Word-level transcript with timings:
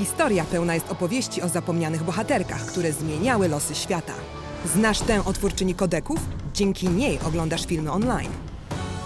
Historia 0.00 0.44
pełna 0.44 0.74
jest 0.74 0.90
opowieści 0.90 1.42
o 1.42 1.48
zapomnianych 1.48 2.02
bohaterkach, 2.02 2.66
które 2.66 2.92
zmieniały 2.92 3.48
losy 3.48 3.74
świata. 3.74 4.12
Znasz 4.74 4.98
tę 4.98 5.24
o 5.24 5.32
twórczyni 5.32 5.74
kodeków? 5.74 6.18
Dzięki 6.54 6.88
niej 6.88 7.18
oglądasz 7.26 7.66
filmy 7.66 7.92
online. 7.92 8.30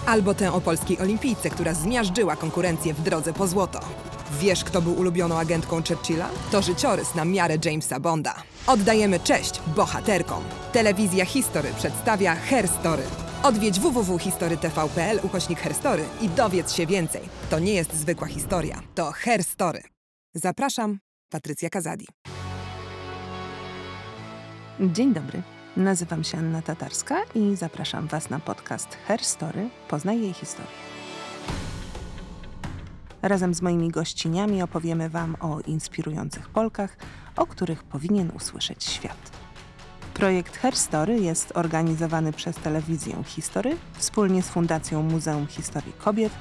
Albo 0.05 0.33
tę 0.33 0.53
o 0.53 0.61
polskiej 0.61 0.99
olimpijce, 0.99 1.49
która 1.49 1.73
zmiażdżyła 1.73 2.35
konkurencję 2.35 2.93
w 2.93 3.01
drodze 3.01 3.33
po 3.33 3.47
złoto. 3.47 3.79
Wiesz, 4.39 4.63
kto 4.63 4.81
był 4.81 4.93
ulubioną 4.93 5.39
agentką 5.39 5.75
Churchilla? 5.75 6.29
To 6.51 6.61
życiorys 6.61 7.15
na 7.15 7.25
miarę 7.25 7.57
Jamesa 7.65 7.99
Bonda. 7.99 8.35
Oddajemy 8.67 9.19
cześć 9.19 9.61
bohaterkom. 9.75 10.43
Telewizja 10.73 11.25
History 11.25 11.69
przedstawia 11.77 12.35
Herstory. 12.35 13.03
Odwiedź 13.43 13.79
www.historytv.pl 13.79 15.19
ukośnik 15.23 15.59
Herstory 15.59 16.03
i 16.21 16.29
dowiedz 16.29 16.73
się 16.73 16.85
więcej. 16.85 17.21
To 17.49 17.59
nie 17.59 17.73
jest 17.73 17.93
zwykła 17.93 18.27
historia, 18.27 18.81
to 18.95 19.11
Herstory. 19.11 19.94
Zapraszam, 20.37 20.99
Patrycja 21.29 21.69
Kazadi. 21.69 22.07
Dzień 24.79 25.13
dobry. 25.13 25.41
Nazywam 25.77 26.23
się 26.23 26.37
Anna 26.37 26.61
Tatarska 26.61 27.21
i 27.35 27.55
zapraszam 27.55 28.07
Was 28.07 28.29
na 28.29 28.39
podcast 28.39 28.97
Herstory. 29.07 29.69
Poznaj 29.87 30.21
jej 30.21 30.33
historię. 30.33 30.71
Razem 33.21 33.53
z 33.53 33.61
moimi 33.61 33.89
gościniami 33.89 34.61
opowiemy 34.61 35.09
Wam 35.09 35.35
o 35.39 35.59
inspirujących 35.61 36.49
Polkach, 36.49 36.97
o 37.35 37.47
których 37.47 37.83
powinien 37.83 38.31
usłyszeć 38.35 38.83
świat. 38.83 39.31
Projekt 40.13 40.57
Herstory 40.57 41.19
jest 41.19 41.57
organizowany 41.57 42.33
przez 42.33 42.55
telewizję 42.55 43.23
History 43.25 43.77
wspólnie 43.93 44.41
z 44.41 44.49
Fundacją 44.49 45.03
Muzeum 45.03 45.47
Historii 45.47 45.93
Kobiet 45.93 46.33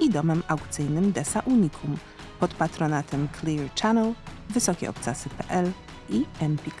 i 0.00 0.10
domem 0.10 0.42
aukcyjnym 0.48 1.12
Desa 1.12 1.40
Unicum 1.40 1.96
pod 2.42 2.54
patronatem 2.54 3.28
Clear 3.40 3.70
Channel, 3.82 4.14
wysokieobcasy.pl 4.50 5.72
i 6.10 6.24
Empik. 6.40 6.74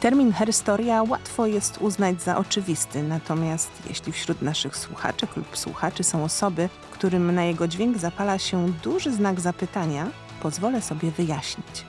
Termin 0.00 0.32
herstoria 0.32 1.02
łatwo 1.02 1.46
jest 1.46 1.78
uznać 1.78 2.22
za 2.22 2.36
oczywisty, 2.36 3.02
natomiast 3.02 3.70
jeśli 3.88 4.12
wśród 4.12 4.42
naszych 4.42 4.76
słuchaczek 4.76 5.36
lub 5.36 5.58
słuchaczy 5.58 6.04
są 6.04 6.24
osoby, 6.24 6.68
którym 6.90 7.34
na 7.34 7.44
jego 7.44 7.68
dźwięk 7.68 7.98
zapala 7.98 8.38
się 8.38 8.72
duży 8.82 9.12
znak 9.12 9.40
zapytania, 9.40 10.06
pozwolę 10.42 10.82
sobie 10.82 11.10
wyjaśnić. 11.10 11.84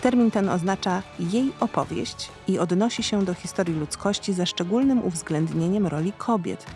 Termin 0.00 0.30
ten 0.30 0.48
oznacza 0.48 1.02
jej 1.18 1.52
opowieść 1.60 2.28
i 2.48 2.58
odnosi 2.58 3.02
się 3.02 3.24
do 3.24 3.34
historii 3.34 3.74
ludzkości 3.74 4.32
ze 4.32 4.46
szczególnym 4.46 5.04
uwzględnieniem 5.04 5.86
roli 5.86 6.12
kobiet, 6.18 6.66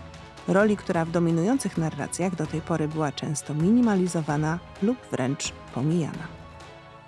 roli, 0.49 0.77
która 0.77 1.05
w 1.05 1.11
dominujących 1.11 1.79
narracjach 1.79 2.35
do 2.35 2.47
tej 2.47 2.61
pory 2.61 2.89
była 2.89 3.13
często 3.13 3.55
minimalizowana 3.55 4.59
lub 4.83 4.99
wręcz 5.11 5.53
pomijana. 5.75 6.29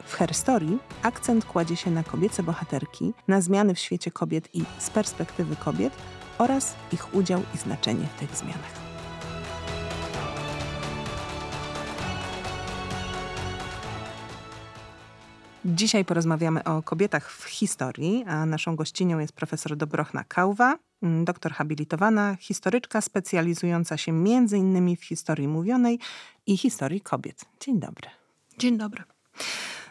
W 0.05 0.15
herstorii 0.15 0.79
akcent 1.03 1.45
kładzie 1.45 1.77
się 1.77 1.91
na 1.91 2.05
kobiece 2.05 2.43
bohaterki, 2.43 3.13
na 3.29 3.41
zmiany 3.41 3.75
w 3.75 3.79
świecie 3.79 4.11
kobiet 4.11 4.49
i 4.55 4.65
z 4.79 4.91
perspektywy 4.91 5.57
kobiet 5.57 5.93
oraz 6.39 6.75
ich 6.93 7.15
udział 7.15 7.41
i 7.55 7.59
znaczenie 7.59 8.07
w 8.17 8.21
tych 8.21 8.37
zmianach. 8.37 8.88
Dzisiaj 15.65 16.05
porozmawiamy 16.05 16.65
o 16.65 16.83
kobietach 16.83 17.33
w 17.33 17.45
historii, 17.45 18.25
a 18.27 18.47
naszą 18.47 18.77
gościnią 18.77 19.19
jest 19.19 19.33
profesor 19.33 19.77
Dobrochna 19.77 20.25
Kałwa, 20.25 20.79
doktor 21.25 21.53
habilitowana, 21.53 22.37
historyczka 22.41 23.01
specjalizująca 23.01 23.97
się 23.97 24.13
innymi 24.57 24.97
w 24.97 25.05
historii 25.05 25.49
mówionej 25.49 25.99
i 26.47 26.57
historii 26.57 27.01
kobiet. 27.01 27.45
Dzień 27.61 27.81
dobry. 27.81 28.09
Dzień 28.59 28.79
dobry. 28.79 29.03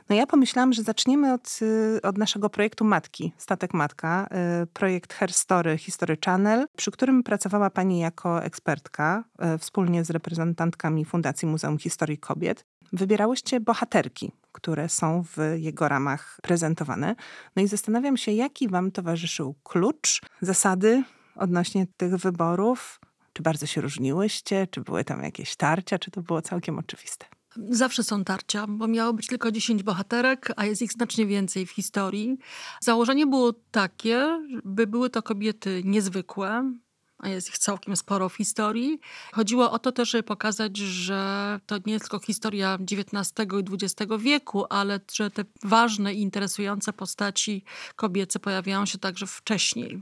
No 0.10 0.16
ja 0.16 0.28
pomyślałam, 0.28 0.74
że 0.74 0.84
zaczniemy 0.84 1.34
od, 1.34 1.60
y, 1.62 2.02
od 2.04 2.18
naszego 2.18 2.50
projektu 2.50 2.86
Matki, 2.86 3.34
Statek 3.38 3.74
Matka, 3.74 4.28
y, 4.64 4.68
projekt 4.68 5.14
Herstory 5.14 5.78
History 5.78 6.18
Channel, 6.26 6.66
przy 6.78 6.92
którym 6.92 7.24
pracowała 7.24 7.70
Pani 7.70 8.00
jako 8.00 8.44
ekspertka 8.44 9.24
y, 9.56 9.58
wspólnie 9.58 10.06
z 10.06 10.10
reprezentantkami 10.10 11.06
Fundacji 11.06 11.48
Muzeum 11.48 11.78
Historii 11.78 12.18
Kobiet. 12.18 12.66
Wybierałyście 12.94 13.60
bohaterki, 13.60 14.32
które 14.58 14.90
są 14.90 15.24
w 15.24 15.38
jego 15.56 15.88
ramach 15.88 16.40
prezentowane. 16.44 17.16
No 17.56 17.62
i 17.62 17.68
zastanawiam 17.68 18.18
się, 18.18 18.32
jaki 18.32 18.68
Wam 18.68 18.92
towarzyszył 18.92 19.56
klucz, 19.64 20.22
zasady 20.42 21.04
odnośnie 21.36 21.88
tych 21.98 22.16
wyborów? 22.16 23.00
Czy 23.34 23.44
bardzo 23.44 23.66
się 23.66 23.82
różniłyście? 23.82 24.68
Czy 24.68 24.82
były 24.82 25.04
tam 25.04 25.24
jakieś 25.24 25.56
tarcia? 25.56 26.00
Czy 26.00 26.12
to 26.12 26.22
było 26.22 26.42
całkiem 26.42 26.80
oczywiste? 26.80 27.26
Zawsze 27.70 28.04
są 28.04 28.24
tarcia, 28.24 28.66
bo 28.68 28.88
miało 28.88 29.14
być 29.14 29.28
tylko 29.28 29.52
10 29.52 29.84
bohaterek, 29.84 30.52
a 30.56 30.66
jest 30.66 30.82
ich 30.82 30.92
znacznie 30.92 31.26
więcej 31.26 31.66
w 31.66 31.72
historii. 31.72 32.38
Założenie 32.82 33.28
było 33.28 33.54
takie, 33.72 34.40
by 34.64 34.88
były 34.88 35.10
to 35.10 35.24
kobiety 35.24 35.82
niezwykłe, 35.86 36.74
a 37.20 37.30
jest 37.30 37.50
ich 37.50 37.58
całkiem 37.58 37.96
sporo 37.96 38.30
w 38.30 38.36
historii. 38.36 39.00
Chodziło 39.32 39.72
o 39.72 39.80
to 39.80 39.92
też, 39.92 40.10
żeby 40.10 40.24
pokazać, 40.24 40.78
że 40.78 41.60
to 41.66 41.76
nie 41.86 42.00
tylko 42.00 42.20
historia 42.20 42.78
XIX 42.92 43.48
i 43.54 43.74
XX 43.74 44.12
wieku, 44.20 44.66
ale 44.70 45.00
że 45.14 45.32
te 45.32 45.46
ważne 45.64 46.14
i 46.14 46.22
interesujące 46.22 46.94
postaci 46.94 47.64
kobiece 47.96 48.40
pojawiają 48.40 48.86
się 48.86 48.98
także 48.98 49.28
wcześniej 49.28 50.02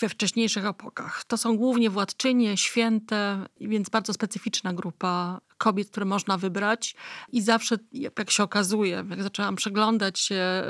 we 0.00 0.08
wcześniejszych 0.08 0.66
epokach. 0.66 1.24
To 1.24 1.36
są 1.36 1.56
głównie 1.56 1.90
władczynie, 1.90 2.56
święte, 2.56 3.46
więc 3.60 3.88
bardzo 3.88 4.12
specyficzna 4.12 4.72
grupa 4.72 5.40
kobiet, 5.58 5.90
które 5.90 6.06
można 6.06 6.38
wybrać. 6.38 6.94
I 7.32 7.42
zawsze, 7.42 7.76
jak 7.92 8.30
się 8.30 8.42
okazuje, 8.42 9.04
jak 9.10 9.22
zaczęłam 9.22 9.56
przeglądać 9.56 10.18
się 10.18 10.64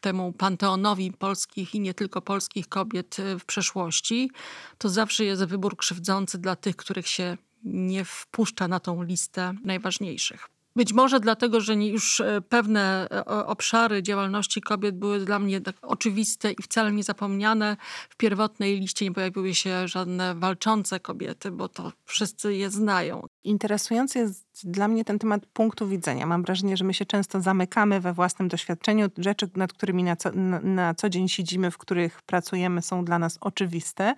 temu 0.00 0.32
panteonowi 0.32 1.12
polskich 1.12 1.74
i 1.74 1.80
nie 1.80 1.94
tylko 1.94 2.22
polskich 2.22 2.68
kobiet 2.68 3.18
y, 3.18 3.38
w 3.38 3.44
przeszłości, 3.44 4.30
to 4.78 4.88
zawsze 4.88 5.24
jest 5.24 5.44
wybór 5.44 5.76
krzywdzący 5.76 6.38
dla 6.38 6.56
tych, 6.56 6.76
których 6.76 7.08
się 7.08 7.36
nie 7.64 8.04
wpuszcza 8.04 8.68
na 8.68 8.80
tą 8.80 9.02
listę 9.02 9.54
najważniejszych. 9.64 10.51
Być 10.76 10.92
może 10.92 11.20
dlatego, 11.20 11.60
że 11.60 11.74
już 11.74 12.20
e, 12.20 12.40
pewne 12.48 13.08
e, 13.10 13.26
obszary 13.26 14.02
działalności 14.02 14.60
kobiet 14.60 14.98
były 14.98 15.24
dla 15.24 15.38
mnie 15.38 15.60
tak 15.60 15.76
oczywiste 15.82 16.52
i 16.52 16.62
wcale 16.62 16.92
nie 16.92 17.02
zapomniane. 17.02 17.76
W 18.10 18.16
pierwotnej 18.16 18.80
liście 18.80 19.04
nie 19.04 19.12
pojawiły 19.12 19.54
się 19.54 19.88
żadne 19.88 20.34
walczące 20.34 21.00
kobiety, 21.00 21.50
bo 21.50 21.68
to 21.68 21.92
wszyscy 22.04 22.54
je 22.54 22.70
znają. 22.70 23.26
Interesujący 23.44 24.18
jest 24.18 24.46
dla 24.64 24.88
mnie 24.88 25.04
ten 25.04 25.18
temat 25.18 25.46
punktu 25.46 25.88
widzenia. 25.88 26.26
Mam 26.26 26.42
wrażenie, 26.42 26.76
że 26.76 26.84
my 26.84 26.94
się 26.94 27.06
często 27.06 27.40
zamykamy 27.40 28.00
we 28.00 28.12
własnym 28.12 28.48
doświadczeniu. 28.48 29.08
Rzeczy, 29.18 29.50
nad 29.56 29.72
którymi 29.72 30.04
na 30.04 30.16
co, 30.16 30.32
na, 30.32 30.60
na 30.60 30.94
co 30.94 31.08
dzień 31.08 31.28
siedzimy, 31.28 31.70
w 31.70 31.78
których 31.78 32.22
pracujemy, 32.22 32.82
są 32.82 33.04
dla 33.04 33.18
nas 33.18 33.38
oczywiste 33.40 34.14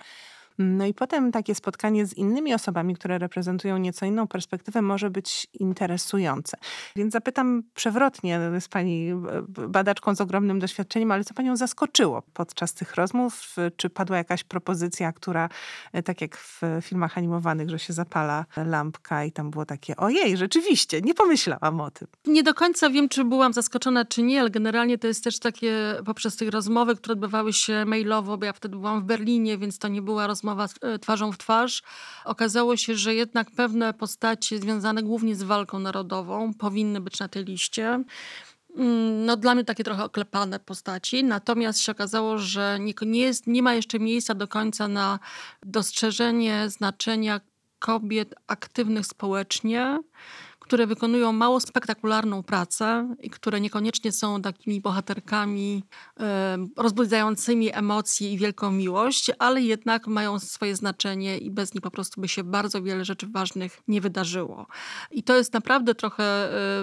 no 0.58 0.86
i 0.86 0.94
potem 0.94 1.32
takie 1.32 1.54
spotkanie 1.54 2.06
z 2.06 2.14
innymi 2.14 2.54
osobami, 2.54 2.94
które 2.94 3.18
reprezentują 3.18 3.78
nieco 3.78 4.06
inną 4.06 4.26
perspektywę, 4.26 4.82
może 4.82 5.10
być 5.10 5.46
interesujące. 5.52 6.56
Więc 6.96 7.12
zapytam 7.12 7.62
przewrotnie, 7.74 8.40
jest 8.54 8.68
pani 8.68 9.10
e, 9.10 9.16
badaczką 9.68 10.14
z 10.14 10.20
ogromnym 10.20 10.58
doświadczeniem, 10.58 11.10
ale 11.10 11.24
co 11.24 11.34
panią 11.34 11.56
zaskoczyło 11.56 12.22
podczas 12.34 12.74
tych 12.74 12.94
rozmów? 12.94 13.56
Czy 13.76 13.90
padła 13.90 14.16
jakaś 14.16 14.44
propozycja, 14.44 15.12
która, 15.12 15.48
e, 15.92 16.02
tak 16.02 16.20
jak 16.20 16.36
w 16.36 16.60
filmach 16.82 17.18
animowanych, 17.18 17.70
że 17.70 17.78
się 17.78 17.92
zapala 17.92 18.44
lampka 18.56 19.24
i 19.24 19.32
tam 19.32 19.50
było 19.50 19.66
takie, 19.66 19.96
ojej, 19.96 20.36
rzeczywiście, 20.36 21.00
nie 21.00 21.14
pomyślałam 21.14 21.80
o 21.80 21.90
tym. 21.90 22.08
Nie 22.26 22.42
do 22.42 22.54
końca 22.54 22.90
wiem, 22.90 23.08
czy 23.08 23.24
byłam 23.24 23.52
zaskoczona, 23.52 24.04
czy 24.04 24.22
nie, 24.22 24.40
ale 24.40 24.50
generalnie 24.50 24.98
to 24.98 25.06
jest 25.06 25.24
też 25.24 25.38
takie 25.38 25.94
poprzez 26.04 26.36
tych 26.36 26.48
rozmowy, 26.48 26.96
które 26.96 27.12
odbywały 27.12 27.52
się 27.52 27.84
mailowo, 27.84 28.38
bo 28.38 28.46
ja 28.46 28.52
wtedy 28.52 28.76
byłam 28.76 29.00
w 29.00 29.04
Berlinie, 29.04 29.58
więc 29.58 29.78
to 29.78 29.88
nie 29.88 30.02
była 30.02 30.26
rozmowa 30.26 30.43
rozmowa 30.44 30.68
e, 30.80 30.98
twarzą 30.98 31.32
w 31.32 31.38
twarz, 31.38 31.82
okazało 32.24 32.76
się, 32.76 32.96
że 32.96 33.14
jednak 33.14 33.50
pewne 33.50 33.94
postacie 33.94 34.58
związane 34.58 35.02
głównie 35.02 35.36
z 35.36 35.42
walką 35.42 35.78
narodową 35.78 36.54
powinny 36.54 37.00
być 37.00 37.18
na 37.18 37.28
tej 37.28 37.44
liście. 37.44 38.04
Mm, 38.76 39.26
no 39.26 39.36
dla 39.36 39.54
mnie 39.54 39.64
takie 39.64 39.84
trochę 39.84 40.04
oklepane 40.04 40.60
postaci. 40.60 41.24
Natomiast 41.24 41.80
się 41.80 41.92
okazało, 41.92 42.38
że 42.38 42.78
nie, 42.80 42.92
nie, 43.02 43.20
jest, 43.20 43.46
nie 43.46 43.62
ma 43.62 43.74
jeszcze 43.74 43.98
miejsca 43.98 44.34
do 44.34 44.48
końca 44.48 44.88
na 44.88 45.18
dostrzeżenie 45.62 46.70
znaczenia 46.70 47.40
kobiet 47.78 48.34
aktywnych 48.46 49.06
społecznie, 49.06 49.98
które 50.64 50.86
wykonują 50.86 51.32
mało 51.32 51.60
spektakularną 51.60 52.42
pracę 52.42 53.14
i 53.22 53.30
które 53.30 53.60
niekoniecznie 53.60 54.12
są 54.12 54.42
takimi 54.42 54.80
bohaterkami 54.80 55.84
e, 56.20 56.58
rozbudzającymi 56.76 57.74
emocje 57.74 58.32
i 58.32 58.38
wielką 58.38 58.70
miłość, 58.70 59.30
ale 59.38 59.62
jednak 59.62 60.06
mają 60.06 60.38
swoje 60.38 60.76
znaczenie 60.76 61.38
i 61.38 61.50
bez 61.50 61.74
nich 61.74 61.82
po 61.82 61.90
prostu 61.90 62.20
by 62.20 62.28
się 62.28 62.44
bardzo 62.44 62.82
wiele 62.82 63.04
rzeczy 63.04 63.26
ważnych 63.26 63.80
nie 63.88 64.00
wydarzyło. 64.00 64.66
I 65.10 65.22
to 65.22 65.36
jest 65.36 65.52
naprawdę 65.52 65.94
trochę 65.94 66.24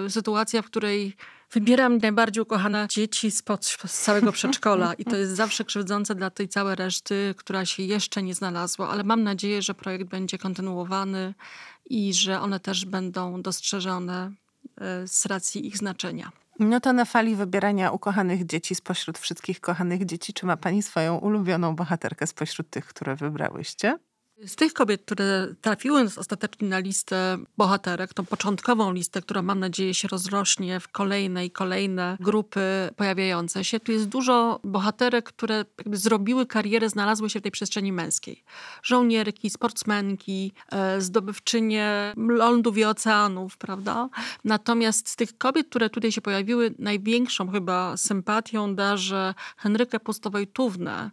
e, 0.04 0.10
sytuacja, 0.10 0.62
w 0.62 0.66
której 0.66 1.16
wybieram 1.52 1.98
najbardziej 1.98 2.42
ukochane 2.42 2.86
dzieci 2.88 3.30
spod, 3.30 3.66
z 3.86 4.02
całego 4.02 4.32
przedszkola 4.32 4.94
i 4.94 5.04
to 5.04 5.16
jest 5.16 5.32
zawsze 5.32 5.64
krzywdzące 5.64 6.14
dla 6.14 6.30
tej 6.30 6.48
całej 6.48 6.76
reszty, 6.76 7.34
która 7.36 7.66
się 7.66 7.82
jeszcze 7.82 8.22
nie 8.22 8.34
znalazła, 8.34 8.88
ale 8.88 9.04
mam 9.04 9.22
nadzieję, 9.22 9.62
że 9.62 9.74
projekt 9.74 10.04
będzie 10.04 10.38
kontynuowany 10.38 11.34
i 11.84 12.14
że 12.14 12.40
one 12.40 12.60
też 12.60 12.84
będą 12.84 13.42
dostrzeżone 13.42 14.30
e, 14.80 15.08
z 15.08 15.26
racji 15.26 15.66
ich 15.66 15.76
znaczenia. 15.76 16.32
No 16.58 16.80
to 16.80 16.92
na 16.92 17.04
fali 17.04 17.36
wybierania 17.36 17.90
ukochanych 17.90 18.46
dzieci 18.46 18.74
spośród 18.74 19.18
wszystkich 19.18 19.60
kochanych 19.60 20.06
dzieci, 20.06 20.32
czy 20.32 20.46
ma 20.46 20.56
pani 20.56 20.82
swoją 20.82 21.16
ulubioną 21.18 21.76
bohaterkę 21.76 22.26
spośród 22.26 22.70
tych, 22.70 22.86
które 22.86 23.16
wybrałyście? 23.16 23.98
Z 24.46 24.56
tych 24.56 24.72
kobiet, 24.72 25.02
które 25.02 25.54
trafiły 25.60 26.06
ostatecznie 26.16 26.68
na 26.68 26.78
listę 26.78 27.38
bohaterek, 27.56 28.14
tą 28.14 28.24
początkową 28.24 28.92
listę, 28.92 29.22
która 29.22 29.42
mam 29.42 29.60
nadzieję 29.60 29.94
się 29.94 30.08
rozrośnie 30.08 30.80
w 30.80 30.88
kolejne 30.88 31.46
i 31.46 31.50
kolejne 31.50 32.16
grupy 32.20 32.60
pojawiające 32.96 33.64
się, 33.64 33.80
tu 33.80 33.92
jest 33.92 34.08
dużo 34.08 34.60
bohaterek, 34.64 35.24
które 35.24 35.64
zrobiły 35.92 36.46
karierę, 36.46 36.88
znalazły 36.88 37.30
się 37.30 37.40
w 37.40 37.42
tej 37.42 37.52
przestrzeni 37.52 37.92
męskiej. 37.92 38.44
Żołnierki, 38.82 39.50
sportsmenki, 39.50 40.52
e, 40.72 41.00
zdobywczynie 41.00 42.12
lądów 42.16 42.78
i 42.78 42.84
oceanów, 42.84 43.56
prawda? 43.56 44.08
Natomiast 44.44 45.08
z 45.08 45.16
tych 45.16 45.38
kobiet, 45.38 45.68
które 45.68 45.90
tutaj 45.90 46.12
się 46.12 46.20
pojawiły, 46.20 46.74
największą 46.78 47.50
chyba 47.50 47.96
sympatią 47.96 48.74
darzę 48.74 49.34
Henrykę 49.56 50.00
Pustowojtównę, 50.00 51.10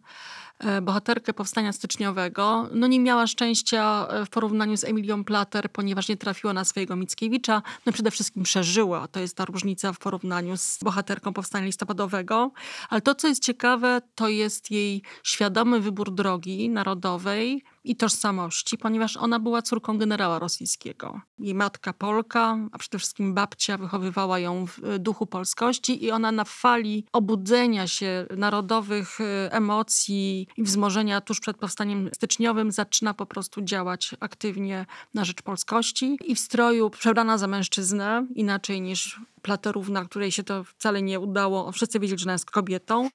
bohaterkę 0.81 1.33
powstania 1.33 1.73
styczniowego, 1.73 2.69
no 2.73 2.87
nie 2.87 2.99
miała 2.99 3.27
szczęścia 3.27 4.07
e, 4.09 4.25
w 4.25 4.29
porównaniu 4.29 4.77
z 4.77 4.83
Emilią 4.83 5.23
Plater, 5.23 5.71
ponieważ 5.71 6.07
nie 6.07 6.17
trafiła 6.17 6.53
na 6.53 6.65
swojego 6.65 6.95
Mickiewicza. 6.95 7.61
No 7.85 7.91
przede 7.91 8.11
wszystkim 8.11 8.43
przeżyła. 8.43 9.07
To 9.07 9.19
jest 9.19 9.37
ta 9.37 9.45
różnica 9.45 9.93
w 9.93 9.99
porównaniu 9.99 10.57
z 10.57 10.79
bohaterką 10.83 11.33
powstania 11.33 11.65
listopadowego. 11.65 12.51
Ale 12.89 13.01
to, 13.01 13.15
co 13.15 13.27
jest 13.27 13.43
ciekawe, 13.43 14.01
to 14.15 14.29
jest 14.29 14.71
jej 14.71 15.01
świadomy 15.23 15.79
wybór 15.79 16.13
drogi 16.13 16.69
narodowej, 16.69 17.63
i 17.83 17.95
tożsamości, 17.95 18.77
ponieważ 18.77 19.17
ona 19.17 19.39
była 19.39 19.61
córką 19.61 19.97
generała 19.97 20.39
rosyjskiego. 20.39 21.21
Jej 21.39 21.55
matka 21.55 21.93
Polka, 21.93 22.57
a 22.71 22.77
przede 22.77 22.97
wszystkim 22.97 23.33
babcia 23.33 23.77
wychowywała 23.77 24.39
ją 24.39 24.67
w 24.67 24.83
e, 24.83 24.99
duchu 24.99 25.25
polskości 25.25 26.05
i 26.05 26.11
ona 26.11 26.31
na 26.31 26.45
fali 26.45 27.05
obudzenia 27.13 27.87
się 27.87 28.25
narodowych 28.37 29.21
e, 29.21 29.53
emocji 29.53 30.47
i 30.57 30.63
wzmożenia 30.63 31.21
tuż 31.21 31.39
przed 31.39 31.57
powstaniem 31.57 32.09
styczniowym 32.13 32.71
zaczyna 32.71 33.13
po 33.13 33.25
prostu 33.25 33.61
działać 33.61 34.15
aktywnie 34.19 34.85
na 35.13 35.25
rzecz 35.25 35.41
polskości 35.41 36.17
i 36.25 36.35
w 36.35 36.39
stroju 36.39 36.89
przebrana 36.89 37.37
za 37.37 37.47
mężczyznę, 37.47 38.27
inaczej 38.35 38.81
niż 38.81 39.19
Platerówna, 39.41 40.05
której 40.05 40.31
się 40.31 40.43
to 40.43 40.63
wcale 40.63 41.01
nie 41.01 41.19
udało. 41.19 41.71
Wszyscy 41.71 41.99
wiedzieli, 41.99 42.19
że 42.19 42.25
ona 42.25 42.33
jest 42.33 42.51
kobietą. 42.51 43.09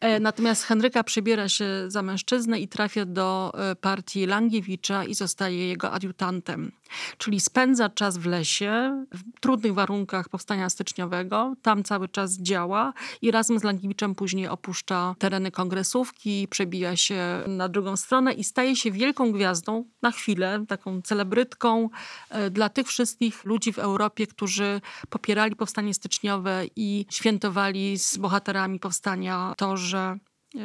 E, 0.00 0.20
natomiast 0.20 0.62
Henryka 0.62 1.04
przybiera 1.04 1.48
się 1.48 1.66
za 1.86 2.02
mężczyznę 2.02 2.60
i 2.60 2.68
trafia 2.68 3.04
do 3.04 3.52
e, 3.54 3.76
partii 3.76 4.26
Langiewicza 4.26 5.04
i 5.04 5.14
zostaje 5.14 5.68
jego 5.68 5.90
adiutantem. 5.90 6.72
Czyli 7.18 7.40
spędza 7.40 7.88
czas 7.88 8.18
w 8.18 8.26
lesie, 8.26 9.04
w 9.12 9.40
trudnych 9.40 9.74
warunkach 9.74 10.28
powstania 10.28 10.70
styczniowego. 10.70 11.54
Tam 11.62 11.84
cały 11.84 12.08
czas 12.08 12.38
działa 12.38 12.92
i 13.22 13.30
razem 13.30 13.58
z 13.58 13.64
Langiewiczem 13.64 14.14
później 14.14 14.48
opuszcza 14.48 15.14
tereny 15.18 15.50
kongresówki, 15.50 16.48
przebija 16.48 16.96
się 16.96 17.42
na 17.46 17.68
drugą 17.68 17.96
stronę 17.96 18.32
i 18.32 18.44
staje 18.44 18.76
się 18.76 18.90
wielką 18.90 19.32
gwiazdą 19.32 19.84
na 20.02 20.10
chwilę, 20.10 20.64
taką 20.68 21.02
celebrytką 21.02 21.88
e, 22.30 22.50
dla 22.50 22.68
tych 22.68 22.86
wszystkich 22.86 23.44
ludzi 23.44 23.72
w 23.72 23.78
Europie, 23.78 24.26
którzy 24.26 24.80
popierali 25.08 25.56
powstanie 25.56 25.78
powstanie 25.78 25.94
styczniowe 25.94 26.64
i 26.76 27.06
świętowali 27.10 27.98
z 27.98 28.16
bohaterami 28.18 28.80
powstania 28.80 29.54
to, 29.56 29.76
że 29.76 30.18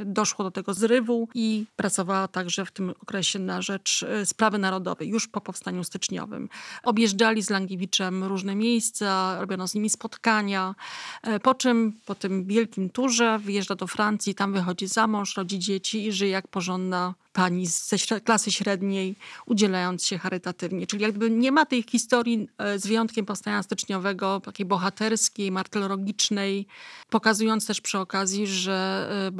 doszło 0.05 0.45
do 0.45 0.51
tego 0.51 0.73
zrywu 0.73 1.27
i 1.33 1.65
pracowała 1.75 2.27
także 2.27 2.65
w 2.65 2.71
tym 2.71 2.93
okresie 3.01 3.39
na 3.39 3.61
rzecz 3.61 4.03
e, 4.03 4.25
sprawy 4.25 4.57
narodowej, 4.57 5.09
już 5.09 5.27
po 5.27 5.41
powstaniu 5.41 5.83
styczniowym. 5.83 6.49
Objeżdżali 6.83 7.43
z 7.43 7.49
Langiewiczem 7.49 8.23
różne 8.23 8.55
miejsca, 8.55 9.37
robiono 9.39 9.67
z 9.67 9.75
nimi 9.75 9.89
spotkania, 9.89 10.75
e, 11.23 11.39
po 11.39 11.55
czym 11.55 11.93
po 12.05 12.15
tym 12.15 12.45
wielkim 12.45 12.89
turze 12.89 13.39
wyjeżdża 13.39 13.75
do 13.75 13.87
Francji, 13.87 14.35
tam 14.35 14.53
wychodzi 14.53 14.87
za 14.87 15.07
mąż, 15.07 15.37
rodzi 15.37 15.59
dzieci 15.59 16.05
i 16.05 16.11
żyje 16.11 16.31
jak 16.31 16.47
porządna 16.47 17.13
pani 17.33 17.67
ze 17.67 18.21
klasy 18.21 18.51
średniej, 18.51 19.15
udzielając 19.45 20.05
się 20.05 20.17
charytatywnie. 20.17 20.87
Czyli 20.87 21.03
jakby 21.03 21.29
nie 21.31 21.51
ma 21.51 21.65
tej 21.65 21.83
historii 21.83 22.47
e, 22.57 22.79
z 22.79 22.87
wyjątkiem 22.87 23.25
powstania 23.25 23.63
styczniowego, 23.63 24.39
takiej 24.39 24.65
bohaterskiej, 24.65 25.51
martyrologicznej, 25.51 26.67
pokazując 27.09 27.67
też 27.67 27.81
przy 27.81 27.99
okazji, 27.99 28.47
że 28.47 29.09
e, 29.27 29.31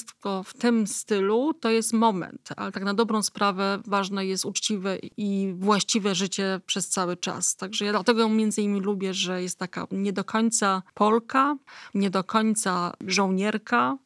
bohaterstwo 0.00 0.42
w 0.42 0.54
tym 0.54 0.86
stylu 0.86 1.54
to 1.54 1.70
jest 1.70 1.92
moment, 1.92 2.48
ale 2.56 2.72
tak 2.72 2.84
na 2.84 2.94
dobrą 2.94 3.22
sprawę 3.22 3.78
ważne 3.86 4.26
jest 4.26 4.44
uczciwe 4.44 4.98
i 5.16 5.54
właściwe 5.58 6.14
życie 6.14 6.60
przez 6.66 6.88
cały 6.88 7.16
czas. 7.16 7.56
Także 7.56 7.84
ja 7.84 7.92
dlatego 7.92 8.28
między 8.28 8.62
innymi 8.62 8.80
lubię, 8.80 9.14
że 9.14 9.42
jest 9.42 9.58
taka 9.58 9.86
nie 9.90 10.12
do 10.12 10.24
końca 10.24 10.82
Polka, 10.94 11.56
nie 11.94 12.10
do 12.10 12.24
końca 12.24 12.92
żołnierka 13.06 13.98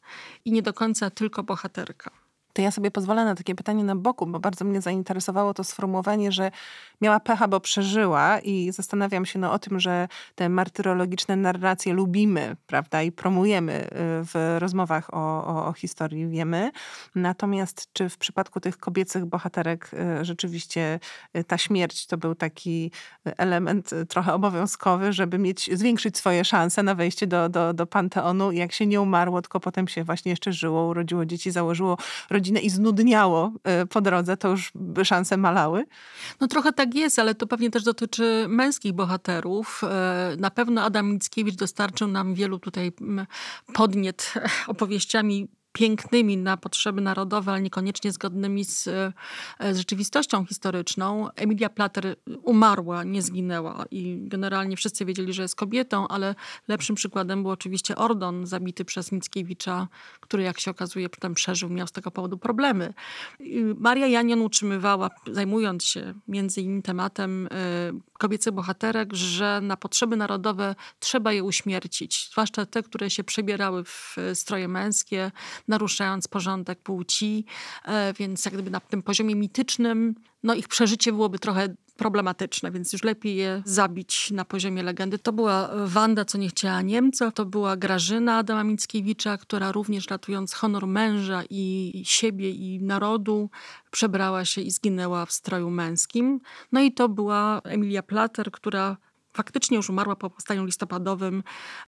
i 0.45 0.51
nie 0.51 0.61
do 0.61 0.73
końca 0.73 1.09
tylko 1.09 1.43
bohaterka. 1.43 2.24
To 2.55 2.61
ja 2.61 2.71
sobie 2.71 2.91
pozwolę 2.91 3.25
na 3.25 3.35
takie 3.35 3.55
pytanie 3.55 3.83
na 3.83 3.95
boku, 3.95 4.27
bo 4.27 4.39
bardzo 4.39 4.65
mnie 4.65 4.81
zainteresowało 4.81 5.53
to 5.53 5.63
sformułowanie, 5.63 6.31
że 6.31 6.51
miała 7.01 7.19
pecha, 7.19 7.47
bo 7.47 7.59
przeżyła 7.59 8.39
i 8.39 8.71
zastanawiam 8.71 9.25
się 9.25 9.39
no, 9.39 9.51
o 9.51 9.59
tym, 9.59 9.79
że 9.79 10.07
te 10.35 10.49
martyrologiczne 10.49 11.35
narracje 11.35 11.93
lubimy, 11.93 12.55
prawda, 12.67 13.01
i 13.01 13.11
promujemy 13.11 13.83
y, 13.83 13.87
w 14.23 14.55
rozmowach 14.59 15.13
o, 15.13 15.47
o, 15.47 15.67
o 15.67 15.73
historii, 15.73 16.27
wiemy. 16.27 16.71
Natomiast 17.15 17.89
czy 17.93 18.09
w 18.09 18.17
przypadku 18.17 18.59
tych 18.59 18.77
kobiecych 18.77 19.25
bohaterek 19.25 19.91
y, 20.21 20.25
rzeczywiście 20.25 20.99
y, 21.37 21.43
ta 21.43 21.57
śmierć 21.57 22.07
to 22.07 22.17
był 22.17 22.35
taki 22.35 22.91
element 23.37 23.89
trochę 24.09 24.33
obowiązkowy, 24.33 25.13
żeby 25.13 25.37
mieć, 25.37 25.69
zwiększyć 25.73 26.17
swoje 26.17 26.45
szanse 26.45 26.83
na 26.83 26.95
wejście 26.95 27.27
do, 27.27 27.49
do, 27.49 27.73
do 27.73 27.85
Panteonu. 27.87 28.51
Jak 28.51 28.71
się 28.71 28.85
nie 28.85 29.01
umarło, 29.01 29.41
tylko 29.41 29.59
potem 29.59 29.87
się 29.87 30.03
właśnie 30.03 30.29
jeszcze 30.29 30.53
żyło, 30.53 30.87
urodziło 30.87 31.25
dzieci, 31.25 31.51
założyło 31.51 31.97
rodzinę 32.45 32.59
i 32.59 32.69
znudniało 32.69 33.51
po 33.89 34.01
drodze, 34.01 34.37
to 34.37 34.49
już 34.49 34.71
szanse 35.03 35.37
malały? 35.37 35.85
No 36.41 36.47
trochę 36.47 36.73
tak 36.73 36.95
jest, 36.95 37.19
ale 37.19 37.35
to 37.35 37.47
pewnie 37.47 37.71
też 37.71 37.83
dotyczy 37.83 38.45
męskich 38.49 38.93
bohaterów. 38.93 39.81
E, 39.83 40.35
na 40.39 40.51
pewno 40.51 40.83
Adam 40.83 41.11
Mickiewicz 41.11 41.55
dostarczył 41.55 42.07
nam 42.07 42.33
wielu 42.33 42.59
tutaj 42.59 42.91
podniet 43.73 44.33
opowieściami 44.67 45.47
pięknymi 45.75 46.37
na 46.37 46.57
potrzeby 46.57 47.01
narodowe, 47.01 47.51
ale 47.51 47.61
niekoniecznie 47.61 48.11
zgodnymi 48.11 48.65
z, 48.65 48.87
e, 48.87 49.73
z 49.73 49.77
rzeczywistością 49.77 50.45
historyczną. 50.45 51.29
Emilia 51.35 51.69
Plater 51.69 52.15
umarła, 52.43 53.03
nie 53.03 53.21
zginęła 53.21 53.85
i 53.91 54.17
generalnie 54.21 54.77
wszyscy 54.77 55.05
wiedzieli, 55.05 55.33
że 55.33 55.41
jest 55.41 55.55
kobietą, 55.55 56.07
ale 56.07 56.35
lepszym 56.67 56.95
przykładem 56.95 57.43
był 57.43 57.51
oczywiście 57.51 57.95
Ordon, 57.95 58.47
zabity 58.47 58.85
przez 58.85 59.11
Mickiewicza, 59.11 59.87
który 60.19 60.43
jak 60.43 60.59
się 60.59 60.71
okazuje 60.71 61.09
potem 61.09 61.33
przeżył, 61.33 61.69
miał 61.69 61.87
z 61.87 61.91
tego 61.91 62.11
powodu 62.11 62.37
problemy. 62.37 62.93
Maria 63.77 64.07
Janion 64.07 64.41
utrzymywała, 64.41 65.09
zajmując 65.31 65.83
się 65.83 66.13
między 66.27 66.61
innymi 66.61 66.83
tematem 66.83 67.47
e, 67.47 67.49
kobiecych 68.25 68.53
bohaterek, 68.53 69.13
że 69.13 69.59
na 69.61 69.77
potrzeby 69.77 70.15
narodowe 70.15 70.75
trzeba 70.99 71.33
je 71.33 71.43
uśmiercić, 71.43 72.29
zwłaszcza 72.31 72.65
te, 72.65 72.83
które 72.83 73.09
się 73.09 73.23
przebierały 73.23 73.83
w 73.83 74.15
stroje 74.33 74.67
męskie, 74.67 75.31
naruszając 75.67 76.27
porządek 76.27 76.79
płci, 76.79 77.45
e, 77.85 78.13
więc 78.13 78.45
jak 78.45 78.53
gdyby 78.53 78.71
na 78.71 78.79
tym 78.79 79.03
poziomie 79.03 79.35
mitycznym, 79.35 80.15
no 80.45 80.53
ich 80.53 80.67
przeżycie 80.67 81.11
byłoby 81.11 81.39
trochę 81.39 81.75
problematyczne, 81.97 82.71
więc 82.71 82.93
już 82.93 83.03
lepiej 83.03 83.35
je 83.35 83.61
zabić 83.65 84.31
na 84.31 84.45
poziomie 84.45 84.83
legendy. 84.83 85.19
To 85.19 85.33
była 85.33 85.69
Wanda, 85.85 86.25
co 86.25 86.37
nie 86.37 86.49
chciała 86.49 86.81
Niemców, 86.81 87.33
to 87.33 87.45
była 87.45 87.77
Grażyna 87.77 88.37
Adama 88.37 88.63
Mickiewicza, 88.63 89.37
która 89.37 89.71
również 89.71 90.07
ratując 90.07 90.53
honor 90.53 90.87
męża 90.87 91.43
i 91.49 92.03
siebie 92.05 92.49
i 92.49 92.83
narodu, 92.83 93.49
przebrała 93.91 94.45
się 94.45 94.61
i 94.61 94.71
zginęła 94.71 95.25
w 95.25 95.31
stroju 95.31 95.69
męskim. 95.69 96.39
No 96.71 96.81
i 96.81 96.91
to 96.91 97.09
była 97.09 97.61
Emilia 97.63 98.03
Plater, 98.03 98.51
która 98.51 98.97
faktycznie 99.33 99.77
już 99.77 99.89
umarła 99.89 100.15
po 100.15 100.29
powstaniu 100.29 100.65
listopadowym, 100.65 101.43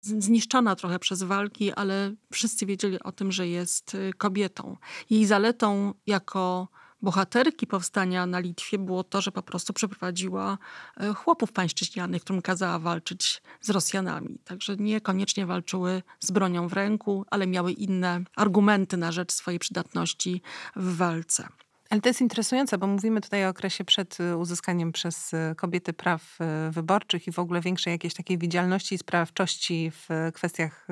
zniszczona 0.01 0.75
trochę 0.75 0.99
przez 0.99 1.23
walki, 1.23 1.71
ale 1.71 2.13
wszyscy 2.31 2.65
wiedzieli 2.65 2.99
o 2.99 3.11
tym, 3.11 3.31
że 3.31 3.47
jest 3.47 3.95
y, 3.95 4.11
kobietą. 4.17 4.77
Jej 5.09 5.25
zaletą 5.25 5.93
jako 6.07 6.67
bohaterki 7.03 7.67
powstania 7.67 8.25
na 8.25 8.39
Litwie 8.39 8.77
było 8.77 9.03
to, 9.03 9.21
że 9.21 9.31
po 9.31 9.41
prostu 9.41 9.73
przeprowadziła 9.73 10.57
y, 11.01 11.13
chłopów 11.13 11.51
pańszczyźnianych, 11.51 12.23
którym 12.23 12.41
kazała 12.41 12.79
walczyć 12.79 13.41
z 13.61 13.69
Rosjanami. 13.69 14.39
Także 14.45 14.75
niekoniecznie 14.75 15.45
walczyły 15.45 16.01
z 16.19 16.31
bronią 16.31 16.67
w 16.67 16.73
ręku, 16.73 17.25
ale 17.31 17.47
miały 17.47 17.71
inne 17.71 18.21
argumenty 18.35 18.97
na 18.97 19.11
rzecz 19.11 19.31
swojej 19.31 19.59
przydatności 19.59 20.41
w 20.75 20.97
walce. 20.97 21.47
Ale 21.93 22.01
to 22.01 22.09
jest 22.09 22.21
interesujące, 22.21 22.77
bo 22.77 22.87
mówimy 22.87 23.21
tutaj 23.21 23.45
o 23.45 23.49
okresie 23.49 23.85
przed 23.85 24.19
y, 24.19 24.37
uzyskaniem 24.37 24.91
przez 24.91 25.33
y, 25.33 25.55
kobiety 25.55 25.93
praw 25.93 26.37
y, 26.67 26.71
wyborczych 26.71 27.27
i 27.27 27.31
w 27.31 27.39
ogóle 27.39 27.61
większej 27.61 27.91
jakiejś 27.91 28.13
takiej 28.13 28.37
widzialności 28.37 28.95
i 28.95 28.97
sprawczości 28.97 29.91
w 29.91 30.31
kwestiach 30.33 30.87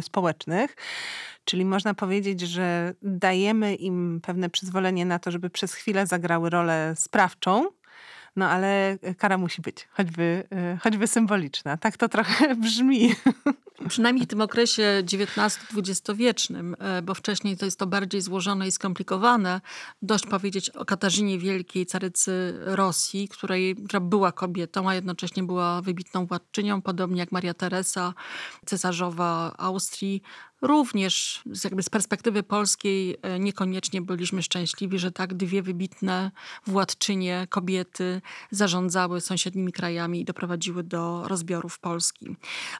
społecznych. 0.00 0.76
Czyli 1.44 1.64
można 1.64 1.94
powiedzieć, 1.94 2.40
że 2.40 2.94
dajemy 3.02 3.74
im 3.74 4.20
pewne 4.22 4.50
przyzwolenie 4.50 5.06
na 5.06 5.18
to, 5.18 5.30
żeby 5.30 5.50
przez 5.50 5.74
chwilę 5.74 6.06
zagrały 6.06 6.50
rolę 6.50 6.94
sprawczą, 6.96 7.70
No 8.36 8.48
ale 8.48 8.98
kara 9.18 9.38
musi 9.38 9.62
być, 9.62 9.88
choćby, 9.90 10.44
e, 10.52 10.78
choćby 10.82 11.06
symboliczna. 11.06 11.76
Tak 11.76 11.96
to 11.96 12.08
trochę 12.08 12.54
brzmi. 12.64 13.14
Przynajmniej 13.88 14.26
w 14.26 14.28
tym 14.28 14.40
okresie 14.40 15.02
XIX-XX 15.04 16.16
wiecznym, 16.16 16.76
e, 16.78 17.02
bo 17.02 17.14
wcześniej 17.14 17.56
to 17.56 17.64
jest 17.64 17.78
to 17.78 17.86
bardziej 17.86 18.20
złożone 18.20 18.68
i 18.68 18.72
skomplikowane. 18.72 19.60
Dość 20.02 20.26
powiedzieć 20.26 20.70
o 20.70 20.84
Katarzynie 20.84 21.38
Wielkiej, 21.38 21.86
carycy 21.86 22.58
Rosji, 22.60 23.28
której, 23.28 23.76
która 23.76 24.00
była 24.00 24.32
kobietą, 24.32 24.90
a 24.90 24.94
jednocześnie 24.94 25.42
była 25.42 25.82
wybitną 25.82 26.26
władczynią, 26.26 26.82
podobnie 26.82 27.20
jak 27.20 27.32
Maria 27.32 27.54
Teresa, 27.54 28.14
cesarzowa 28.66 29.54
Austrii. 29.58 30.22
Również 30.62 31.42
z, 31.52 31.64
jakby 31.64 31.82
z 31.82 31.90
perspektywy 31.90 32.42
polskiej 32.42 33.16
e, 33.22 33.38
niekoniecznie 33.38 34.02
byliśmy 34.02 34.42
szczęśliwi, 34.42 34.98
że 34.98 35.10
tak 35.10 35.34
dwie 35.34 35.62
wybitne 35.62 36.30
władczynie, 36.66 37.46
kobiety 37.50 38.20
zarządzały 38.50 39.20
sąsiednimi 39.20 39.72
krajami 39.72 40.20
i 40.20 40.24
doprowadziły 40.24 40.82
do 40.82 41.28
rozbiorów 41.28 41.78
Polski. 41.78 42.36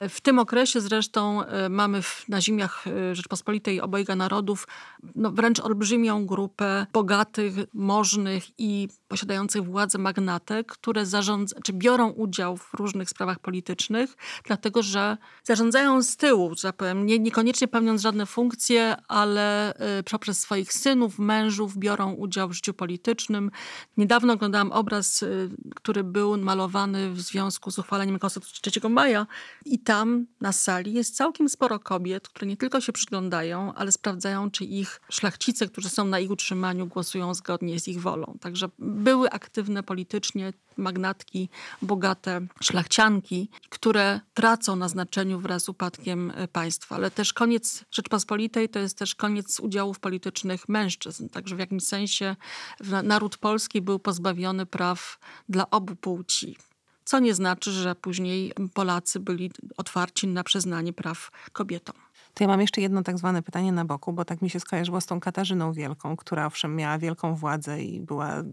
W 0.09 0.21
tym 0.21 0.39
okresie 0.39 0.81
zresztą 0.81 1.43
e, 1.43 1.69
mamy 1.69 2.01
w, 2.01 2.25
na 2.29 2.41
ziemiach 2.41 2.85
e, 2.87 3.15
Rzeczpospolitej 3.15 3.81
obojga 3.81 4.15
narodów 4.15 4.67
no, 5.15 5.31
wręcz 5.31 5.59
olbrzymią 5.59 6.25
grupę 6.25 6.87
bogatych, 6.93 7.53
możnych 7.73 8.59
i 8.59 8.87
posiadających 9.07 9.63
władzę 9.63 9.97
magnatek, 9.97 10.71
które 10.71 11.05
zarządza, 11.05 11.55
czy 11.63 11.73
biorą 11.73 12.09
udział 12.09 12.57
w 12.57 12.73
różnych 12.73 13.09
sprawach 13.09 13.39
politycznych, 13.39 14.15
dlatego 14.43 14.83
że 14.83 15.17
zarządzają 15.43 16.03
z 16.03 16.17
tyłu, 16.17 16.55
że 16.55 16.61
tak 16.61 16.75
powiem, 16.75 17.05
nie, 17.05 17.19
niekoniecznie 17.19 17.67
pełniąc 17.73 18.01
żadne 18.01 18.25
funkcje, 18.25 18.95
ale 19.07 19.73
y, 19.99 20.03
poprzez 20.03 20.39
swoich 20.39 20.73
synów, 20.73 21.19
mężów 21.19 21.77
biorą 21.77 22.13
udział 22.13 22.49
w 22.49 22.53
życiu 22.53 22.73
politycznym. 22.73 23.51
Niedawno 23.97 24.33
oglądałam 24.33 24.71
obraz, 24.71 25.23
y, 25.23 25.49
który 25.75 26.03
był 26.03 26.37
malowany 26.37 27.13
w 27.13 27.21
związku 27.21 27.71
z 27.71 27.79
uchwaleniem 27.79 28.19
Konstytucji 28.19 28.71
3 28.71 28.89
maja 28.89 29.27
i 29.65 29.79
tam 29.79 30.25
na 30.41 30.51
sali 30.51 30.93
jest 30.93 31.15
całkiem 31.15 31.49
sporo 31.49 31.79
kobiet, 31.79 32.27
które 32.27 32.47
nie 32.47 32.57
tylko 32.57 32.81
się 32.81 32.93
przyglądają, 32.93 33.73
ale 33.73 33.91
sprawdzają, 33.91 34.51
czy 34.51 34.65
ich 34.65 35.01
szlachcice, 35.09 35.67
którzy 35.67 35.89
są 35.89 36.05
na 36.05 36.19
ich 36.19 36.31
utrzymaniu, 36.31 36.87
głosują 36.87 37.33
zgodnie 37.33 37.79
z 37.79 37.87
ich 37.87 38.01
wolą. 38.01 38.37
Także 38.41 38.69
były 38.79 39.29
aktywne 39.29 39.83
politycznie 39.83 40.53
magnatki, 40.77 41.49
bogate 41.81 42.41
szlachcianki, 42.61 43.49
które 43.69 44.19
tracą 44.33 44.75
na 44.75 44.89
znaczeniu 44.89 45.39
wraz 45.39 45.63
z 45.63 45.69
upadkiem 45.69 46.31
e, 46.35 46.47
państwa. 46.47 46.95
Ale 46.95 47.11
też 47.11 47.33
koniec 47.33 47.85
Rzeczpospolitej 47.91 48.69
to 48.69 48.79
jest 48.79 48.97
też 48.97 49.15
koniec 49.15 49.59
udziałów 49.59 49.99
politycznych 49.99 50.69
mężczyzn. 50.69 51.29
Także 51.29 51.55
w 51.55 51.59
jakimś 51.59 51.83
sensie 51.83 52.35
naród 53.03 53.37
polski 53.37 53.81
był 53.81 53.99
pozbawiony 53.99 54.65
praw 54.65 55.19
dla 55.49 55.69
obu 55.69 55.95
płci. 55.95 56.57
Co 57.05 57.19
nie 57.19 57.33
znaczy, 57.33 57.71
że 57.71 57.95
później 57.95 58.53
Polacy 58.73 59.19
byli 59.19 59.51
otwarci 59.77 60.27
na 60.27 60.43
przyznanie 60.43 60.93
praw 60.93 61.31
kobietom. 61.51 62.02
To 62.33 62.43
ja 62.43 62.47
mam 62.47 62.61
jeszcze 62.61 62.81
jedno 62.81 63.03
tak 63.03 63.17
zwane 63.17 63.41
pytanie 63.41 63.71
na 63.71 63.85
boku, 63.85 64.13
bo 64.13 64.25
tak 64.25 64.41
mi 64.41 64.49
się 64.49 64.59
skojarzyło 64.59 65.01
z 65.01 65.05
tą 65.05 65.19
Katarzyną 65.19 65.73
Wielką, 65.73 66.15
która 66.15 66.45
owszem 66.45 66.75
miała 66.75 66.97
wielką 66.97 67.35
władzę 67.35 67.81
i 67.81 68.01
była, 68.01 68.43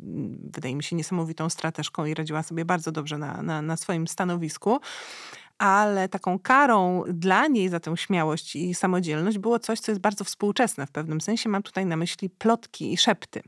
wydaje 0.53 0.77
mi 0.77 0.83
się, 0.83 0.97
niesamowitą 0.97 1.51
strateżką 1.51 2.05
i 2.05 2.15
radziła 2.15 2.43
sobie 2.43 2.65
bardzo 2.65 2.93
dobrze 2.93 3.19
na, 3.19 3.43
na, 3.43 3.63
na 3.63 3.77
swoim 3.77 4.09
stanowisku 4.09 4.81
ale 5.61 6.09
taką 6.09 6.39
karą 6.39 7.05
dla 7.09 7.47
niej 7.47 7.69
za 7.69 7.81
tę 7.81 7.97
śmiałość 7.97 8.57
i 8.57 8.75
samodzielność 8.75 9.39
było 9.39 9.59
coś, 9.59 9.81
co 9.81 9.93
jest 9.93 10.01
bardzo 10.01 10.25
współczesne 10.25 10.87
w 10.87 10.91
pewnym 10.91 11.21
sensie. 11.21 11.49
Mam 11.49 11.63
tutaj 11.63 11.87
na 11.87 11.97
myśli 11.97 12.31
plotki 12.31 12.93
i 12.93 12.97
szepty. 12.97 13.43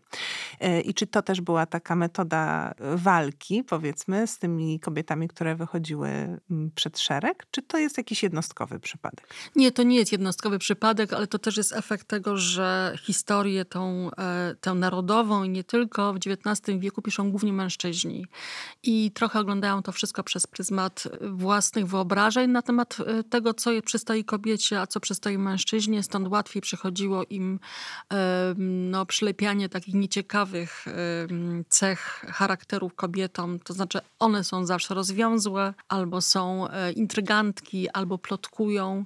E, 0.61 0.81
I 0.81 0.95
czy 0.95 1.07
to 1.07 1.23
też 1.23 1.41
była 1.41 1.67
taka 1.67 1.97
metoda 1.97 2.75
walki, 2.81 3.65
powiedzmy, 3.65 4.27
z 4.27 4.39
tymi 4.39 4.81
kobietami, 4.81 5.29
które 5.29 5.55
wychodziły 5.55 6.09
mm, 6.09 6.71
przed 6.75 6.99
szereg? 6.99 7.47
Czy 7.51 7.63
to 7.63 7.79
jest 7.79 7.99
jakiś 7.99 8.23
jednostkowy 8.23 8.81
przypadek? 8.81 9.29
Nie, 9.57 9.73
to 9.73 9.83
nie 9.83 9.97
jest 9.97 10.13
jednostkowy 10.13 10.59
przypadek, 10.59 11.13
ale 11.13 11.27
to 11.27 11.39
też 11.39 11.57
jest 11.57 11.73
efekt 11.73 12.09
tego, 12.09 12.37
że 12.37 12.95
historię 13.03 13.65
tą, 13.65 14.11
e, 14.19 14.55
tę 14.61 14.75
narodową 14.75 15.45
i 15.45 15.49
nie 15.49 15.65
tylko 15.65 16.13
w 16.13 16.17
XIX 16.17 16.79
wieku 16.79 17.03
piszą 17.03 17.31
głównie 17.31 17.53
mężczyźni. 17.53 18.27
I 18.83 19.11
trochę 19.11 19.41
oglądają 19.41 19.83
to 19.83 19.93
wszystko 19.93 20.23
przez 20.23 20.47
pryzmat 20.47 21.09
własnych 21.21 21.87
wyobrażeń 21.87 22.02
wyobrażeń 22.03 22.51
na 22.51 22.63
temat 22.63 22.97
e, 23.01 23.25
tego, 23.25 23.55
co 23.55 23.71
przystoi 23.85 24.25
kobiecie, 24.25 24.81
a 24.81 24.87
co 24.87 25.01
przystoi 25.01 25.39
mężczyźnie. 25.39 26.03
Stąd 26.03 26.29
łatwiej 26.29 26.63
przychodziło 26.63 27.25
im 27.31 27.61
no, 28.91 29.07
przylepianie 29.07 29.69
takich 29.69 29.95
nieciekawych 29.95 30.87
cech 31.69 32.25
charakterów 32.29 32.95
kobietom. 32.95 33.59
To 33.59 33.73
znaczy 33.73 34.01
one 34.19 34.45
są 34.45 34.67
zawsze 34.67 34.95
rozwiązłe, 34.95 35.75
albo 35.89 36.21
są 36.21 36.69
e, 36.69 36.93
intrygantki, 36.93 37.91
albo 37.91 38.19
plotkują. 38.19 39.05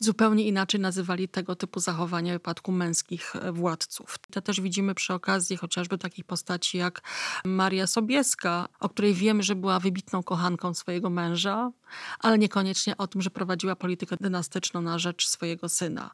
Zupełnie 0.00 0.46
inaczej 0.46 0.80
nazywali 0.80 1.28
tego 1.28 1.56
typu 1.56 1.80
zachowania 1.80 2.32
w 2.32 2.36
wypadku 2.36 2.72
męskich 2.72 3.36
e, 3.36 3.52
władców. 3.52 4.18
To 4.30 4.40
też 4.40 4.60
widzimy 4.60 4.94
przy 4.94 5.14
okazji 5.14 5.56
chociażby 5.56 5.98
takich 5.98 6.24
postaci 6.24 6.78
jak 6.78 7.02
Maria 7.44 7.86
Sobieska, 7.86 8.68
o 8.80 8.88
której 8.88 9.14
wiemy, 9.14 9.42
że 9.42 9.54
była 9.54 9.80
wybitną 9.80 10.22
kochanką 10.22 10.74
swojego 10.74 11.10
męża, 11.10 11.70
ale 12.18 12.38
niekoniecznie 12.38 12.96
o 12.96 13.06
tym, 13.06 13.22
że 13.22 13.30
prowadziła 13.30 13.76
politykę 13.76 14.16
dynastyczną 14.20 14.80
na 14.80 14.98
rzecz 14.98 15.28
swojego 15.28 15.68
syna. 15.68 16.10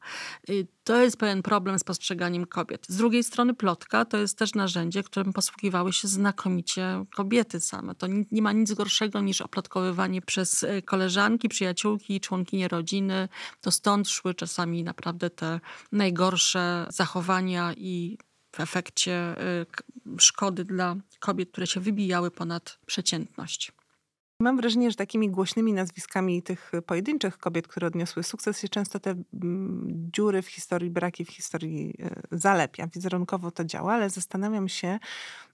To 0.85 1.03
jest 1.03 1.17
pewien 1.17 1.43
problem 1.43 1.79
z 1.79 1.85
postrzeganiem 1.85 2.47
kobiet. 2.47 2.87
Z 2.89 2.97
drugiej 2.97 3.25
strony 3.25 3.55
plotka 3.55 4.05
to 4.05 4.17
jest 4.17 4.39
też 4.39 4.55
narzędzie, 4.55 5.03
którym 5.03 5.33
posługiwały 5.33 5.93
się 5.93 6.09
znakomicie 6.09 7.05
kobiety 7.15 7.61
same. 7.61 7.95
To 7.95 8.07
nie 8.31 8.43
ma 8.43 8.53
nic 8.53 8.73
gorszego 8.73 9.21
niż 9.21 9.41
oplotkowywanie 9.41 10.23
przez 10.23 10.63
y, 10.63 10.83
koleżanki, 10.83 11.49
przyjaciółki, 11.49 12.21
członkinie 12.21 12.69
rodziny. 12.69 13.29
To 13.61 13.71
stąd 13.71 14.09
szły 14.09 14.35
czasami 14.35 14.85
naprawdę 14.85 15.31
te 15.31 15.61
najgorsze 15.93 16.87
zachowania 16.91 17.73
i 17.77 18.19
w 18.53 18.61
efekcie 18.61 19.35
y, 20.07 20.19
szkody 20.19 20.65
dla 20.65 20.97
kobiet, 21.19 21.51
które 21.51 21.67
się 21.67 21.81
wybijały 21.81 22.31
ponad 22.31 22.79
przeciętność. 22.87 23.73
Mam 24.43 24.57
wrażenie, 24.57 24.91
że 24.91 24.97
takimi 24.97 25.31
głośnymi 25.31 25.73
nazwiskami 25.73 26.43
tych 26.43 26.73
pojedynczych 26.87 27.39
kobiet, 27.39 27.69
które 27.69 27.87
odniosły 27.87 28.23
sukces, 28.23 28.61
się 28.61 28.69
często 28.69 29.01
te 29.01 29.11
mm, 29.11 29.87
dziury 30.13 30.43
w 30.43 30.49
historii, 30.49 30.91
braki 30.91 31.25
w 31.25 31.31
historii 31.31 31.95
e, 32.03 32.23
zalepia. 32.31 32.87
Wizerunkowo 32.87 33.51
to 33.51 33.65
działa, 33.65 33.93
ale 33.93 34.11
zastanawiam 34.11 34.69
się, 34.69 34.99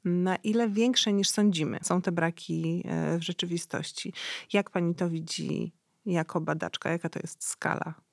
na 0.04 0.36
ile 0.36 0.68
większe 0.68 1.12
niż 1.12 1.28
sądzimy 1.28 1.78
są 1.82 2.02
te 2.02 2.12
braki 2.12 2.84
e, 2.88 3.18
w 3.18 3.22
rzeczywistości. 3.22 4.12
Jak 4.52 4.70
pani 4.70 4.94
to 4.94 5.08
widzi 5.08 5.72
jako 6.06 6.40
badaczka? 6.40 6.90
Jaka 6.90 7.08
to 7.08 7.18
jest 7.22 7.44
skala? 7.44 8.07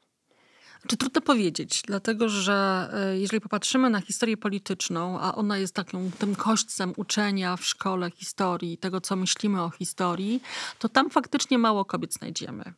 Czy 0.88 0.98
trudno 0.98 1.22
powiedzieć, 1.22 1.82
dlatego 1.88 2.30
że 2.30 2.90
e, 2.94 3.20
jeżeli 3.20 3.42
popatrzymy 3.42 3.90
na 3.90 4.02
historię 4.02 4.38
polityczną, 4.38 5.20
a 5.20 5.36
ona 5.36 5.58
jest 5.58 5.76
takim 5.76 6.12
tym 6.12 6.36
kośćcem 6.36 6.94
uczenia 6.98 7.58
w 7.58 7.66
szkole 7.66 8.12
historii, 8.12 8.78
tego 8.78 9.02
co 9.02 9.16
myślimy 9.16 9.62
o 9.62 9.70
historii, 9.70 10.42
to 10.80 10.90
tam 10.90 11.10
faktycznie 11.10 11.58
mało 11.58 11.86
kobiet 11.86 12.14
znajdziemy 12.14 12.74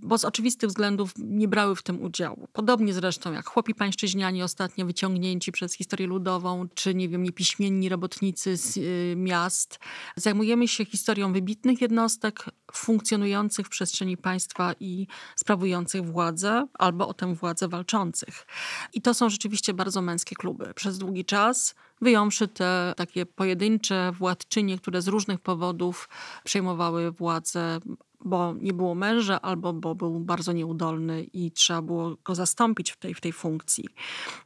bo 0.00 0.18
z 0.18 0.24
oczywistych 0.24 0.68
względów 0.68 1.12
nie 1.18 1.48
brały 1.48 1.76
w 1.76 1.82
tym 1.82 2.02
udziału. 2.02 2.48
Podobnie 2.52 2.94
zresztą 2.94 3.32
jak 3.32 3.48
chłopi 3.48 3.74
pańszczyźniani 3.74 4.42
ostatnio 4.42 4.86
wyciągnięci 4.86 5.52
przez 5.52 5.74
historię 5.74 6.06
ludową, 6.06 6.68
czy 6.74 6.94
nie 6.94 7.08
wiem, 7.08 7.22
niepiśmienni 7.22 7.88
robotnicy 7.88 8.56
z 8.56 8.76
y, 8.76 9.14
miast. 9.16 9.78
Zajmujemy 10.16 10.68
się 10.68 10.84
historią 10.84 11.32
wybitnych 11.32 11.80
jednostek 11.80 12.44
funkcjonujących 12.72 13.66
w 13.66 13.70
przestrzeni 13.70 14.16
państwa 14.16 14.72
i 14.80 15.06
sprawujących 15.36 16.04
władzę, 16.04 16.66
albo 16.74 17.08
o 17.08 17.14
tę 17.14 17.34
władzę 17.34 17.68
walczących. 17.68 18.46
I 18.92 19.02
to 19.02 19.14
są 19.14 19.30
rzeczywiście 19.30 19.74
bardzo 19.74 20.02
męskie 20.02 20.36
kluby. 20.36 20.74
Przez 20.74 20.98
długi 20.98 21.24
czas 21.24 21.74
wyjąwszy 22.00 22.48
te 22.48 22.94
takie 22.96 23.26
pojedyncze 23.26 24.12
władczynie, 24.12 24.78
które 24.78 25.02
z 25.02 25.08
różnych 25.08 25.40
powodów 25.40 26.08
przejmowały 26.44 27.12
władzę 27.12 27.78
bo 28.24 28.54
nie 28.60 28.72
było 28.72 28.94
męża 28.94 29.40
albo 29.40 29.72
bo 29.72 29.94
był 29.94 30.20
bardzo 30.20 30.52
nieudolny 30.52 31.24
i 31.24 31.52
trzeba 31.52 31.82
było 31.82 32.16
go 32.24 32.34
zastąpić 32.34 32.90
w 32.90 32.96
tej, 32.96 33.14
w 33.14 33.20
tej 33.20 33.32
funkcji. 33.32 33.84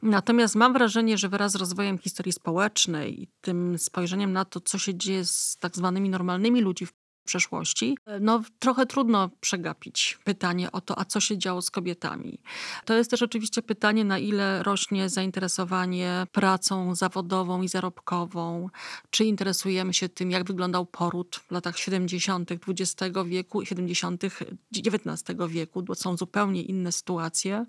Natomiast 0.01 0.55
mam 0.55 0.73
wrażenie, 0.73 1.17
że 1.17 1.29
wraz 1.29 1.51
z 1.51 1.55
rozwojem 1.55 1.97
historii 1.97 2.33
społecznej 2.33 3.23
i 3.23 3.27
tym 3.41 3.77
spojrzeniem 3.77 4.33
na 4.33 4.45
to, 4.45 4.59
co 4.59 4.77
się 4.77 4.95
dzieje 4.95 5.25
z 5.25 5.57
tak 5.59 5.75
zwanymi 5.75 6.09
normalnymi 6.09 6.61
ludźmi 6.61 6.87
w 6.87 7.02
przeszłości, 7.25 7.97
no 8.21 8.41
trochę 8.59 8.85
trudno 8.85 9.29
przegapić 9.39 10.17
pytanie 10.23 10.71
o 10.71 10.81
to, 10.81 10.99
a 10.99 11.05
co 11.05 11.19
się 11.19 11.37
działo 11.37 11.61
z 11.61 11.71
kobietami. 11.71 12.39
To 12.85 12.93
jest 12.93 13.11
też 13.11 13.21
oczywiście 13.21 13.61
pytanie, 13.61 14.05
na 14.05 14.19
ile 14.19 14.63
rośnie 14.63 15.09
zainteresowanie 15.09 16.27
pracą 16.31 16.95
zawodową 16.95 17.61
i 17.61 17.67
zarobkową, 17.67 18.69
czy 19.09 19.25
interesujemy 19.25 19.93
się 19.93 20.09
tym, 20.09 20.31
jak 20.31 20.43
wyglądał 20.43 20.85
poród 20.85 21.35
w 21.35 21.51
latach 21.51 21.77
70. 21.77 22.51
XX 22.51 23.17
wieku 23.25 23.61
i 23.61 23.65
70. 23.65 24.23
XIX 24.23 25.39
wieku, 25.47 25.83
bo 25.83 25.95
są 25.95 26.17
zupełnie 26.17 26.61
inne 26.61 26.91
sytuacje 26.91 27.65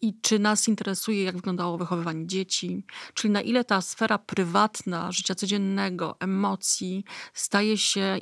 i 0.00 0.20
czy 0.20 0.38
nas 0.38 0.68
interesuje, 0.68 1.22
jak 1.22 1.36
wyglądało 1.36 1.78
wychowywanie 1.78 2.26
dzieci, 2.26 2.84
czyli 3.14 3.30
na 3.30 3.40
ile 3.40 3.64
ta 3.64 3.80
sfera 3.80 4.18
prywatna, 4.18 5.12
życia 5.12 5.34
codziennego, 5.34 6.16
emocji 6.20 7.04
staje 7.34 7.78
się 7.78 8.18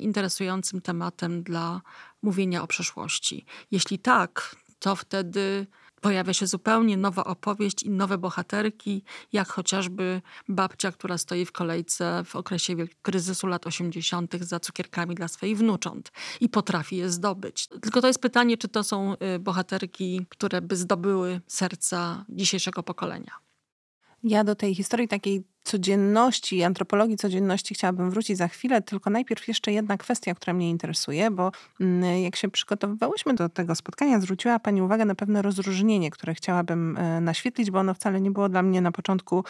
interesującym 0.65 0.81
tematem 0.81 1.43
dla 1.43 1.81
mówienia 2.21 2.63
o 2.63 2.67
przeszłości. 2.67 3.45
Jeśli 3.71 3.99
tak, 3.99 4.55
to 4.79 4.95
wtedy 4.95 5.67
pojawia 6.01 6.33
się 6.33 6.47
zupełnie 6.47 6.97
nowa 6.97 7.23
opowieść 7.23 7.83
i 7.83 7.89
nowe 7.89 8.17
bohaterki, 8.17 9.03
jak 9.33 9.47
chociażby 9.47 10.21
babcia, 10.47 10.91
która 10.91 11.17
stoi 11.17 11.45
w 11.45 11.51
kolejce 11.51 12.23
w 12.25 12.35
okresie 12.35 12.75
kryzysu 13.01 13.47
lat 13.47 13.67
80. 13.67 14.35
za 14.41 14.59
cukierkami 14.59 15.15
dla 15.15 15.27
swojej 15.27 15.55
wnucząt 15.55 16.11
i 16.41 16.49
potrafi 16.49 16.97
je 16.97 17.09
zdobyć. 17.09 17.67
Tylko 17.67 18.01
to 18.01 18.07
jest 18.07 18.19
pytanie, 18.19 18.57
czy 18.57 18.67
to 18.67 18.83
są 18.83 19.13
y, 19.13 19.39
bohaterki, 19.39 20.25
które 20.29 20.61
by 20.61 20.75
zdobyły 20.75 21.41
serca 21.47 22.25
dzisiejszego 22.29 22.83
pokolenia. 22.83 23.44
Ja 24.27 24.43
do 24.43 24.55
tej 24.55 24.75
historii 24.75 25.07
takiej 25.07 25.43
codzienności, 25.63 26.63
antropologii 26.63 27.17
codzienności 27.17 27.73
chciałabym 27.73 28.09
wrócić 28.09 28.37
za 28.37 28.47
chwilę, 28.47 28.81
tylko 28.81 29.09
najpierw 29.09 29.47
jeszcze 29.47 29.71
jedna 29.71 29.97
kwestia, 29.97 30.35
która 30.35 30.53
mnie 30.53 30.69
interesuje, 30.69 31.31
bo 31.31 31.51
mm, 31.81 32.21
jak 32.23 32.35
się 32.35 32.49
przygotowywałyśmy 32.49 33.33
do 33.33 33.49
tego 33.49 33.75
spotkania, 33.75 34.19
zwróciła 34.19 34.59
Pani 34.59 34.81
uwagę 34.81 35.05
na 35.05 35.15
pewne 35.15 35.41
rozróżnienie, 35.41 36.11
które 36.11 36.33
chciałabym 36.33 36.97
e, 36.97 37.21
naświetlić, 37.21 37.71
bo 37.71 37.79
ono 37.79 37.93
wcale 37.93 38.21
nie 38.21 38.31
było 38.31 38.49
dla 38.49 38.61
mnie 38.61 38.81
na 38.81 38.91
początku 38.91 39.43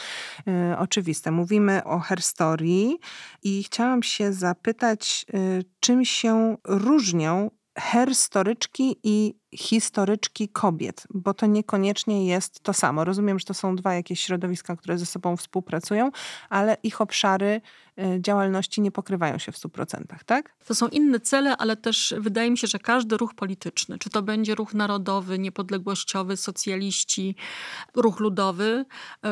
e, 0.47 0.75
oczywiste. 0.79 1.31
Mówimy 1.31 1.83
o 1.83 1.99
herstorii 1.99 2.99
i 3.43 3.63
chciałam 3.63 4.03
się 4.03 4.33
zapytać, 4.33 5.25
e, 5.33 5.37
czym 5.79 6.05
się 6.05 6.57
różnią 6.65 7.49
herstoryczki 7.77 8.95
i 9.03 9.35
historyczki 9.55 10.49
kobiet, 10.49 11.07
bo 11.09 11.33
to 11.33 11.45
niekoniecznie 11.45 12.27
jest 12.27 12.59
to 12.59 12.73
samo. 12.73 13.03
Rozumiem, 13.03 13.39
że 13.39 13.45
to 13.45 13.53
są 13.53 13.75
dwa 13.75 13.93
jakieś 13.93 14.21
środowiska, 14.21 14.75
które 14.75 14.97
ze 14.97 15.05
sobą 15.05 15.37
współpracują, 15.37 16.11
ale 16.49 16.77
ich 16.83 17.01
obszary 17.01 17.61
y, 17.99 18.21
działalności 18.21 18.81
nie 18.81 18.91
pokrywają 18.91 19.37
się 19.37 19.51
w 19.51 19.55
100%, 19.55 20.03
tak? 20.25 20.55
To 20.65 20.75
są 20.75 20.87
inne 20.87 21.19
cele, 21.19 21.57
ale 21.57 21.77
też 21.77 22.13
wydaje 22.17 22.51
mi 22.51 22.57
się, 22.57 22.67
że 22.67 22.79
każdy 22.79 23.17
ruch 23.17 23.33
polityczny, 23.33 23.99
czy 23.99 24.09
to 24.09 24.21
będzie 24.21 24.55
ruch 24.55 24.73
narodowy, 24.73 25.39
niepodległościowy, 25.39 26.37
socjaliści, 26.37 27.35
ruch 27.95 28.19
ludowy, 28.19 28.85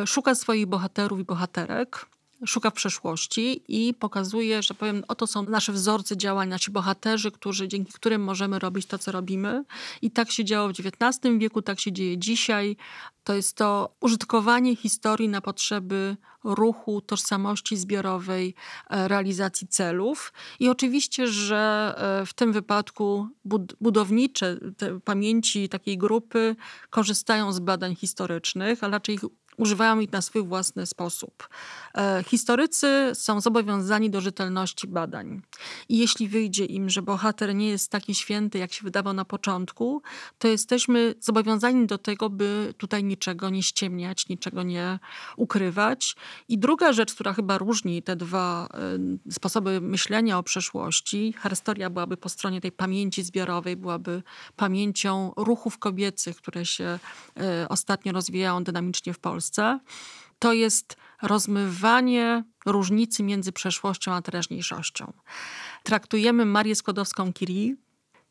y, 0.04 0.08
szuka 0.08 0.36
swoich 0.36 0.66
bohaterów 0.66 1.20
i 1.20 1.24
bohaterek 1.24 2.13
szuka 2.46 2.70
w 2.70 2.74
przeszłości 2.74 3.64
i 3.68 3.94
pokazuje, 3.94 4.64
że 4.64 4.74
powiem, 4.74 5.04
oto 5.08 5.28
są 5.28 5.44
nasze 5.44 5.72
wzorce 5.72 6.18
działań, 6.18 6.50
nasi 6.50 6.72
bohaterzy, 6.72 7.32
którzy, 7.32 7.68
dzięki 7.68 7.94
którym 7.94 8.24
możemy 8.24 8.60
robić 8.60 8.86
to, 8.86 8.98
co 8.98 9.12
robimy. 9.12 9.64
I 10.02 10.12
tak 10.12 10.32
się 10.32 10.46
działo 10.46 10.68
w 10.68 10.72
XIX 10.72 11.38
wieku, 11.38 11.62
tak 11.62 11.80
się 11.80 11.92
dzieje 11.92 12.18
dzisiaj. 12.18 12.78
To 13.24 13.34
jest 13.34 13.58
to 13.58 13.96
użytkowanie 14.02 14.76
historii 14.76 15.30
na 15.30 15.42
potrzeby 15.42 16.18
ruchu, 16.44 17.02
tożsamości 17.02 17.78
zbiorowej, 17.78 18.56
e, 18.90 19.08
realizacji 19.08 19.68
celów. 19.68 20.34
I 20.60 20.70
oczywiście, 20.70 21.28
że 21.28 21.94
e, 22.22 22.26
w 22.26 22.34
tym 22.34 22.54
wypadku 22.54 23.28
budownicze 23.82 24.58
pamięci 25.06 25.70
takiej 25.70 25.98
grupy 25.98 26.56
korzystają 26.90 27.52
z 27.52 27.60
badań 27.60 27.96
historycznych, 27.96 28.84
a 28.84 28.88
raczej 28.88 29.16
ich 29.16 29.22
używają 29.58 30.00
ich 30.00 30.12
na 30.12 30.22
swój 30.22 30.44
własny 30.44 30.86
sposób. 30.86 31.50
E, 31.98 32.24
historycy 32.28 33.12
są 33.14 33.42
zobowiązani 33.42 34.10
do 34.10 34.22
rzetelności 34.22 34.88
badań. 34.88 35.42
I 35.90 35.98
jeśli 35.98 36.28
wyjdzie 36.28 36.66
im, 36.66 36.90
że 36.90 37.02
bohater 37.02 37.56
nie 37.56 37.70
jest 37.70 37.92
taki 37.92 38.16
święty, 38.16 38.58
jak 38.58 38.74
się 38.74 38.84
wydawał 38.84 39.14
na 39.14 39.26
początku, 39.26 40.02
to 40.40 40.48
jesteśmy 40.48 41.16
zobowiązani 41.20 41.88
do 41.88 41.98
tego, 41.98 42.30
by 42.30 42.74
tutaj 42.78 43.04
niczego 43.04 43.50
nie 43.50 43.64
ściemniać, 43.64 44.30
niczego 44.30 44.64
nie 44.64 45.00
ukrywać. 45.38 46.16
I 46.48 46.58
druga 46.58 46.94
rzecz, 46.94 47.14
która 47.14 47.34
chyba 47.34 47.58
różni 47.58 48.04
te 48.04 48.16
dwa 48.16 48.68
e, 49.28 49.32
sposoby 49.32 49.82
myślenia 49.82 50.38
o 50.38 50.44
przeszłości, 50.44 51.34
historia 51.50 51.90
byłaby 51.90 52.18
po 52.18 52.30
stronie 52.30 52.62
tej 52.62 52.72
pamięci 52.72 53.24
zbiorowej, 53.24 53.76
byłaby 53.76 54.24
pamięcią 54.56 55.32
ruchów 55.38 55.78
kobiecych, 55.78 56.38
które 56.38 56.66
się 56.66 57.00
e, 57.40 57.70
ostatnio 57.70 58.12
rozwijają 58.12 58.64
dynamicznie 58.64 59.14
w 59.14 59.20
Polsce 59.20 59.43
Polsce, 59.44 59.80
to 60.40 60.54
jest 60.54 60.98
rozmywanie 61.22 62.44
różnicy 62.66 63.24
między 63.24 63.52
przeszłością 63.52 64.14
a 64.14 64.22
teraźniejszością. 64.22 65.14
Traktujemy 65.84 66.46
Marię 66.46 66.76
Skłodowską-Curie 66.76 67.76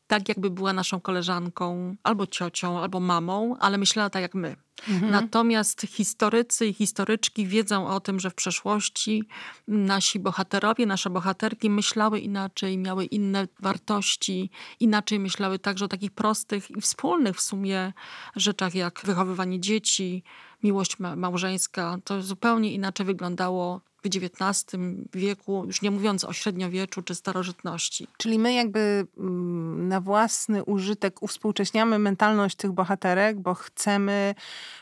tak, 0.07 0.29
jakby 0.29 0.49
była 0.49 0.73
naszą 0.73 1.01
koleżanką, 1.01 1.95
albo 2.03 2.27
ciocią, 2.27 2.79
albo 2.79 2.99
mamą, 2.99 3.55
ale 3.59 3.77
myślała 3.77 4.09
tak 4.09 4.21
jak 4.21 4.35
my. 4.35 4.55
Mhm. 4.89 5.11
Natomiast 5.11 5.81
historycy 5.81 6.67
i 6.67 6.73
historyczki 6.73 7.47
wiedzą 7.47 7.87
o 7.87 7.99
tym, 7.99 8.19
że 8.19 8.29
w 8.29 8.35
przeszłości 8.35 9.23
nasi 9.67 10.19
bohaterowie, 10.19 10.85
nasze 10.85 11.09
bohaterki 11.09 11.69
myślały 11.69 12.19
inaczej, 12.19 12.77
miały 12.77 13.05
inne 13.05 13.47
wartości, 13.59 14.49
inaczej 14.79 15.19
myślały 15.19 15.59
także 15.59 15.85
o 15.85 15.87
takich 15.87 16.11
prostych 16.11 16.71
i 16.71 16.81
wspólnych 16.81 17.35
w 17.35 17.41
sumie 17.41 17.93
rzeczach 18.35 18.75
jak 18.75 19.01
wychowywanie 19.03 19.59
dzieci, 19.59 20.23
miłość 20.63 20.99
małżeńska. 20.99 21.97
To 22.03 22.21
zupełnie 22.21 22.73
inaczej 22.73 23.05
wyglądało 23.05 23.81
w 24.03 24.05
XIX 24.05 24.81
wieku, 25.13 25.63
już 25.65 25.81
nie 25.81 25.91
mówiąc 25.91 26.23
o 26.23 26.33
średniowieczu 26.33 27.01
czy 27.01 27.15
starożytności. 27.15 28.07
Czyli 28.17 28.39
my 28.39 28.53
jakby 28.53 29.07
mm, 29.17 29.87
na 29.87 30.01
własny 30.01 30.63
użytek 30.63 31.23
uwspółcześniamy 31.23 31.99
mentalność 31.99 32.55
tych 32.55 32.71
bohaterek, 32.71 33.39
bo 33.39 33.53
chcemy 33.53 34.35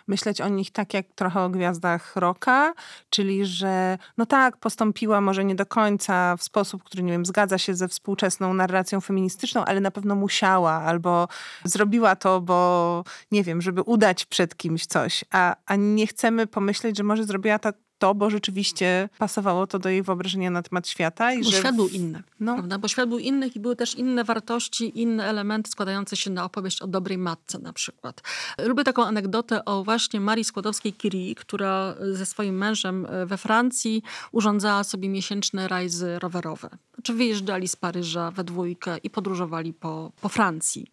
myśleć 0.07 0.41
o 0.41 0.47
nich 0.47 0.71
tak 0.71 0.93
jak 0.93 1.05
trochę 1.15 1.41
o 1.41 1.49
gwiazdach 1.49 2.15
roka, 2.15 2.73
czyli 3.09 3.45
że 3.45 3.97
no 4.17 4.25
tak, 4.25 4.57
postąpiła 4.57 5.21
może 5.21 5.45
nie 5.45 5.55
do 5.55 5.65
końca 5.65 6.37
w 6.37 6.43
sposób, 6.43 6.83
który 6.83 7.03
nie 7.03 7.11
wiem, 7.11 7.25
zgadza 7.25 7.57
się 7.57 7.75
ze 7.75 7.87
współczesną 7.87 8.53
narracją 8.53 9.01
feministyczną, 9.01 9.65
ale 9.65 9.79
na 9.81 9.91
pewno 9.91 10.15
musiała 10.15 10.71
albo 10.71 11.27
zrobiła 11.63 12.15
to, 12.15 12.41
bo 12.41 13.03
nie 13.31 13.43
wiem, 13.43 13.61
żeby 13.61 13.81
udać 13.81 14.25
przed 14.25 14.57
kimś 14.57 14.85
coś, 14.85 15.25
a, 15.31 15.55
a 15.65 15.75
nie 15.75 16.07
chcemy 16.07 16.47
pomyśleć, 16.47 16.97
że 16.97 17.03
może 17.03 17.23
zrobiła 17.23 17.59
to 17.59 17.69
to, 18.01 18.15
bo 18.15 18.29
rzeczywiście 18.29 19.09
pasowało 19.17 19.67
to 19.67 19.79
do 19.79 19.89
jej 19.89 20.03
wyobrażenia 20.03 20.51
na 20.51 20.61
temat 20.61 20.87
świata. 20.87 21.33
I 21.33 21.43
bo 21.43 21.51
że... 21.51 21.57
świat 21.57 21.75
był 21.75 21.87
inny, 21.87 22.23
no. 22.39 22.53
prawda? 22.53 22.77
Bo 22.77 22.87
świat 22.87 23.09
był 23.09 23.19
inny 23.19 23.47
i 23.47 23.59
były 23.59 23.75
też 23.75 23.95
inne 23.95 24.23
wartości, 24.23 25.01
inne 25.01 25.25
elementy 25.25 25.71
składające 25.71 26.17
się 26.17 26.29
na 26.29 26.45
opowieść 26.45 26.81
o 26.81 26.87
dobrej 26.87 27.17
matce 27.17 27.59
na 27.59 27.73
przykład. 27.73 28.21
Lubię 28.65 28.83
taką 28.83 29.05
anegdotę 29.05 29.65
o 29.65 29.83
właśnie 29.83 30.19
Marii 30.19 30.43
Skłodowskiej-Curie, 30.43 31.35
która 31.35 31.95
ze 32.11 32.25
swoim 32.25 32.57
mężem 32.57 33.07
we 33.25 33.37
Francji 33.37 34.03
urządzała 34.31 34.83
sobie 34.83 35.09
miesięczne 35.09 35.67
rajzy 35.67 36.19
rowerowe. 36.19 36.69
Znaczy 36.93 37.13
wyjeżdżali 37.13 37.67
z 37.67 37.75
Paryża 37.75 38.31
we 38.31 38.43
dwójkę 38.43 38.97
i 38.97 39.09
podróżowali 39.09 39.73
po, 39.73 40.11
po 40.21 40.29
Francji. 40.29 40.91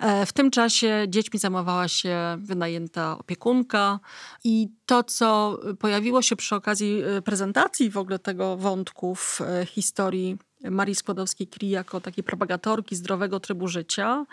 E, 0.00 0.26
w 0.26 0.32
tym 0.32 0.50
czasie 0.50 1.04
dziećmi 1.08 1.38
zajmowała 1.38 1.88
się 1.88 2.36
wynajęta 2.38 3.18
opiekunka 3.18 4.00
i 4.44 4.68
to, 4.86 5.02
co 5.02 5.58
pojawiło 5.78 6.22
się 6.22 6.35
przy 6.36 6.54
okazji 6.54 7.02
e, 7.02 7.22
prezentacji 7.22 7.90
w 7.90 7.96
ogóle 7.96 8.18
tego 8.18 8.56
wątku 8.56 9.14
w 9.14 9.40
e, 9.40 9.66
historii 9.66 10.38
Marii 10.64 10.94
Skłodowskiej-Curie 10.94 11.70
jako 11.70 12.00
takiej 12.00 12.24
propagatorki 12.24 12.96
zdrowego 12.96 13.40
trybu 13.40 13.68
życia. 13.68 14.26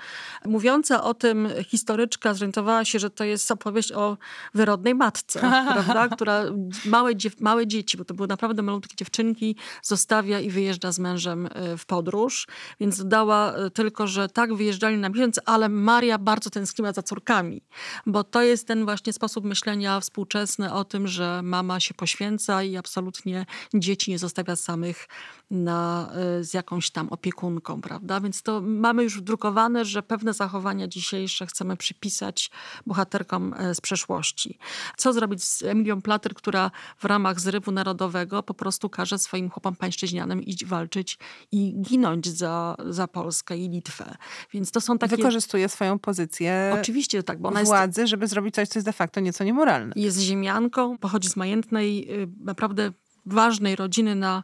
Mówiąca 0.46 1.04
o 1.04 1.14
tym 1.14 1.50
historyczka 1.68 2.34
zorientowała 2.34 2.86
się, 2.86 3.00
że 3.00 3.10
to 3.10 3.24
jest 3.24 3.52
opowieść 3.52 3.92
o 3.92 4.18
wyrodnej 4.54 4.96
matce, 4.96 5.40
prawda? 5.74 6.10
która 6.16 6.44
małe, 6.86 7.12
małe 7.40 7.68
dzieci, 7.68 7.98
bo 7.98 8.06
to 8.06 8.14
były 8.14 8.28
naprawdę 8.28 8.62
malutkie 8.62 8.96
dziewczynki, 8.96 9.56
zostawia 9.82 10.40
i 10.40 10.50
wyjeżdża 10.50 10.92
z 10.92 11.00
mężem 11.00 11.50
e, 11.52 11.78
w 11.78 11.86
podróż. 11.86 12.48
Więc 12.80 12.98
dodała 12.98 13.54
e, 13.54 13.70
tylko, 13.70 14.08
że 14.08 14.30
tak, 14.30 14.54
wyjeżdżali 14.54 14.98
na 14.98 15.10
miesiąc, 15.10 15.40
ale 15.46 15.70
Maria 15.70 16.18
bardzo 16.18 16.50
tęskniła 16.50 16.94
za 16.94 17.04
córkami, 17.04 17.62
bo 18.06 18.24
to 18.24 18.42
jest 18.42 18.68
ten 18.68 18.86
właśnie 18.86 19.14
sposób 19.14 19.46
myślenia 19.46 20.00
współczesny 20.00 20.74
o 20.74 20.86
tym, 20.86 21.08
że 21.08 21.42
mama 21.44 21.80
się 21.80 21.94
poświęca 21.94 22.64
i 22.64 22.78
absolutnie 22.78 23.46
dzieci 23.74 24.12
nie 24.12 24.20
zostawia 24.20 24.56
samych 24.56 25.08
na 25.52 26.10
y, 26.12 26.13
z 26.42 26.54
jakąś 26.54 26.92
tam 26.92 27.10
opiekunką, 27.10 27.82
prawda? 27.82 28.22
Więc 28.22 28.42
to 28.42 28.62
mamy 28.62 29.04
już 29.04 29.18
wdrukowane, 29.18 29.86
że 29.86 30.04
pewne 30.04 30.34
zachowania 30.34 30.88
dzisiejsze 30.88 31.46
chcemy 31.46 31.78
przypisać 31.78 32.52
bohaterkom 32.86 33.54
e, 33.58 33.76
z 33.76 33.82
przeszłości. 33.82 34.58
Co 34.98 35.14
zrobić 35.14 35.44
z 35.44 35.64
Emilią 35.64 36.02
Plater, 36.02 36.34
która 36.34 36.72
w 36.98 37.06
ramach 37.06 37.40
zrywu 37.40 37.72
narodowego 37.72 38.44
po 38.44 38.54
prostu 38.54 38.90
każe 38.90 39.20
swoim 39.20 39.50
chłopom 39.50 39.76
pańszczyźnianym 39.76 40.44
iść 40.44 40.66
walczyć 40.66 41.18
i 41.52 41.82
ginąć 41.82 42.28
za, 42.28 42.76
za 42.90 43.08
Polskę 43.08 43.58
i 43.58 43.70
Litwę. 43.70 44.16
Więc 44.54 44.72
to 44.72 44.82
są 44.82 44.98
takie... 44.98 45.18
Wykorzystuje 45.18 45.70
swoją 45.70 46.00
pozycję 46.00 46.76
Oczywiście 46.82 47.24
tak, 47.24 47.40
bo 47.40 47.50
ona 47.50 47.60
jest 47.60 47.72
władzy, 47.72 48.08
żeby 48.08 48.28
zrobić 48.28 48.56
coś, 48.56 48.68
co 48.68 48.80
jest 48.80 48.88
de 48.88 48.94
facto 48.94 49.20
nieco 49.20 49.44
niemoralne. 49.44 49.94
jest 49.96 50.20
ziemianką, 50.20 50.98
pochodzi 50.98 51.30
z 51.30 51.36
majętnej, 51.36 52.12
y, 52.22 52.28
naprawdę 52.40 52.92
ważnej 53.26 53.76
rodziny 53.76 54.16
na, 54.16 54.44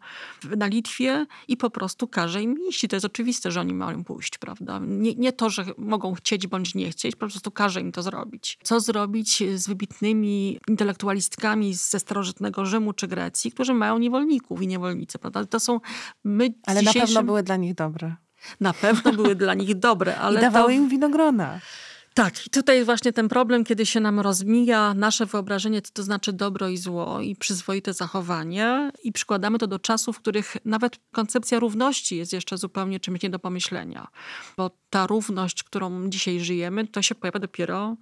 na 0.57 0.67
Litwie 0.67 1.25
i 1.47 1.57
po 1.57 1.69
prostu 1.69 2.07
każe 2.07 2.41
im 2.41 2.55
iść. 2.69 2.83
I 2.83 2.87
to 2.87 2.95
jest 2.95 3.05
oczywiste, 3.05 3.51
że 3.51 3.59
oni 3.61 3.73
mają 3.73 4.03
pójść, 4.03 4.37
prawda? 4.37 4.79
Nie, 4.87 5.15
nie 5.15 5.33
to, 5.33 5.49
że 5.49 5.65
mogą 5.77 6.13
chcieć 6.13 6.47
bądź 6.47 6.75
nie 6.75 6.89
chcieć, 6.91 7.15
po 7.15 7.19
prostu 7.27 7.51
każe 7.51 7.81
im 7.81 7.91
to 7.91 8.03
zrobić. 8.03 8.57
Co 8.63 8.79
zrobić 8.79 9.43
z 9.55 9.67
wybitnymi 9.67 10.59
intelektualistkami 10.67 11.73
ze 11.73 11.99
starożytnego 11.99 12.65
Rzymu 12.65 12.93
czy 12.93 13.07
Grecji, 13.07 13.51
którzy 13.51 13.73
mają 13.73 13.97
niewolników 13.97 14.61
i 14.61 14.67
niewolnice, 14.67 15.19
prawda? 15.19 15.45
To 15.45 15.59
są 15.59 15.79
my 16.23 16.53
Ale 16.65 16.81
na 16.81 16.93
pewno 16.93 17.07
dzisiejszym- 17.07 17.25
były 17.25 17.43
dla 17.43 17.55
nich 17.55 17.75
dobre. 17.75 18.15
na 18.59 18.73
pewno 18.73 19.13
były 19.13 19.35
dla 19.35 19.53
nich 19.53 19.79
dobre, 19.79 20.17
ale 20.25 20.39
I 20.39 20.41
dawały 20.41 20.65
to... 20.67 20.71
im 20.71 20.89
winogrona. 20.89 21.59
Tak, 22.19 22.47
i 22.47 22.49
tutaj 22.49 22.85
właśnie 22.85 23.13
ten 23.13 23.29
problem, 23.29 23.63
kiedy 23.63 23.85
się 23.85 23.99
nam 23.99 24.19
rozmija 24.19 24.93
nasze 24.93 25.25
wyobrażenie, 25.25 25.81
co 25.81 25.91
to 25.93 26.03
znaczy 26.03 26.33
dobro 26.33 26.69
i 26.69 26.77
zło 26.77 27.21
i 27.21 27.35
przyzwoite 27.35 27.93
zachowanie 27.93 28.91
i 29.03 29.11
przykładamy 29.11 29.57
to 29.57 29.67
do 29.67 29.79
czasów, 29.79 30.17
w 30.17 30.19
których 30.19 30.57
nawet 30.65 30.99
koncepcja 31.11 31.59
równości 31.59 32.17
jest 32.17 32.33
jeszcze 32.33 32.57
zupełnie 32.57 32.99
czymś 32.99 33.21
nie 33.21 33.29
do 33.29 33.39
pomyślenia. 33.39 34.07
Bo 34.57 34.71
ta 34.89 35.07
równość, 35.07 35.63
którą 35.63 36.09
dzisiaj 36.09 36.39
żyjemy, 36.39 36.87
to 36.87 37.01
się 37.01 37.15
pojawia 37.15 37.39
dopiero 37.39 37.95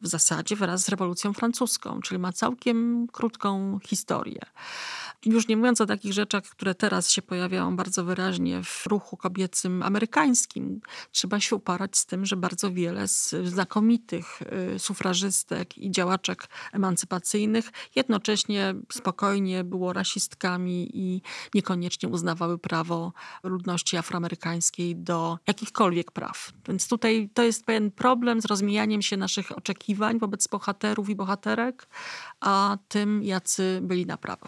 w 0.00 0.08
zasadzie 0.08 0.56
wraz 0.56 0.84
z 0.84 0.88
rewolucją 0.88 1.32
francuską, 1.32 2.00
czyli 2.00 2.18
ma 2.18 2.32
całkiem 2.32 3.06
krótką 3.12 3.78
historię. 3.84 4.40
Już 5.26 5.48
nie 5.48 5.56
mówiąc 5.56 5.80
o 5.80 5.86
takich 5.86 6.12
rzeczach, 6.12 6.44
które 6.44 6.74
teraz 6.74 7.10
się 7.10 7.22
pojawiają 7.22 7.76
bardzo 7.76 8.04
wyraźnie 8.04 8.62
w 8.64 8.86
ruchu 8.86 9.16
kobiecym 9.16 9.82
amerykańskim, 9.82 10.80
trzeba 11.10 11.40
się 11.40 11.56
uparać 11.56 11.96
z 11.96 12.06
tym, 12.06 12.26
że 12.26 12.36
bardzo 12.36 12.70
wiele 12.70 13.08
z 13.08 13.34
znakomitych 13.44 14.42
y, 14.74 14.78
sufrażystek 14.78 15.78
i 15.78 15.90
działaczek 15.90 16.48
emancypacyjnych 16.72 17.72
jednocześnie 17.96 18.74
spokojnie 18.92 19.64
było 19.64 19.92
rasistkami 19.92 20.90
i 20.94 21.22
niekoniecznie 21.54 22.08
uznawały 22.08 22.58
prawo 22.58 23.12
ludności 23.42 23.96
afroamerykańskiej 23.96 24.96
do 24.96 25.38
jakichkolwiek 25.46 26.10
praw. 26.10 26.52
Więc 26.68 26.88
tutaj 26.88 27.30
to 27.34 27.42
jest 27.42 27.64
pewien 27.64 27.90
problem 27.90 28.40
z 28.40 28.44
rozmijaniem 28.44 29.02
się 29.02 29.16
naszych 29.16 29.58
oczekiwań 29.58 30.18
wobec 30.18 30.46
bohaterów 30.48 31.08
i 31.08 31.14
bohaterek, 31.14 31.88
a 32.40 32.78
tym, 32.88 33.22
jacy 33.22 33.80
byli 33.82 34.06
na 34.06 34.16
prawo. 34.16 34.46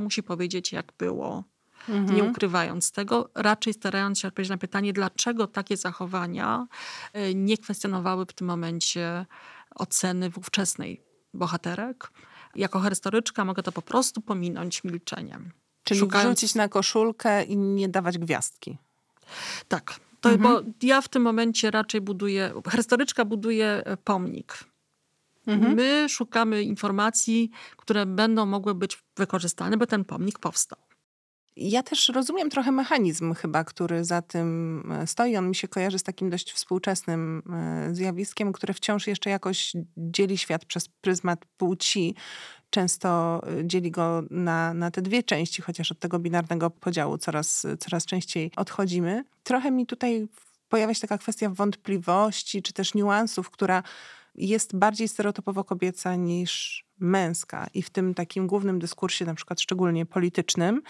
Musi 0.00 0.22
powiedzieć, 0.22 0.72
jak 0.72 0.92
było, 0.98 1.44
nie 1.88 2.24
ukrywając 2.24 2.92
tego, 2.92 3.30
raczej 3.34 3.72
starając 3.74 4.18
się 4.18 4.28
odpowiedzieć 4.28 4.50
na 4.50 4.58
pytanie, 4.58 4.92
dlaczego 4.92 5.46
takie 5.46 5.76
zachowania 5.76 6.66
y, 7.16 7.34
nie 7.34 7.58
kwestionowały 7.58 8.26
w 8.26 8.32
tym 8.32 8.46
momencie 8.46 9.26
oceny 9.74 10.30
ówczesnej 10.36 11.02
bohaterek. 11.34 12.10
Jako 12.54 12.90
historyczka 12.90 13.44
mogę 13.44 13.62
to 13.62 13.72
po 13.72 13.82
prostu 13.82 14.20
pominąć 14.20 14.84
milczeniem. 14.84 15.50
Czyli 15.84 16.00
Szukając- 16.00 16.28
wrzucić 16.28 16.54
na 16.54 16.68
koszulkę 16.68 17.44
i 17.44 17.56
nie 17.56 17.88
dawać 17.88 18.18
gwiazdki. 18.18 18.78
Tak. 19.68 20.00
To, 20.20 20.38
Bo 20.38 20.60
ja 20.82 21.00
w 21.00 21.08
tym 21.08 21.22
momencie 21.22 21.70
raczej 21.70 22.00
buduję, 22.00 22.52
historyczka 22.76 23.24
buduje 23.24 23.82
e, 23.84 23.96
pomnik. 25.56 25.76
My 25.76 26.06
szukamy 26.08 26.62
informacji, 26.62 27.50
które 27.76 28.06
będą 28.06 28.46
mogły 28.46 28.74
być 28.74 29.02
wykorzystane, 29.16 29.76
by 29.76 29.86
ten 29.86 30.04
pomnik 30.04 30.38
powstał. 30.38 30.78
Ja 31.60 31.82
też 31.82 32.08
rozumiem 32.08 32.50
trochę 32.50 32.72
mechanizm 32.72 33.34
chyba, 33.34 33.64
który 33.64 34.04
za 34.04 34.22
tym 34.22 34.82
e, 34.92 35.06
stoi. 35.06 35.36
On 35.36 35.48
mi 35.48 35.54
się 35.54 35.68
kojarzy 35.68 35.98
z 35.98 36.02
takim 36.02 36.30
dość 36.30 36.52
współczesnym 36.52 37.42
e, 37.52 37.94
zjawiskiem, 37.94 38.52
które 38.52 38.74
wciąż 38.74 39.06
jeszcze 39.06 39.30
jakoś 39.30 39.72
dzieli 39.96 40.38
świat 40.38 40.64
przez 40.64 40.88
pryzmat 40.88 41.44
płci. 41.56 42.14
Często 42.70 43.40
e, 43.46 43.66
dzieli 43.66 43.90
go 43.90 44.22
na, 44.30 44.74
na 44.74 44.90
te 44.90 45.02
dwie 45.02 45.22
części, 45.22 45.62
chociaż 45.62 45.92
od 45.92 45.98
tego 45.98 46.18
binarnego 46.18 46.70
podziału 46.70 47.18
coraz, 47.18 47.66
coraz 47.78 48.06
częściej 48.06 48.50
odchodzimy. 48.56 49.24
Trochę 49.42 49.70
mi 49.70 49.86
tutaj 49.86 50.28
pojawia 50.68 50.94
się 50.94 51.00
taka 51.00 51.18
kwestia 51.18 51.50
wątpliwości, 51.50 52.62
czy 52.62 52.72
też 52.72 52.94
niuansów, 52.94 53.50
która 53.50 53.82
jest 54.38 54.76
bardziej 54.76 55.08
stereotypowo 55.08 55.64
kobieca 55.64 56.16
niż 56.16 56.84
męska. 56.98 57.66
I 57.74 57.82
w 57.82 57.90
tym 57.90 58.14
takim 58.14 58.46
głównym 58.46 58.78
dyskursie, 58.78 59.24
na 59.24 59.34
przykład 59.34 59.60
szczególnie 59.60 60.06
politycznym, 60.06 60.82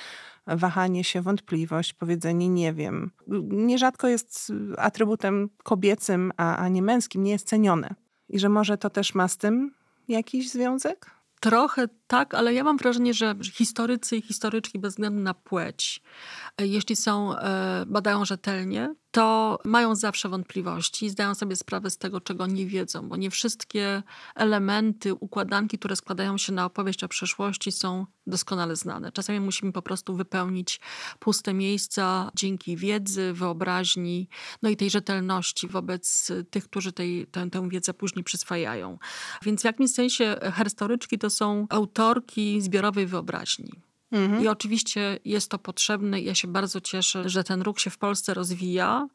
wahanie 0.47 1.05
się, 1.05 1.23
wątpliwość, 1.23 1.93
powiedzenie 1.93 2.49
nie 2.49 2.73
wiem, 2.73 3.11
nierzadko 3.51 4.09
jest 4.09 4.53
atrybutem 4.77 5.49
kobiecym, 5.63 6.33
a, 6.37 6.57
a 6.57 6.69
nie 6.69 6.83
męskim, 6.83 7.23
nie 7.23 7.31
jest 7.31 7.49
cenione. 7.49 7.95
I 8.29 8.39
że 8.39 8.49
może 8.49 8.79
to 8.79 8.91
też 8.91 9.15
ma 9.15 9.29
z 9.29 9.37
tym 9.37 9.75
jakiś 10.09 10.51
związek? 10.51 11.11
Trochę 11.41 11.89
tak, 12.09 12.35
ale 12.35 12.55
ja 12.55 12.65
mam 12.65 12.77
wrażenie, 12.77 13.15
że 13.15 13.35
historycy 13.53 14.17
i 14.17 14.23
historyczki 14.23 14.79
bez 14.79 14.93
względu 14.93 15.21
na 15.21 15.35
płeć, 15.35 16.03
e, 16.59 16.67
jeśli 16.67 16.97
są, 16.97 17.39
e, 17.39 17.85
badają 17.87 18.25
rzetelnie, 18.25 18.95
to 19.11 19.59
mają 19.65 19.95
zawsze 19.95 20.29
wątpliwości 20.29 21.07
i 21.07 21.11
zdają 21.11 21.35
sobie 21.35 21.57
sprawę 21.57 21.91
z 21.91 21.99
tego, 21.99 22.21
czego 22.21 22.47
nie 22.47 22.67
wiedzą, 22.67 23.09
bo 23.09 23.17
nie 23.17 23.31
wszystkie 23.31 24.03
elementy, 24.35 25.15
układanki, 25.15 25.79
które 25.79 25.97
składają 25.97 26.39
się 26.39 26.53
na 26.53 26.65
opowieść 26.65 27.05
o 27.05 27.09
przeszłości 27.09 27.73
są 27.73 28.07
doskonale 28.27 28.77
znane. 28.77 29.13
Czasami 29.13 29.41
musimy 29.41 29.73
po 29.73 29.83
prostu 29.83 30.17
wypełnić 30.17 30.81
puste 31.19 31.55
miejsca 31.55 32.31
dzięki 32.35 32.77
wiedzy, 32.77 33.33
wyobraźni, 33.33 34.29
no 34.63 34.69
i 34.69 34.77
tej 34.77 34.91
rzetelności 34.91 35.69
wobec 35.69 36.33
tych, 36.51 36.65
którzy 36.65 36.93
tej, 36.93 37.27
tę, 37.27 37.51
tę 37.51 37.69
wiedzę 37.69 37.95
później 37.95 38.25
przyswajają. 38.25 38.99
Więc 39.43 39.61
w 39.61 39.65
jakimś 39.65 39.91
sensie 39.91 40.37
historyczki 40.65 41.19
to 41.19 41.31
są 41.31 41.67
autorki 41.99 42.61
zbiorowej 42.61 43.07
wyobraźni. 43.07 43.71
I 44.43 44.49
oczywiście 44.49 45.19
jest 45.25 45.51
to 45.51 45.59
potrzebne 45.59 46.21
ja 46.21 46.35
się 46.35 46.49
bardzo 46.49 46.81
cieszę, 46.81 47.29
że 47.29 47.45
ten 47.45 47.63
ruch 47.63 47.81
się 47.81 47.91
w 47.91 47.99
Polsce 47.99 48.35
rozwija. 48.35 49.09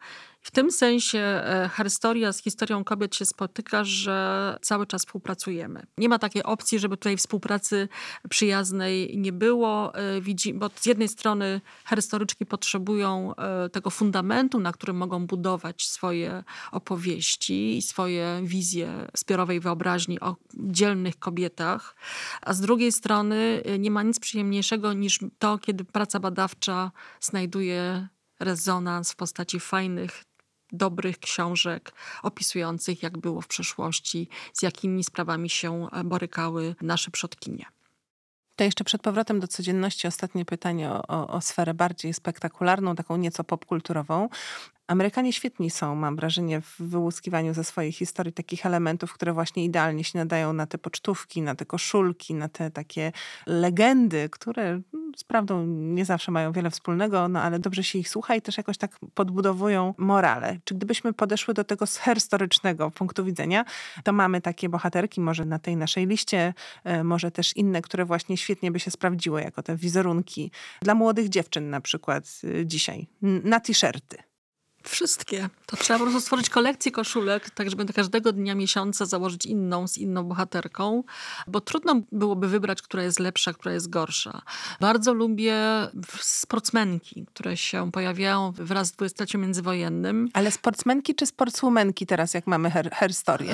W 0.44 0.52
tym 0.52 0.72
sensie 0.72 1.20
e, 1.20 1.70
historia 1.84 2.34
z 2.34 2.42
historią 2.42 2.84
kobiet 2.84 3.16
się 3.16 3.26
spotyka, 3.26 3.84
że 3.84 4.58
cały 4.62 4.88
czas 4.88 5.02
współpracujemy. 5.02 5.86
Nie 5.98 6.10
ma 6.10 6.20
takiej 6.20 6.44
opcji, 6.44 6.80
żeby 6.80 6.98
tutaj 6.98 7.18
współpracy 7.18 7.88
przyjaznej 8.30 9.18
nie 9.18 9.34
było. 9.34 9.96
E, 9.96 10.22
Widzi, 10.22 10.54
bo 10.54 10.70
z 10.76 10.86
jednej 10.86 11.08
strony 11.08 11.62
historyczki 11.90 12.46
potrzebują 12.46 13.36
e, 13.36 13.70
tego 13.70 13.90
fundamentu, 13.90 14.60
na 14.60 14.72
którym 14.72 14.98
mogą 14.98 15.28
budować 15.28 15.88
swoje 15.88 16.44
opowieści 16.72 17.78
i 17.78 17.82
swoje 17.82 18.42
wizje 18.44 19.08
zbiorowej 19.18 19.60
wyobraźni 19.60 20.20
o 20.20 20.36
dzielnych 20.54 21.20
kobietach, 21.20 21.96
a 22.42 22.54
z 22.54 22.62
drugiej 22.62 22.92
strony 22.92 23.64
nie 23.80 23.92
ma 23.92 24.04
nic 24.04 24.20
przyjemniejszego 24.20 24.94
niż 24.94 25.20
to, 25.40 25.58
kiedy 25.58 25.86
praca 25.86 26.20
badawcza 26.20 26.92
znajduje 27.22 28.08
rezonans 28.40 29.12
w 29.12 29.16
postaci 29.16 29.60
fajnych, 29.60 30.24
dobrych 30.74 31.20
książek 31.20 31.94
opisujących, 32.24 33.04
jak 33.04 33.18
było 33.18 33.42
w 33.42 33.48
przeszłości, 33.48 34.30
z 34.54 34.62
jakimi 34.62 35.04
sprawami 35.04 35.50
się 35.50 35.88
e, 35.92 36.04
borykały 36.04 36.76
nasze 36.82 37.12
przodkinie. 37.12 37.66
To 38.56 38.64
jeszcze 38.64 38.84
przed 38.84 39.02
powrotem 39.02 39.40
do 39.40 39.48
codzienności 39.48 40.08
ostatnie 40.08 40.46
pytanie 40.46 40.92
o, 40.92 41.08
o, 41.08 41.28
o 41.28 41.42
sferę 41.42 41.74
bardziej 41.74 42.14
spektakularną, 42.14 42.96
taką 42.96 43.18
nieco 43.18 43.44
popkulturową. 43.44 44.30
Amerykanie 44.94 45.34
świetni 45.34 45.70
są, 45.70 45.96
mam 45.96 46.16
wrażenie, 46.16 46.62
w 46.62 46.76
wyłuskiwaniu 46.80 47.54
ze 47.54 47.64
swojej 47.64 47.92
historii 47.92 48.34
takich 48.34 48.66
elementów, 48.66 49.14
które 49.14 49.34
właśnie 49.34 49.66
idealnie 49.66 50.04
się 50.04 50.20
nadają 50.20 50.54
na 50.54 50.68
te 50.68 50.78
pocztówki, 50.78 51.42
na 51.42 51.56
te 51.56 51.66
koszulki, 51.66 52.34
na 52.34 52.50
te 52.50 52.72
takie 52.72 53.12
legendy, 53.48 54.30
które 54.30 54.64
mm, 54.64 54.84
z 55.16 55.24
prawdą 55.24 55.66
nie 55.68 56.06
zawsze 56.06 56.32
mają 56.32 56.52
wiele 56.52 56.70
wspólnego, 56.70 57.28
no 57.28 57.42
ale 57.42 57.60
dobrze 57.60 57.84
się 57.84 58.00
ich 58.00 58.10
słucha 58.10 58.36
i 58.36 58.42
też 58.42 58.58
jakoś 58.58 58.78
tak 58.78 59.00
podbudowują 59.14 59.94
morale. 59.98 60.60
Czy 60.64 60.76
gdybyśmy 60.76 61.14
podeszły 61.14 61.54
do 61.54 61.64
tego 61.64 61.88
z 61.88 62.00
historycznego 62.00 62.92
punktu 62.92 63.26
widzenia, 63.26 63.66
to 64.04 64.14
mamy 64.14 64.42
takie 64.42 64.70
bohaterki, 64.70 65.22
może 65.22 65.46
na 65.46 65.60
tej 65.60 65.78
naszej 65.78 66.08
liście, 66.08 66.54
e, 66.84 67.04
może 67.04 67.32
też 67.32 67.58
inne, 67.58 67.82
które 67.82 68.06
właśnie 68.06 68.38
świetnie 68.38 68.72
by 68.72 68.80
się 68.80 68.92
sprawdziły 68.92 69.42
jako 69.42 69.64
te 69.64 69.76
wizerunki 69.76 70.52
dla 70.82 70.96
młodych 70.96 71.30
dziewczyn 71.30 71.70
na 71.70 71.82
przykład 71.82 72.42
e, 72.44 72.66
dzisiaj, 72.66 73.08
na 73.22 73.60
t-shirty. 73.60 74.33
Wszystkie. 74.84 75.50
To 75.66 75.78
trzeba 75.78 76.00
po 76.00 76.06
prostu 76.06 76.22
stworzyć 76.22 76.50
kolekcję 76.50 76.92
koszulek, 76.92 77.50
tak 77.50 77.70
żeby 77.70 77.86
do 77.86 77.94
każdego 77.94 78.32
dnia 78.32 78.56
miesiąca 78.56 79.06
założyć 79.06 79.46
inną 79.46 79.88
z 79.88 79.98
inną 79.98 80.24
bohaterką, 80.24 81.04
bo 81.48 81.62
trudno 81.62 82.02
byłoby 82.12 82.48
wybrać, 82.48 82.82
która 82.82 83.04
jest 83.04 83.20
lepsza, 83.20 83.54
która 83.54 83.74
jest 83.74 83.90
gorsza. 83.90 84.42
Bardzo 84.80 85.14
lubię 85.14 85.56
sportsmenki, 86.20 87.26
które 87.26 87.58
się 87.58 87.92
pojawiają 87.92 88.52
wraz 88.52 88.88
z 88.88 88.92
dwudziestoleciem 88.92 89.42
międzywojennym. 89.42 90.30
Ale 90.34 90.52
sportsmenki 90.52 91.16
czy 91.16 91.26
sportswomenki 91.26 92.06
teraz, 92.06 92.34
jak 92.34 92.48
mamy 92.48 92.72
her, 92.72 92.92
her 92.92 93.14
story? 93.14 93.46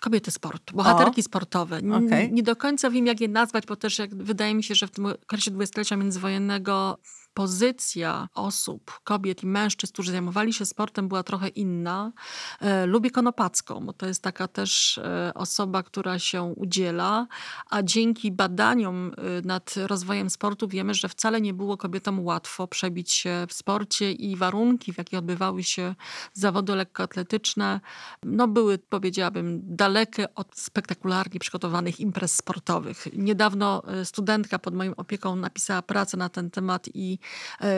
Kobiety 0.00 0.30
sportu, 0.30 0.76
bohaterki 0.76 1.20
o, 1.20 1.24
sportowe. 1.24 1.78
Okay. 1.78 2.28
Nie 2.32 2.42
do 2.42 2.56
końca 2.56 2.90
wiem, 2.90 3.06
jak 3.06 3.20
je 3.20 3.28
nazwać, 3.28 3.66
bo 3.66 3.76
też 3.76 3.98
jak, 3.98 4.14
wydaje 4.14 4.54
mi 4.54 4.64
się, 4.64 4.74
że 4.74 4.86
w 4.86 4.90
tym 4.90 5.06
okresie 5.06 5.50
dwudziestolecia 5.50 5.96
międzywojennego 5.96 6.98
pozycja 7.40 8.28
osób, 8.34 9.00
kobiet 9.04 9.42
i 9.42 9.46
mężczyzn, 9.46 9.92
którzy 9.92 10.12
zajmowali 10.12 10.52
się 10.52 10.66
sportem, 10.66 11.08
była 11.08 11.22
trochę 11.22 11.48
inna. 11.48 12.12
E, 12.60 12.86
lubię 12.86 13.10
Konopacką, 13.10 13.86
bo 13.86 13.92
to 13.92 14.06
jest 14.06 14.22
taka 14.22 14.48
też 14.48 14.98
e, 14.98 15.32
osoba, 15.34 15.82
która 15.82 16.18
się 16.18 16.42
udziela, 16.42 17.26
a 17.70 17.82
dzięki 17.82 18.32
badaniom 18.32 19.12
e, 19.16 19.46
nad 19.46 19.74
rozwojem 19.76 20.30
sportu 20.30 20.68
wiemy, 20.68 20.94
że 20.94 21.08
wcale 21.08 21.40
nie 21.40 21.54
było 21.54 21.76
kobietom 21.76 22.24
łatwo 22.24 22.66
przebić 22.66 23.12
się 23.12 23.46
w 23.48 23.52
sporcie 23.52 24.12
i 24.12 24.36
warunki, 24.36 24.92
w 24.92 24.98
jakich 24.98 25.18
odbywały 25.18 25.62
się 25.62 25.94
zawody 26.32 26.74
lekkoatletyczne, 26.74 27.80
no 28.22 28.48
były, 28.48 28.78
powiedziałabym, 28.78 29.60
dalekie 29.62 30.34
od 30.34 30.58
spektakularnie 30.58 31.40
przygotowanych 31.40 32.00
imprez 32.00 32.36
sportowych. 32.36 33.06
Niedawno 33.12 33.82
studentka 34.04 34.58
pod 34.58 34.74
moją 34.74 34.96
opieką 34.96 35.36
napisała 35.36 35.82
pracę 35.82 36.16
na 36.16 36.28
ten 36.28 36.50
temat 36.50 36.88
i 36.94 37.18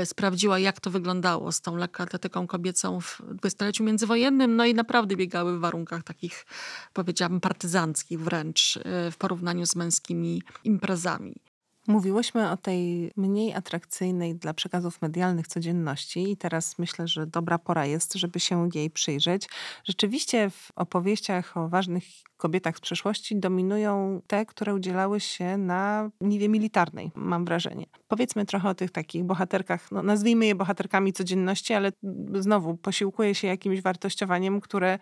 sprawdziła, 0.05 0.59
jak 0.59 0.81
to 0.81 0.91
wyglądało 0.91 1.53
z 1.53 1.61
tą 1.61 1.77
lekkoatletyką 1.77 2.47
kobiecą 2.47 3.01
w 3.01 3.23
dwudziestoleciu 3.29 3.85
międzywojennym. 3.85 4.57
No 4.57 4.65
i 4.65 4.75
naprawdę 4.75 5.17
biegały 5.17 5.59
w 5.59 5.61
warunkach 5.61 6.03
takich, 6.03 6.47
powiedziałabym, 6.93 7.41
partyzanckich 7.41 8.21
wręcz 8.21 8.77
e, 8.77 9.11
w 9.11 9.17
porównaniu 9.17 9.67
z 9.67 9.77
męskimi 9.77 10.43
imprezami. 10.65 11.52
Mówiłyśmy 11.87 12.51
o 12.51 12.57
tej 12.57 13.13
mniej 13.17 13.55
atrakcyjnej 13.55 14.35
dla 14.35 14.55
przekazów 14.55 15.03
medialnych 15.03 15.47
codzienności 15.47 16.31
i 16.31 16.37
teraz 16.37 16.79
myślę, 16.79 17.09
że 17.09 17.27
dobra 17.27 17.59
pora 17.59 17.87
jest, 17.87 18.15
żeby 18.15 18.41
się 18.41 18.69
jej 18.75 18.91
przyjrzeć. 18.91 19.49
Rzeczywiście 19.85 20.51
w 20.51 20.69
opowieściach 20.77 21.57
o 21.57 21.69
ważnych 21.69 22.05
kobietach 22.37 22.77
z 22.77 22.81
przeszłości 22.81 23.37
dominują 23.37 24.21
te, 24.27 24.47
które 24.47 24.75
udzielały 24.75 25.21
się 25.21 25.57
na 25.57 26.11
niwie 26.21 26.49
militarnej, 26.49 27.11
mam 27.15 27.45
wrażenie. 27.45 27.87
Powiedzmy 28.09 28.47
trochę 28.47 28.69
o 28.69 28.75
tych 28.75 28.91
takich 28.91 29.25
bohaterkach, 29.25 29.93
no 29.93 30.03
nazwijmy 30.03 30.47
je 30.47 30.55
bohaterkami 30.55 31.13
codzienności, 31.13 31.75
ale 31.75 31.93
znowu 32.35 32.77
posiłkuje 32.77 33.35
się 33.35 33.49
jakimś 33.49 33.81
wartościowaniem, 33.81 34.61
które 34.61 34.99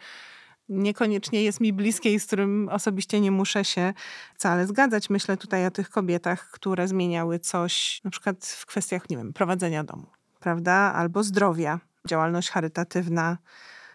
niekoniecznie 0.70 1.42
jest 1.42 1.60
mi 1.60 1.72
bliskie 1.72 2.14
i 2.14 2.20
z 2.20 2.26
którym 2.26 2.68
osobiście 2.68 3.20
nie 3.20 3.30
muszę 3.30 3.64
się 3.64 3.92
wcale 4.34 4.66
zgadzać. 4.66 5.10
Myślę 5.10 5.36
tutaj 5.36 5.66
o 5.66 5.70
tych 5.70 5.90
kobietach, 5.90 6.50
które 6.50 6.88
zmieniały 6.88 7.38
coś 7.38 8.00
na 8.04 8.10
przykład 8.10 8.46
w 8.46 8.66
kwestiach, 8.66 9.10
nie 9.10 9.16
wiem, 9.16 9.32
prowadzenia 9.32 9.84
domu, 9.84 10.06
prawda? 10.40 10.72
Albo 10.72 11.22
zdrowia, 11.22 11.80
działalność 12.08 12.50
charytatywna, 12.50 13.38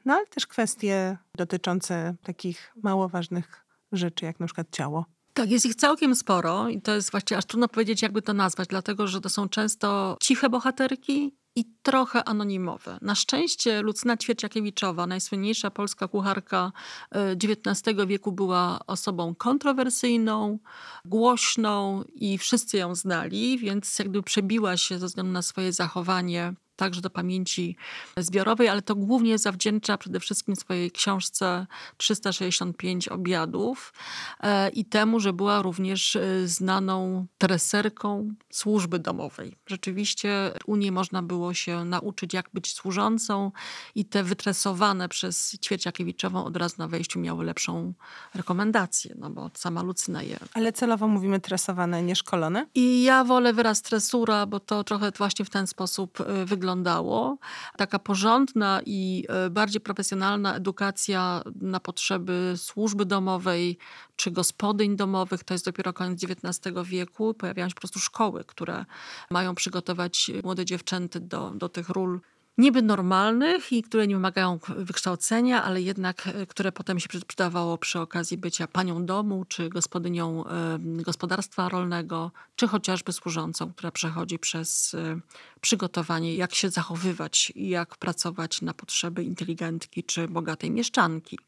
no 0.05 0.13
ale 0.13 0.27
też 0.27 0.47
kwestie 0.47 1.17
dotyczące 1.35 2.15
takich 2.23 2.73
mało 2.83 3.09
ważnych 3.09 3.65
rzeczy, 3.91 4.25
jak 4.25 4.39
na 4.39 4.45
przykład 4.45 4.67
ciało. 4.71 5.05
Tak, 5.33 5.51
jest 5.51 5.65
ich 5.65 5.75
całkiem 5.75 6.15
sporo 6.15 6.69
i 6.69 6.81
to 6.81 6.95
jest 6.95 7.11
właściwie 7.11 7.37
aż 7.37 7.45
trudno 7.45 7.67
powiedzieć, 7.67 8.01
jakby 8.01 8.21
to 8.21 8.33
nazwać, 8.33 8.67
dlatego 8.67 9.07
że 9.07 9.21
to 9.21 9.29
są 9.29 9.49
często 9.49 10.17
ciche 10.21 10.49
bohaterki 10.49 11.35
i 11.55 11.65
trochę 11.83 12.23
anonimowe. 12.23 12.97
Na 13.01 13.15
szczęście 13.15 13.81
Lucyna 13.81 14.17
Ćwierciakiewiczowa, 14.17 15.07
najsłynniejsza 15.07 15.71
polska 15.71 16.07
kucharka 16.07 16.71
XIX 17.11 17.99
e, 17.99 18.07
wieku, 18.07 18.31
była 18.31 18.79
osobą 18.87 19.35
kontrowersyjną, 19.35 20.59
głośną 21.05 22.03
i 22.15 22.37
wszyscy 22.37 22.77
ją 22.77 22.95
znali, 22.95 23.57
więc 23.57 23.99
jakby 23.99 24.23
przebiła 24.23 24.77
się 24.77 24.99
ze 24.99 25.05
względu 25.05 25.31
na 25.31 25.41
swoje 25.41 25.73
zachowanie 25.73 26.53
także 26.75 27.01
do 27.01 27.09
pamięci 27.09 27.75
zbiorowej, 28.17 28.67
ale 28.67 28.81
to 28.81 28.95
głównie 28.95 29.37
zawdzięcza 29.37 29.97
przede 29.97 30.19
wszystkim 30.19 30.55
swojej 30.55 30.91
książce 30.91 31.67
365 31.97 33.07
obiadów 33.07 33.93
e, 34.39 34.69
i 34.69 34.85
temu, 34.85 35.19
że 35.19 35.33
była 35.33 35.61
również 35.61 36.15
e, 36.15 36.47
znaną 36.47 37.25
treserką 37.37 38.33
służby 38.51 38.99
domowej. 38.99 39.55
Rzeczywiście 39.67 40.51
u 40.65 40.75
niej 40.75 40.91
można 40.91 41.21
było 41.21 41.53
się 41.53 41.85
nauczyć, 41.85 42.33
jak 42.33 42.49
być 42.53 42.73
służącą 42.73 43.51
i 43.95 44.05
te 44.05 44.23
wytresowane 44.23 45.09
przez 45.09 45.57
Ćwierciakiewiczową 45.59 46.45
od 46.45 46.57
razu 46.57 46.75
na 46.77 46.87
wejściu 46.87 47.19
miały 47.19 47.45
lepszą 47.45 47.93
rekomendację, 48.33 49.15
no 49.19 49.29
bo 49.29 49.51
sama 49.53 49.83
Lucyna 49.83 50.23
je... 50.23 50.39
Ale 50.53 50.73
celowo 50.73 51.07
mówimy 51.07 51.39
tresowane, 51.39 52.03
nie 52.03 52.15
szkolone? 52.15 52.67
I 52.75 53.03
ja 53.03 53.23
wolę 53.23 53.53
wyraz 53.53 53.81
tresura, 53.81 54.45
bo 54.45 54.59
to 54.59 54.83
trochę 54.83 55.11
właśnie 55.17 55.45
w 55.45 55.49
ten 55.49 55.67
sposób 55.67 56.21
e, 56.21 56.45
wygląda 56.45 56.64
wyglądało. 56.65 57.37
Taka 57.77 57.99
porządna 57.99 58.81
i 58.85 59.25
e, 59.29 59.49
bardziej 59.49 59.81
profesjonalna 59.81 60.55
edukacja 60.55 61.41
na 61.61 61.79
potrzeby 61.79 62.53
służby 62.57 63.05
domowej 63.05 63.77
czy 64.15 64.31
gospodyń 64.31 64.95
domowych, 64.95 65.43
to 65.43 65.53
jest 65.53 65.65
dopiero 65.65 65.93
koniec 65.93 66.23
XIX 66.23 66.75
wieku. 66.83 67.33
Pojawiają 67.33 67.69
się 67.69 67.75
po 67.75 67.81
prostu 67.81 67.99
szkoły, 67.99 68.43
które 68.43 68.85
mają 69.31 69.55
przygotować 69.55 70.31
młode 70.43 70.65
dziewczęty 70.65 71.19
do, 71.19 71.51
do 71.51 71.69
tych 71.69 71.89
ról 71.89 72.21
niby 72.57 72.81
normalnych 72.81 73.71
i 73.71 73.83
które 73.83 74.07
nie 74.07 74.15
wymagają 74.15 74.59
wykształcenia, 74.77 75.63
ale 75.63 75.81
jednak, 75.81 76.27
e, 76.27 76.45
które 76.45 76.71
potem 76.71 76.99
się 76.99 77.07
przydawało 77.27 77.77
przy 77.77 77.99
okazji 77.99 78.37
bycia 78.37 78.67
panią 78.67 79.05
domu, 79.05 79.45
czy 79.45 79.69
gospodynią 79.69 80.43
gospodarstwa 80.79 81.69
rolnego, 81.69 82.31
czy 82.55 82.67
chociażby 82.67 83.13
służącą, 83.13 83.73
która 83.73 83.91
przechodzi 83.91 84.39
przez 84.39 84.93
e, 84.93 85.19
przygotowanie, 85.61 86.35
jak 86.35 86.55
się 86.55 86.69
zachowywać 86.69 87.51
i 87.55 87.69
jak 87.69 87.97
pracować 87.97 88.61
na 88.61 88.73
potrzeby 88.73 89.23
inteligentki 89.23 90.03
czy 90.03 90.27
bogatej 90.27 90.71
mieszczanki. 90.71 91.39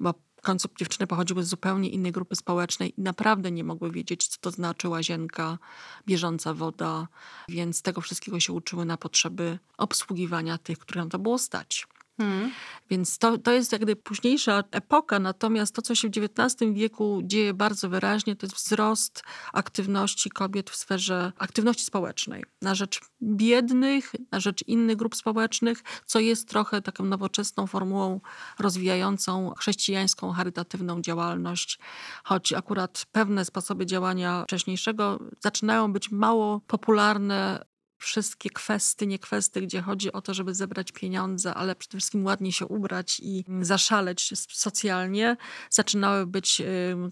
Bo 0.00 0.14
końcu 0.44 0.68
dziewczyny 0.78 1.06
pochodziły 1.06 1.44
z 1.44 1.48
zupełnie 1.48 1.88
innej 1.88 2.12
grupy 2.12 2.36
społecznej 2.36 2.94
i 3.00 3.02
naprawdę 3.02 3.50
nie 3.50 3.64
mogły 3.64 3.90
wiedzieć, 3.90 4.26
co 4.26 4.40
to 4.40 4.50
znaczy 4.50 4.88
łazienka, 4.88 5.58
bieżąca 6.06 6.54
woda, 6.54 7.08
więc 7.48 7.82
tego 7.82 8.00
wszystkiego 8.00 8.40
się 8.40 8.52
uczyły 8.52 8.84
na 8.84 8.96
potrzeby 8.96 9.58
obsługiwania 9.78 10.58
tych, 10.58 10.78
którym 10.78 11.10
to 11.10 11.18
było 11.18 11.38
stać. 11.38 11.86
Hmm. 12.16 12.50
Więc 12.90 13.18
to, 13.18 13.38
to 13.38 13.52
jest 13.52 13.72
jak 13.72 13.80
gdyby 13.80 14.02
późniejsza 14.02 14.64
epoka, 14.70 15.18
natomiast 15.18 15.74
to, 15.74 15.82
co 15.82 15.94
się 15.94 16.08
w 16.08 16.12
XIX 16.16 16.72
wieku 16.72 17.20
dzieje 17.24 17.54
bardzo 17.54 17.88
wyraźnie, 17.88 18.36
to 18.36 18.46
jest 18.46 18.56
wzrost 18.56 19.22
aktywności 19.52 20.30
kobiet 20.30 20.70
w 20.70 20.76
sferze 20.76 21.32
aktywności 21.38 21.84
społecznej 21.84 22.44
na 22.62 22.74
rzecz 22.74 23.00
biednych, 23.22 24.12
na 24.32 24.40
rzecz 24.40 24.64
innych 24.66 24.96
grup 24.96 25.16
społecznych, 25.16 25.82
co 26.06 26.20
jest 26.20 26.48
trochę 26.48 26.82
taką 26.82 27.04
nowoczesną 27.04 27.66
formułą 27.66 28.20
rozwijającą 28.58 29.54
chrześcijańską, 29.58 30.32
charytatywną 30.32 31.00
działalność, 31.00 31.78
choć 32.24 32.52
akurat 32.52 33.06
pewne 33.12 33.44
sposoby 33.44 33.86
działania 33.86 34.44
wcześniejszego 34.44 35.18
zaczynają 35.40 35.92
być 35.92 36.10
mało 36.10 36.60
popularne 36.66 37.64
wszystkie 38.04 38.50
kwestie, 38.50 39.06
nie 39.06 39.18
kwestie, 39.18 39.60
gdzie 39.60 39.82
chodzi 39.82 40.12
o 40.12 40.22
to, 40.22 40.34
żeby 40.34 40.54
zebrać 40.54 40.92
pieniądze, 40.92 41.54
ale 41.54 41.76
przede 41.76 41.98
wszystkim 41.98 42.24
ładnie 42.24 42.52
się 42.52 42.66
ubrać 42.66 43.20
i 43.20 43.44
zaszaleć 43.60 44.32
socjalnie, 44.52 45.36
zaczynały 45.70 46.26
być 46.26 46.62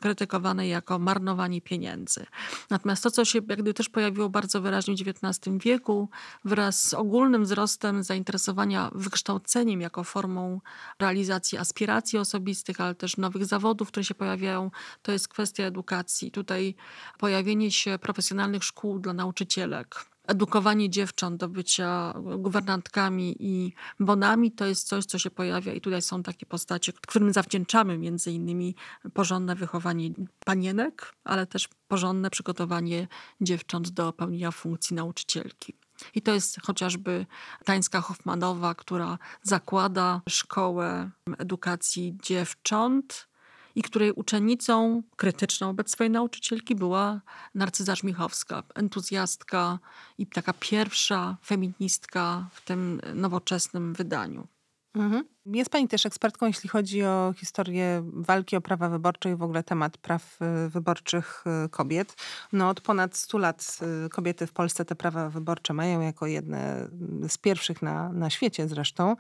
krytykowane 0.01 0.69
jako 0.69 0.99
marnowanie 0.99 1.61
pieniędzy. 1.61 2.27
Natomiast 2.71 3.03
to, 3.03 3.11
co 3.11 3.25
się 3.25 3.41
jakby 3.49 3.75
też 3.75 3.89
pojawiło 3.89 4.29
bardzo 4.29 4.61
wyraźnie 4.61 4.95
w 4.95 5.09
XIX 5.09 5.57
wieku, 5.65 6.09
wraz 6.45 6.89
z 6.89 6.95
ogólnym 6.95 7.45
wzrostem 7.45 8.03
zainteresowania 8.03 8.91
wykształceniem 8.95 9.81
jako 9.81 10.05
formą 10.05 10.61
realizacji 10.99 11.59
aspiracji 11.59 12.19
osobistych, 12.19 12.81
ale 12.81 12.95
też 12.95 13.17
nowych 13.17 13.47
zawodów, 13.47 13.89
które 13.89 14.05
się 14.05 14.15
pojawiają, 14.15 14.71
to 15.03 15.13
jest 15.13 15.29
kwestia 15.29 15.65
edukacji. 15.65 16.31
Tutaj 16.31 16.75
pojawienie 17.19 17.71
się 17.71 17.99
profesjonalnych 17.99 18.65
szkół 18.65 18.99
dla 18.99 19.13
nauczycielek, 19.13 20.05
edukowanie 20.27 20.91
dziewcząt 20.91 21.41
do 21.41 21.49
bycia 21.49 22.15
guwernantkami 22.39 23.37
i 23.41 23.73
bonami 24.01 24.53
to 24.53 24.67
jest 24.67 24.89
coś, 24.89 25.05
co 25.05 25.19
się 25.19 25.31
pojawia 25.31 25.73
i 25.73 25.81
tutaj 25.81 26.03
są 26.03 26.23
takie 26.23 26.47
postacie, 26.47 26.93
którym 26.93 27.33
zawdzięczamy 27.33 27.99
między 27.99 28.33
innymi 28.33 28.75
porządne 29.15 29.55
wychowanie 29.55 30.11
panienek, 30.45 31.13
ale 31.25 31.47
też 31.47 31.69
porządne 31.89 32.31
przygotowanie 32.31 33.09
dziewcząt 33.41 33.91
do 33.91 34.13
pełnienia 34.13 34.51
funkcji 34.51 34.97
nauczycielki. 34.97 35.75
I 36.15 36.23
to 36.23 36.35
jest 36.35 36.61
chociażby 36.63 37.27
Tańska 37.65 38.01
Hoffmanowa, 38.01 38.75
która 38.75 39.19
zakłada 39.43 40.21
szkołę 40.29 41.11
edukacji 41.39 42.19
dziewcząt 42.23 43.32
i 43.75 43.83
której 43.83 44.13
uczennicą 44.13 45.03
krytyczną 45.17 45.67
wobec 45.67 45.91
swojej 45.91 46.11
nauczycielki 46.11 46.75
była 46.75 47.21
Narcyza 47.55 47.97
Żmichowska, 47.97 48.63
entuzjastka 48.75 49.79
i 50.19 50.27
taka 50.27 50.53
pierwsza 50.53 51.37
feministka 51.45 52.49
w 52.53 52.65
tym 52.65 53.01
nowoczesnym 53.15 53.95
wydaniu. 53.95 54.47
Mhm. 54.95 55.25
Jest 55.47 55.71
pani 55.71 55.89
też 55.89 56.07
ekspertką, 56.07 56.47
jeśli 56.47 56.69
chodzi 56.69 57.05
o 57.05 57.35
historię 57.37 58.03
walki 58.05 58.57
o 58.57 58.61
prawa 58.61 58.89
wyborcze 58.89 59.31
i 59.31 59.35
w 59.35 59.43
ogóle 59.43 59.63
temat 59.63 59.99
praw 59.99 60.39
y, 60.67 60.69
wyborczych 60.69 61.45
y, 61.67 61.69
kobiet. 61.69 62.15
No 62.53 62.69
od 62.69 62.81
ponad 62.81 63.17
100 63.17 63.39
lat 63.39 63.79
y, 64.07 64.09
kobiety 64.09 64.47
w 64.47 64.53
Polsce 64.53 64.85
te 64.85 64.95
prawa 64.95 65.31
wyborcze 65.31 65.75
mają 65.75 66.01
jako 66.01 66.27
jedne 66.27 66.89
z 67.29 67.39
pierwszych 67.39 67.83
na, 67.83 68.13
na 68.13 68.31
świecie 68.31 68.69
zresztą. 68.69 69.17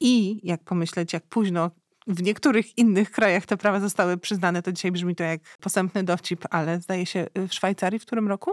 I 0.00 0.40
jak 0.46 0.64
pomyśleć, 0.64 1.12
jak 1.12 1.26
późno 1.26 1.70
w 2.08 2.22
niektórych 2.22 2.78
innych 2.78 3.10
krajach 3.10 3.46
te 3.46 3.56
prawa 3.56 3.80
zostały 3.80 4.16
przyznane, 4.18 4.62
to 4.62 4.72
dzisiaj 4.72 4.92
brzmi 4.92 5.14
to 5.14 5.24
jak 5.24 5.40
posępny 5.60 6.04
dowcip, 6.04 6.44
ale 6.50 6.80
zdaje 6.80 7.06
się 7.06 7.26
w 7.48 7.54
Szwajcarii 7.54 7.98
w 7.98 8.06
którym 8.06 8.28
roku? 8.28 8.52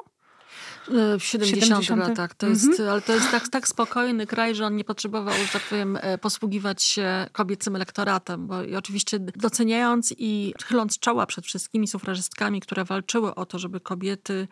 W 1.19 1.23
70, 1.23 1.85
70? 1.85 2.09
latach. 2.09 2.33
To 2.33 2.47
jest, 2.47 2.65
mhm. 2.65 2.89
Ale 2.89 3.01
to 3.01 3.13
jest 3.13 3.31
tak, 3.31 3.47
tak 3.47 3.67
spokojny 3.67 4.27
kraj, 4.27 4.55
że 4.55 4.65
on 4.65 4.75
nie 4.75 4.83
potrzebował, 4.83 5.33
że 5.33 5.47
tak 5.53 5.61
powiem, 5.61 5.97
e, 6.01 6.17
posługiwać 6.17 6.83
się 6.83 7.27
kobiecym 7.31 7.75
elektoratem. 7.75 8.47
Bo 8.47 8.63
i 8.63 8.75
oczywiście 8.75 9.19
doceniając 9.19 10.13
i 10.17 10.53
chyląc 10.65 10.99
czoła 10.99 11.25
przed 11.25 11.45
wszystkimi 11.45 11.87
sufrażystkami, 11.87 12.61
które 12.61 12.85
walczyły 12.85 13.35
o 13.35 13.45
to, 13.45 13.59
żeby 13.59 13.79
kobiety 13.79 14.47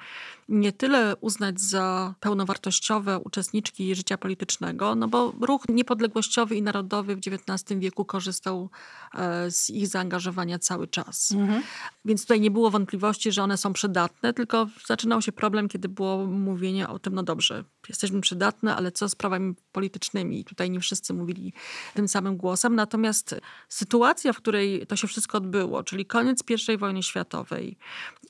nie 0.49 0.71
tyle 0.71 1.15
uznać 1.21 1.61
za 1.61 2.13
pełnowartościowe 2.19 3.19
uczestniczki 3.19 3.95
życia 3.95 4.17
politycznego, 4.17 4.95
no 4.95 5.07
bo 5.07 5.33
ruch 5.41 5.63
niepodległościowy 5.69 6.55
i 6.55 6.61
narodowy 6.61 7.15
w 7.15 7.19
XIX 7.19 7.79
wieku 7.79 8.05
korzystał 8.05 8.69
e, 9.13 9.51
z 9.51 9.69
ich 9.69 9.87
zaangażowania 9.87 10.59
cały 10.59 10.87
czas. 10.87 11.31
Mhm. 11.31 11.63
Więc 12.05 12.21
tutaj 12.21 12.41
nie 12.41 12.51
było 12.51 12.71
wątpliwości, 12.71 13.31
że 13.31 13.43
one 13.43 13.57
są 13.57 13.73
przydatne, 13.73 14.33
tylko 14.33 14.67
zaczynał 14.85 15.21
się 15.21 15.31
problem, 15.31 15.69
kiedy 15.69 15.89
było 15.89 16.22
mówienie 16.27 16.87
o 16.87 16.99
tym, 16.99 17.15
no 17.15 17.23
dobrze, 17.23 17.63
jesteśmy 17.89 18.21
przydatne, 18.21 18.75
ale 18.75 18.91
co 18.91 19.09
z 19.09 19.15
prawami 19.15 19.55
politycznymi? 19.71 20.39
I 20.39 20.45
tutaj 20.45 20.69
nie 20.69 20.79
wszyscy 20.79 21.13
mówili 21.13 21.53
tym 21.93 22.07
samym 22.07 22.37
głosem. 22.37 22.75
Natomiast 22.75 23.35
sytuacja, 23.69 24.33
w 24.33 24.37
której 24.37 24.87
to 24.87 24.95
się 24.95 25.07
wszystko 25.07 25.37
odbyło, 25.37 25.83
czyli 25.83 26.05
koniec 26.05 26.43
I 26.73 26.77
wojny 26.77 27.03
światowej 27.03 27.77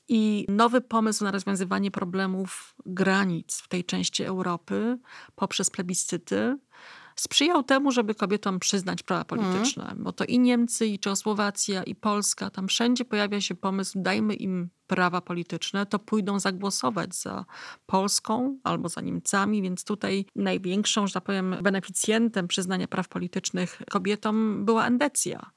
i 0.08 0.46
nowy 0.48 0.80
pomysł 0.80 1.24
na 1.24 1.30
rozwiązywanie 1.30 1.90
problemów 1.90 2.74
granic 2.86 3.60
w 3.60 3.68
tej 3.68 3.84
części 3.84 4.24
Europy 4.24 4.98
poprzez 5.34 5.70
plebiscyty, 5.70 6.58
sprzyjał 7.16 7.62
temu, 7.62 7.92
żeby 7.92 8.14
kobietom 8.14 8.58
przyznać 8.58 9.02
prawa 9.02 9.24
polityczne. 9.24 9.84
Mm. 9.84 10.04
Bo 10.04 10.12
to 10.12 10.24
i 10.24 10.38
Niemcy, 10.38 10.86
i 10.86 10.98
Czechosłowacja, 10.98 11.82
i 11.82 11.94
Polska, 11.94 12.50
tam 12.50 12.68
wszędzie 12.68 13.04
pojawia 13.04 13.40
się 13.40 13.54
pomysł, 13.54 13.98
dajmy 14.02 14.34
im 14.34 14.68
prawa 14.86 15.20
polityczne, 15.20 15.86
to 15.86 15.98
pójdą 15.98 16.40
zagłosować 16.40 17.14
za 17.14 17.44
Polską 17.86 18.58
albo 18.64 18.88
za 18.88 19.00
Niemcami, 19.00 19.62
więc 19.62 19.84
tutaj 19.84 20.26
największą, 20.36 21.06
że 21.06 21.12
tak 21.12 21.24
powiem, 21.24 21.56
beneficjentem 21.62 22.48
przyznania 22.48 22.88
praw 22.88 23.08
politycznych 23.08 23.82
kobietom 23.90 24.64
była 24.64 24.86
Endecja, 24.86 25.50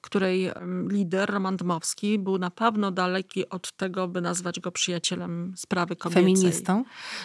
której 0.00 0.50
lider 0.90 1.30
Roman 1.30 1.56
Dmowski 1.56 2.18
był 2.18 2.38
na 2.38 2.50
pewno 2.50 2.90
daleki 2.90 3.48
od 3.48 3.72
tego, 3.72 4.08
by 4.08 4.20
nazwać 4.20 4.60
go 4.60 4.72
przyjacielem 4.72 5.52
sprawy 5.56 5.96
kobiecej. 5.96 6.24
Feministą? 6.24 6.84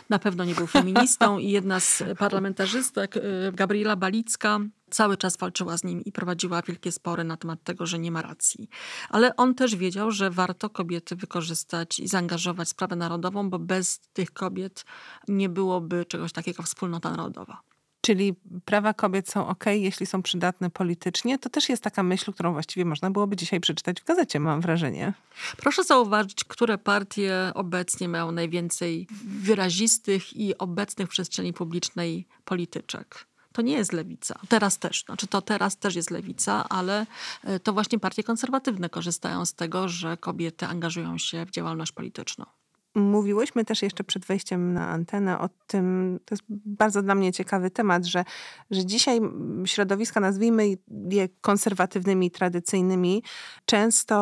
Na 0.10 0.20
pewno 0.20 0.46
nie 0.46 0.56
był 0.56 0.68
feministą 0.68 1.38
i 1.38 1.50
jedna 1.50 1.80
z 1.80 2.04
parlamentarzystek, 2.18 3.18
y, 3.18 3.22
Gabriela 3.72 3.96
Balicka, 3.96 4.60
cały 4.90 5.18
czas 5.18 5.38
walczyła 5.38 5.78
z 5.78 5.84
nim 5.84 6.02
i 6.06 6.12
prowadziła 6.12 6.62
wielkie 6.62 6.92
spory 6.92 7.24
na 7.24 7.38
temat 7.38 7.64
tego, 7.64 7.86
że 7.86 8.00
nie 8.00 8.12
ma 8.12 8.22
racji. 8.22 8.70
Ale 9.10 9.36
on 9.36 9.56
też 9.56 9.76
wiedział, 9.76 10.12
że 10.12 10.30
warto 10.30 10.70
kobiety 10.70 11.16
wykorzystać 11.16 12.00
i 12.00 12.08
zaangażować 12.08 12.68
w 12.68 12.72
sprawę 12.72 12.96
narodową, 12.96 13.50
bo 13.50 13.60
bez 13.60 14.00
tych 14.14 14.32
kobiet 14.32 14.86
nie 15.28 15.50
byłoby 15.50 16.06
czegoś 16.06 16.32
takiego 16.32 16.62
jak 16.62 16.68
wspólnota 16.68 17.12
narodowa. 17.12 17.62
Czyli 18.02 18.36
prawa 18.66 18.94
kobiet 18.94 19.30
są 19.30 19.48
ok, 19.48 19.66
jeśli 19.66 20.06
są 20.06 20.22
przydatne 20.22 20.70
politycznie. 20.70 21.40
To 21.40 21.50
też 21.50 21.70
jest 21.70 21.84
taka 21.84 22.04
myśl, 22.04 22.34
którą 22.34 22.54
właściwie 22.54 22.86
można 22.86 23.12
byłoby 23.12 23.36
dzisiaj 23.36 23.60
przeczytać 23.60 24.02
w 24.02 24.06
gazecie, 24.06 24.40
mam 24.40 24.62
wrażenie. 24.62 25.14
Proszę 25.58 25.84
zauważyć, 25.84 26.44
które 26.44 26.78
partie 26.78 27.52
obecnie 27.56 28.10
mają 28.10 28.32
najwięcej 28.32 29.08
wyrazistych 29.26 30.38
i 30.38 30.58
obecnych 30.58 31.08
w 31.08 31.12
przestrzeni 31.12 31.54
publicznej 31.54 32.28
polityczek 32.46 33.31
to 33.54 33.62
nie 33.62 33.74
jest 33.74 33.94
lewica. 33.94 34.40
Teraz 34.50 34.80
też, 34.80 35.04
znaczy 35.06 35.28
to 35.28 35.42
teraz 35.42 35.78
też 35.78 35.96
jest 35.96 36.12
lewica, 36.12 36.70
ale 36.70 37.06
e, 37.44 37.60
to 37.60 37.74
właśnie 37.74 38.00
partie 38.00 38.24
konserwatywne 38.24 38.90
korzystają 38.90 39.46
z 39.46 39.54
tego, 39.54 39.90
że 39.90 40.18
kobiety 40.18 40.66
angażują 40.66 41.18
się 41.18 41.46
w 41.46 41.52
działalność 41.52 41.92
polityczną. 41.92 42.46
Mówiłyśmy 42.96 43.66
też 43.66 43.82
jeszcze 43.82 44.04
przed 44.04 44.26
wejściem 44.26 44.74
na 44.74 44.88
antenę 44.88 45.40
o 45.40 45.50
tym, 45.68 46.20
to 46.26 46.36
jest 46.36 46.44
bardzo 46.50 47.02
dla 47.02 47.16
mnie 47.16 47.34
ciekawy 47.34 47.72
temat, 47.72 48.06
że, 48.06 48.24
że 48.72 48.86
dzisiaj 48.86 49.20
środowiska, 49.66 50.20
nazwijmy 50.20 50.68
je 51.10 51.30
konserwatywnymi, 51.42 52.32
tradycyjnymi, 52.32 53.24
często 53.66 54.16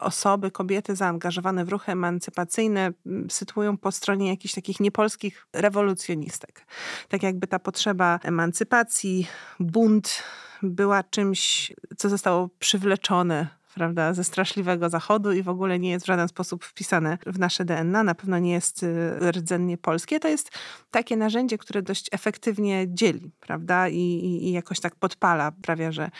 osoby, 0.00 0.50
kobiety 0.50 0.96
zaangażowane 0.96 1.64
w 1.64 1.68
ruchy 1.68 1.92
emancypacyjne 1.92 2.92
sytuują 3.30 3.78
po 3.78 3.92
stronie 3.92 4.28
jakichś 4.28 4.54
takich 4.54 4.80
niepolskich 4.80 5.46
rewolucjonistek. 5.52 6.66
Tak 7.08 7.22
jakby 7.22 7.46
ta 7.46 7.58
potrzeba 7.58 8.20
emancypacji, 8.22 9.26
bunt 9.60 10.22
była 10.62 11.02
czymś, 11.02 11.72
co 11.96 12.08
zostało 12.08 12.48
przywleczone 12.58 13.63
prawda, 13.74 14.14
ze 14.14 14.24
straszliwego 14.24 14.90
zachodu 14.90 15.32
i 15.32 15.42
w 15.42 15.48
ogóle 15.48 15.78
nie 15.78 15.90
jest 15.90 16.04
w 16.04 16.08
żaden 16.08 16.28
sposób 16.28 16.64
wpisane 16.64 17.18
w 17.26 17.38
nasze 17.38 17.64
DNA, 17.64 18.04
na 18.04 18.14
pewno 18.14 18.38
nie 18.38 18.52
jest 18.52 18.82
y, 18.82 19.32
rdzennie 19.32 19.78
polskie. 19.78 20.20
To 20.20 20.28
jest 20.28 20.50
takie 20.90 21.16
narzędzie, 21.16 21.58
które 21.58 21.82
dość 21.82 22.08
efektywnie 22.12 22.86
dzieli, 22.88 23.30
prawda, 23.40 23.88
i, 23.88 23.98
i, 23.98 24.48
i 24.48 24.52
jakoś 24.52 24.80
tak 24.80 24.96
podpala 24.96 25.52
prawie, 25.52 25.92
że 25.92 26.10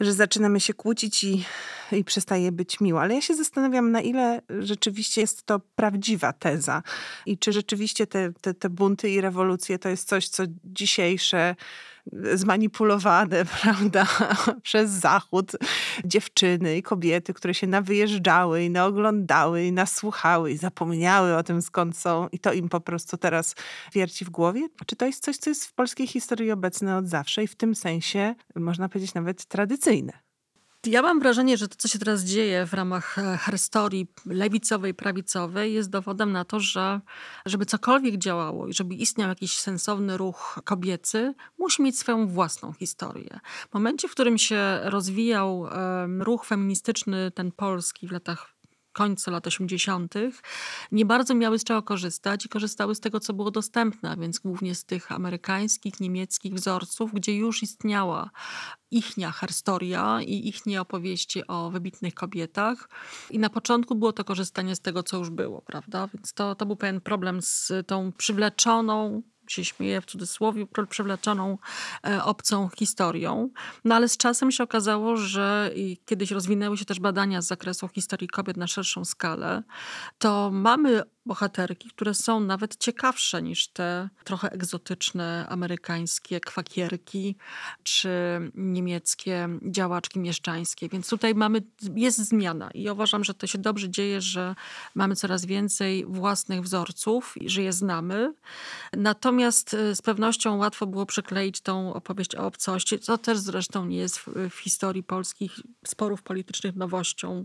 że 0.00 0.12
zaczynamy 0.12 0.60
się 0.60 0.74
kłócić 0.74 1.24
i, 1.24 1.44
i 1.92 2.04
przestaje 2.04 2.52
być 2.52 2.80
miło. 2.80 3.00
Ale 3.00 3.14
ja 3.14 3.20
się 3.20 3.34
zastanawiam, 3.34 3.90
na 3.90 4.00
ile 4.00 4.42
rzeczywiście 4.60 5.20
jest 5.20 5.42
to 5.42 5.60
prawdziwa 5.74 6.32
teza 6.32 6.82
i 7.26 7.38
czy 7.38 7.52
rzeczywiście 7.52 8.06
te, 8.06 8.32
te, 8.40 8.54
te 8.54 8.70
bunty 8.70 9.10
i 9.10 9.20
rewolucje 9.20 9.78
to 9.78 9.88
jest 9.88 10.08
coś, 10.08 10.28
co 10.28 10.42
dzisiejsze 10.64 11.56
zmanipulowane, 12.34 13.44
prawda, 13.60 14.06
przez 14.62 14.90
Zachód 14.90 15.52
dziewczyny 16.04 16.76
i 16.76 16.82
kobiety, 16.82 17.34
które 17.34 17.54
się 17.54 17.66
nawyjeżdżały 17.66 18.64
i 18.64 18.70
naoglądały 18.70 19.64
i 19.64 19.72
nasłuchały 19.72 20.50
i 20.50 20.56
zapomniały 20.56 21.36
o 21.36 21.42
tym, 21.42 21.62
skąd 21.62 21.96
są 21.96 22.28
i 22.32 22.38
to 22.38 22.52
im 22.52 22.68
po 22.68 22.80
prostu 22.80 23.16
teraz 23.16 23.54
wierci 23.94 24.24
w 24.24 24.30
głowie? 24.30 24.68
Czy 24.86 24.96
to 24.96 25.06
jest 25.06 25.24
coś, 25.24 25.36
co 25.36 25.50
jest 25.50 25.66
w 25.66 25.74
polskiej 25.74 26.06
historii 26.06 26.50
obecne 26.50 26.96
od 26.96 27.08
zawsze 27.08 27.42
i 27.42 27.46
w 27.46 27.56
tym 27.56 27.74
sensie, 27.74 28.34
można 28.56 28.88
powiedzieć, 28.88 29.14
nawet 29.14 29.44
tradycyjne? 29.44 30.31
Ja 30.86 31.02
mam 31.02 31.20
wrażenie, 31.20 31.56
że 31.56 31.68
to, 31.68 31.76
co 31.78 31.88
się 31.88 31.98
teraz 31.98 32.24
dzieje 32.24 32.66
w 32.66 32.74
ramach 32.74 33.18
e, 33.18 33.38
historii 33.50 34.06
lewicowej, 34.26 34.94
prawicowej, 34.94 35.74
jest 35.74 35.90
dowodem 35.90 36.32
na 36.32 36.44
to, 36.44 36.60
że 36.60 37.00
żeby 37.46 37.66
cokolwiek 37.66 38.16
działało 38.18 38.68
i 38.68 38.72
żeby 38.72 38.94
istniał 38.94 39.28
jakiś 39.28 39.58
sensowny 39.58 40.16
ruch 40.16 40.60
kobiecy, 40.64 41.34
musi 41.58 41.82
mieć 41.82 41.98
swoją 41.98 42.26
własną 42.26 42.72
historię. 42.72 43.40
W 43.70 43.74
momencie, 43.74 44.08
w 44.08 44.10
którym 44.10 44.38
się 44.38 44.80
rozwijał 44.82 45.68
ruch 46.18 46.44
feministyczny, 46.44 47.30
ten 47.30 47.52
polski 47.52 48.08
w 48.08 48.12
latach 48.12 48.54
końcu 48.92 49.30
lat 49.30 49.46
80., 49.46 50.14
nie 50.92 51.06
bardzo 51.06 51.34
miały 51.34 51.58
z 51.58 51.64
czego 51.64 51.82
korzystać 51.82 52.46
i 52.46 52.48
korzystały 52.48 52.94
z 52.94 53.00
tego, 53.00 53.20
co 53.20 53.32
było 53.32 53.50
dostępne, 53.50 54.10
a 54.10 54.16
więc 54.16 54.38
głównie 54.38 54.74
z 54.74 54.84
tych 54.84 55.12
amerykańskich, 55.12 56.00
niemieckich 56.00 56.54
wzorców, 56.54 57.12
gdzie 57.12 57.36
już 57.36 57.62
istniała 57.62 58.30
ichnia 58.90 59.32
historia 59.32 60.20
i 60.22 60.48
ichnie 60.48 60.80
opowieści 60.80 61.46
o 61.46 61.70
wybitnych 61.70 62.14
kobietach. 62.14 62.88
I 63.30 63.38
na 63.38 63.50
początku 63.50 63.94
było 63.94 64.12
to 64.12 64.24
korzystanie 64.24 64.76
z 64.76 64.80
tego, 64.80 65.02
co 65.02 65.18
już 65.18 65.30
było, 65.30 65.62
prawda? 65.62 66.08
Więc 66.14 66.32
to, 66.32 66.54
to 66.54 66.66
był 66.66 66.76
pewien 66.76 67.00
problem 67.00 67.42
z 67.42 67.72
tą 67.86 68.12
przywleczoną 68.12 69.22
się 69.52 69.64
śmieje 69.64 70.00
w 70.00 70.06
cudzysłowie, 70.06 70.66
przywleczoną 70.88 71.58
e, 72.06 72.24
obcą 72.24 72.68
historią. 72.78 73.48
No 73.84 73.94
ale 73.94 74.08
z 74.08 74.16
czasem 74.16 74.50
się 74.50 74.64
okazało, 74.64 75.16
że 75.16 75.70
kiedyś 76.04 76.30
rozwinęły 76.30 76.76
się 76.76 76.84
też 76.84 77.00
badania 77.00 77.42
z 77.42 77.46
zakresu 77.46 77.88
historii 77.88 78.28
kobiet 78.28 78.56
na 78.56 78.66
szerszą 78.66 79.04
skalę, 79.04 79.62
to 80.18 80.50
mamy 80.52 81.02
bohaterki, 81.26 81.88
które 81.88 82.14
są 82.14 82.40
nawet 82.40 82.76
ciekawsze 82.76 83.42
niż 83.42 83.68
te 83.68 84.08
trochę 84.24 84.52
egzotyczne 84.52 85.46
amerykańskie 85.48 86.40
kwakierki 86.40 87.36
czy 87.82 88.10
niemieckie 88.54 89.48
działaczki 89.62 90.20
mieszczańskie. 90.20 90.88
Więc 90.88 91.08
tutaj 91.08 91.34
mamy, 91.34 91.62
jest 91.94 92.18
zmiana 92.18 92.70
i 92.70 92.90
uważam, 92.90 93.24
że 93.24 93.34
to 93.34 93.46
się 93.46 93.58
dobrze 93.58 93.90
dzieje, 93.90 94.20
że 94.20 94.54
mamy 94.94 95.16
coraz 95.16 95.44
więcej 95.44 96.04
własnych 96.08 96.62
wzorców 96.62 97.34
i 97.36 97.48
że 97.48 97.62
je 97.62 97.72
znamy. 97.72 98.34
Natomiast 98.92 99.74
y, 99.74 99.94
z 99.94 100.02
pewnością 100.02 100.56
łatwo 100.56 100.86
było 100.86 101.06
przykleić 101.06 101.60
tą 101.60 101.94
opowieść 101.94 102.34
o 102.34 102.46
obcości, 102.46 102.98
co 102.98 103.18
też 103.18 103.38
zresztą 103.38 103.86
nie 103.86 103.96
jest 103.96 104.18
w, 104.18 104.28
w 104.50 104.58
historii 104.58 105.02
polskich 105.02 105.52
sporów 105.86 106.22
politycznych 106.22 106.76
nowością. 106.76 107.44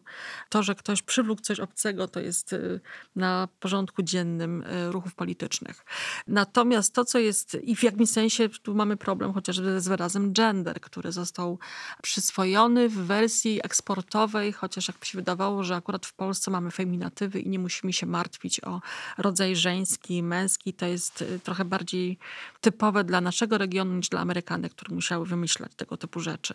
To, 0.50 0.64
że 0.64 0.76
ktoś 0.76 1.02
przywlókł 1.02 1.42
coś 1.42 1.60
obcego, 1.60 2.08
to 2.08 2.20
jest 2.20 2.54
y, 2.54 2.80
na 3.16 3.48
porządku 3.68 4.04
dziennym 4.04 4.64
y, 4.64 4.92
ruchów 4.92 5.16
politycznych. 5.16 5.86
Natomiast 6.28 6.94
to, 6.94 7.06
co 7.06 7.20
jest, 7.20 7.58
i 7.64 7.76
w 7.76 7.84
jakimś 7.84 8.10
sensie 8.10 8.50
tu 8.50 8.76
mamy 8.76 8.98
problem 8.98 9.34
chociażby 9.34 9.82
z 9.82 9.88
wyrazem 9.88 10.34
gender, 10.34 10.82
który 10.82 11.12
został 11.12 11.60
przyswojony 12.02 12.90
w 12.90 12.94
wersji 12.94 13.60
eksportowej, 13.64 14.54
chociaż 14.54 14.88
jak 14.88 15.06
się 15.06 15.18
wydawało, 15.18 15.64
że 15.64 15.76
akurat 15.76 16.06
w 16.06 16.14
Polsce 16.14 16.52
mamy 16.52 16.72
feminatywy 16.72 17.40
i 17.40 17.50
nie 17.50 17.60
musimy 17.60 17.94
się 17.94 18.06
martwić 18.06 18.64
o 18.64 18.82
rodzaj 19.18 19.56
żeński, 19.56 20.24
męski. 20.24 20.74
To 20.74 20.86
jest 20.86 21.22
y, 21.22 21.40
trochę 21.44 21.66
bardziej 21.66 22.18
typowe 22.62 23.04
dla 23.04 23.22
naszego 23.22 23.58
regionu 23.58 23.96
niż 23.96 24.10
dla 24.10 24.20
Amerykanek, 24.20 24.72
które 24.72 24.96
musiały 24.96 25.26
wymyślać 25.26 25.72
tego 25.76 25.98
typu 25.98 26.20
rzeczy. 26.20 26.54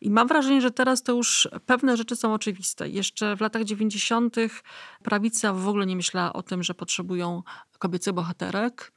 I 0.00 0.10
mam 0.10 0.28
wrażenie, 0.28 0.60
że 0.60 0.70
teraz 0.70 1.02
to 1.02 1.12
już 1.12 1.48
pewne 1.66 1.96
rzeczy 1.96 2.16
są 2.16 2.34
oczywiste. 2.34 2.88
Jeszcze 2.88 3.36
w 3.36 3.40
latach 3.40 3.64
90. 3.64 4.36
prawica 5.02 5.52
w 5.52 5.68
ogóle 5.68 5.86
nie 5.86 5.96
myślała 5.96 6.32
o 6.32 6.42
tym, 6.46 6.62
że 6.62 6.74
potrzebują 6.74 7.42
kobiecych 7.78 8.12
bohaterek. 8.12 8.92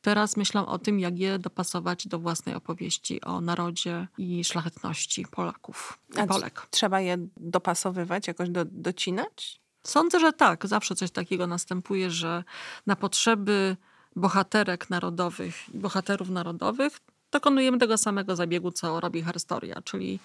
Teraz 0.00 0.36
myślą 0.36 0.66
o 0.66 0.78
tym, 0.78 1.00
jak 1.00 1.18
je 1.18 1.38
dopasować 1.38 2.08
do 2.08 2.18
własnej 2.18 2.54
opowieści 2.54 3.20
o 3.20 3.40
narodzie 3.40 4.06
i 4.18 4.44
szlachetności 4.44 5.26
Polaków 5.30 5.98
i 6.24 6.26
Polek. 6.26 6.66
Trzeba 6.70 7.00
je 7.00 7.16
dopasowywać, 7.36 8.26
jakoś 8.26 8.48
do, 8.48 8.64
docinać? 8.64 9.60
Sądzę, 9.82 10.20
że 10.20 10.32
tak. 10.32 10.66
Zawsze 10.66 10.94
coś 10.94 11.10
takiego 11.10 11.46
następuje, 11.46 12.10
że 12.10 12.44
na 12.86 12.96
potrzeby 12.96 13.76
bohaterek 14.16 14.90
narodowych 14.90 15.74
i 15.74 15.78
bohaterów 15.78 16.28
narodowych 16.28 17.00
dokonujemy 17.30 17.78
tego 17.78 17.98
samego 17.98 18.36
zabiegu, 18.36 18.70
co 18.70 19.00
robi 19.00 19.22
Herstoria, 19.22 19.82
czyli 19.82 20.20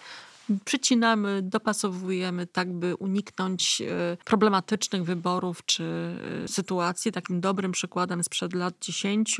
przycinamy, 0.66 1.42
dopasowujemy, 1.42 2.48
tak 2.48 2.74
by 2.74 2.96
uniknąć 2.96 3.82
e, 3.82 4.18
problematycznych 4.26 5.04
wyborów 5.04 5.66
czy 5.66 5.84
e, 6.44 6.48
sytuacji. 6.48 7.12
Takim 7.12 7.42
dobrym 7.42 7.72
przykładem 7.72 8.24
sprzed 8.24 8.54
lat 8.54 8.74
10 8.82 9.38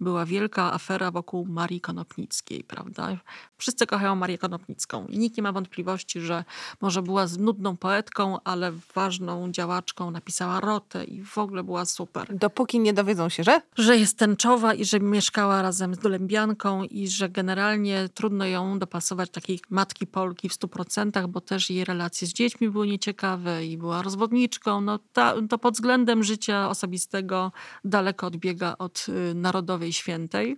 była 0.00 0.26
wielka 0.26 0.72
afera 0.72 1.10
wokół 1.10 1.46
Marii 1.46 1.80
Konopnickiej, 1.80 2.64
prawda? 2.64 3.16
Wszyscy 3.56 3.86
kochają 3.86 4.14
Marię 4.14 4.38
Konopnicką 4.38 5.06
i 5.06 5.18
nikt 5.18 5.36
nie 5.36 5.42
ma 5.42 5.52
wątpliwości, 5.52 6.20
że 6.20 6.44
może 6.80 7.02
była 7.02 7.26
z 7.26 7.38
nudną 7.38 7.76
poetką, 7.76 8.38
ale 8.44 8.72
ważną 8.94 9.52
działaczką, 9.52 10.10
napisała 10.10 10.60
rotę 10.60 11.04
i 11.04 11.22
w 11.22 11.38
ogóle 11.38 11.64
była 11.64 11.84
super 11.84 12.36
Dopóki 12.36 12.80
nie 12.80 12.92
dowiedzą 12.92 13.28
się, 13.28 13.44
że? 13.44 13.60
że 13.76 13.96
jest 13.96 14.18
tęczowa 14.18 14.74
i 14.74 14.84
że 14.84 15.00
mieszkała 15.00 15.62
razem 15.62 15.94
z 15.94 15.98
Gołębianką 15.98 16.84
i 16.84 17.08
że 17.08 17.28
generalnie 17.28 18.08
trudno 18.14 18.46
ją 18.46 18.78
dopasować 18.78 19.30
takiej 19.30 19.60
matki 19.70 20.06
Polki 20.06 20.33
w 20.42 20.52
100%, 20.52 21.28
bo 21.28 21.40
też 21.40 21.70
jej 21.70 21.84
relacje 21.84 22.28
z 22.28 22.32
dziećmi 22.32 22.70
były 22.70 22.86
nieciekawe 22.86 23.66
i 23.66 23.78
była 23.78 24.02
rozwodniczką. 24.02 24.80
No 24.80 24.98
ta, 25.12 25.34
to 25.48 25.58
pod 25.58 25.74
względem 25.74 26.24
życia 26.24 26.68
osobistego 26.68 27.52
daleko 27.84 28.26
odbiega 28.26 28.74
od 28.78 29.06
y, 29.08 29.34
narodowej 29.34 29.92
świętej. 29.92 30.56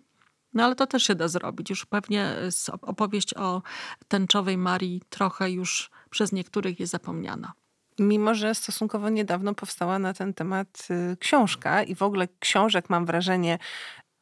No 0.54 0.64
ale 0.64 0.74
to 0.74 0.86
też 0.86 1.02
się 1.02 1.14
da 1.14 1.28
zrobić. 1.28 1.70
Już 1.70 1.86
pewnie 1.86 2.34
z- 2.50 2.68
opowieść 2.68 3.34
o 3.34 3.62
tęczowej 4.08 4.58
Marii 4.58 5.02
trochę 5.10 5.50
już 5.50 5.90
przez 6.10 6.32
niektórych 6.32 6.80
jest 6.80 6.92
zapomniana. 6.92 7.52
Mimo, 7.98 8.34
że 8.34 8.54
stosunkowo 8.54 9.08
niedawno 9.08 9.54
powstała 9.54 9.98
na 9.98 10.14
ten 10.14 10.34
temat 10.34 10.88
y, 11.12 11.16
książka 11.16 11.82
i 11.82 11.94
w 11.94 12.02
ogóle 12.02 12.28
książek 12.40 12.90
mam 12.90 13.06
wrażenie 13.06 13.58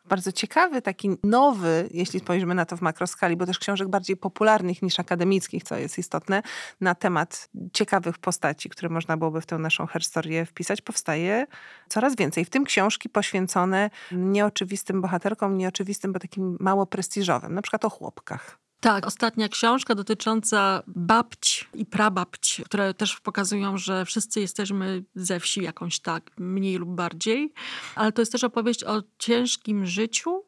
bardzo 0.08 0.32
ciekawy, 0.32 0.82
taki 0.82 1.10
nowy, 1.22 1.88
jeśli 1.90 2.20
spojrzymy 2.20 2.54
na 2.54 2.64
to 2.64 2.76
w 2.76 2.80
makroskali, 2.80 3.36
bo 3.36 3.46
też 3.46 3.58
książek 3.58 3.88
bardziej 3.88 4.16
popularnych 4.16 4.82
niż 4.82 5.00
akademickich, 5.00 5.64
co 5.64 5.76
jest 5.76 5.98
istotne, 5.98 6.42
na 6.80 6.94
temat 6.94 7.48
ciekawych 7.72 8.18
postaci, 8.18 8.68
które 8.68 8.88
można 8.88 9.16
byłoby 9.16 9.40
w 9.40 9.46
tę 9.46 9.58
naszą 9.58 9.86
historię 9.86 10.46
wpisać, 10.46 10.80
powstaje 10.80 11.46
coraz 11.88 12.16
więcej. 12.16 12.44
W 12.44 12.50
tym 12.50 12.64
książki 12.64 13.08
poświęcone 13.08 13.90
nieoczywistym 14.12 15.02
bohaterkom, 15.02 15.58
nieoczywistym, 15.58 16.12
bo 16.12 16.18
takim 16.18 16.56
mało 16.60 16.86
prestiżowym, 16.86 17.54
na 17.54 17.62
przykład 17.62 17.84
o 17.84 17.90
chłopkach. 17.90 18.63
Tak, 18.84 19.06
ostatnia 19.06 19.48
książka 19.48 19.94
dotycząca 19.94 20.82
babć 20.86 21.68
i 21.74 21.86
prababć, 21.86 22.62
które 22.64 22.94
też 22.94 23.20
pokazują, 23.20 23.78
że 23.78 24.04
wszyscy 24.04 24.40
jesteśmy 24.40 25.04
ze 25.14 25.40
wsi 25.40 25.62
jakąś 25.62 26.00
tak, 26.00 26.30
mniej 26.38 26.76
lub 26.76 26.88
bardziej, 26.88 27.52
ale 27.94 28.12
to 28.12 28.22
jest 28.22 28.32
też 28.32 28.44
opowieść 28.44 28.84
o 28.84 29.02
ciężkim 29.18 29.86
życiu 29.86 30.43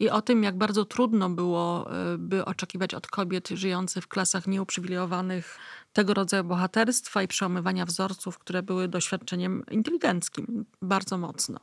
i 0.00 0.10
o 0.10 0.22
tym, 0.22 0.42
jak 0.42 0.58
bardzo 0.58 0.84
trudno 0.84 1.30
było, 1.30 1.90
y, 2.14 2.18
by 2.18 2.44
oczekiwać 2.44 2.94
od 2.94 3.06
kobiet 3.06 3.48
żyjących 3.48 4.04
w 4.04 4.08
klasach 4.08 4.46
nieuprzywilejowanych 4.46 5.58
tego 5.92 6.14
rodzaju 6.14 6.44
bohaterstwa 6.44 7.22
i 7.22 7.28
przełamywania 7.28 7.86
wzorców, 7.86 8.38
które 8.38 8.62
były 8.62 8.88
doświadczeniem 8.88 9.64
inteligenckim 9.70 10.64
bardzo 10.82 11.18
mocno. 11.18 11.60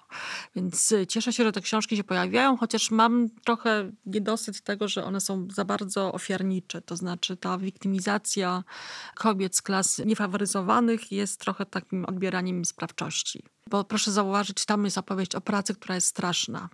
Więc 0.56 0.92
y, 0.92 1.08
cieszę 1.08 1.34
się, 1.34 1.44
że 1.44 1.52
te 1.52 1.62
książki 1.62 1.98
się 1.98 2.04
pojawiają, 2.04 2.58
chociaż 2.58 2.92
mam 2.92 3.30
trochę 3.46 3.92
niedosyt 4.06 4.62
tego, 4.62 4.88
że 4.88 5.04
one 5.04 5.22
są 5.22 5.48
za 5.54 5.66
bardzo 5.66 6.14
ofiarnicze. 6.14 6.82
To 6.82 6.96
znaczy 6.96 7.38
ta 7.38 7.58
wiktymizacja 7.58 8.64
kobiet 9.16 9.56
z 9.56 9.62
klas 9.62 10.02
niefaworyzowanych 10.06 11.12
jest 11.12 11.40
trochę 11.40 11.66
takim 11.66 12.06
odbieraniem 12.06 12.66
sprawczości. 12.66 13.44
Bo 13.70 13.84
proszę 13.84 14.12
zauważyć, 14.12 14.66
tam 14.66 14.86
jest 14.86 14.98
opowieść 14.98 15.36
o 15.36 15.42
pracy, 15.42 15.76
która 15.76 15.96
jest 15.96 16.08
straszna. 16.08 16.70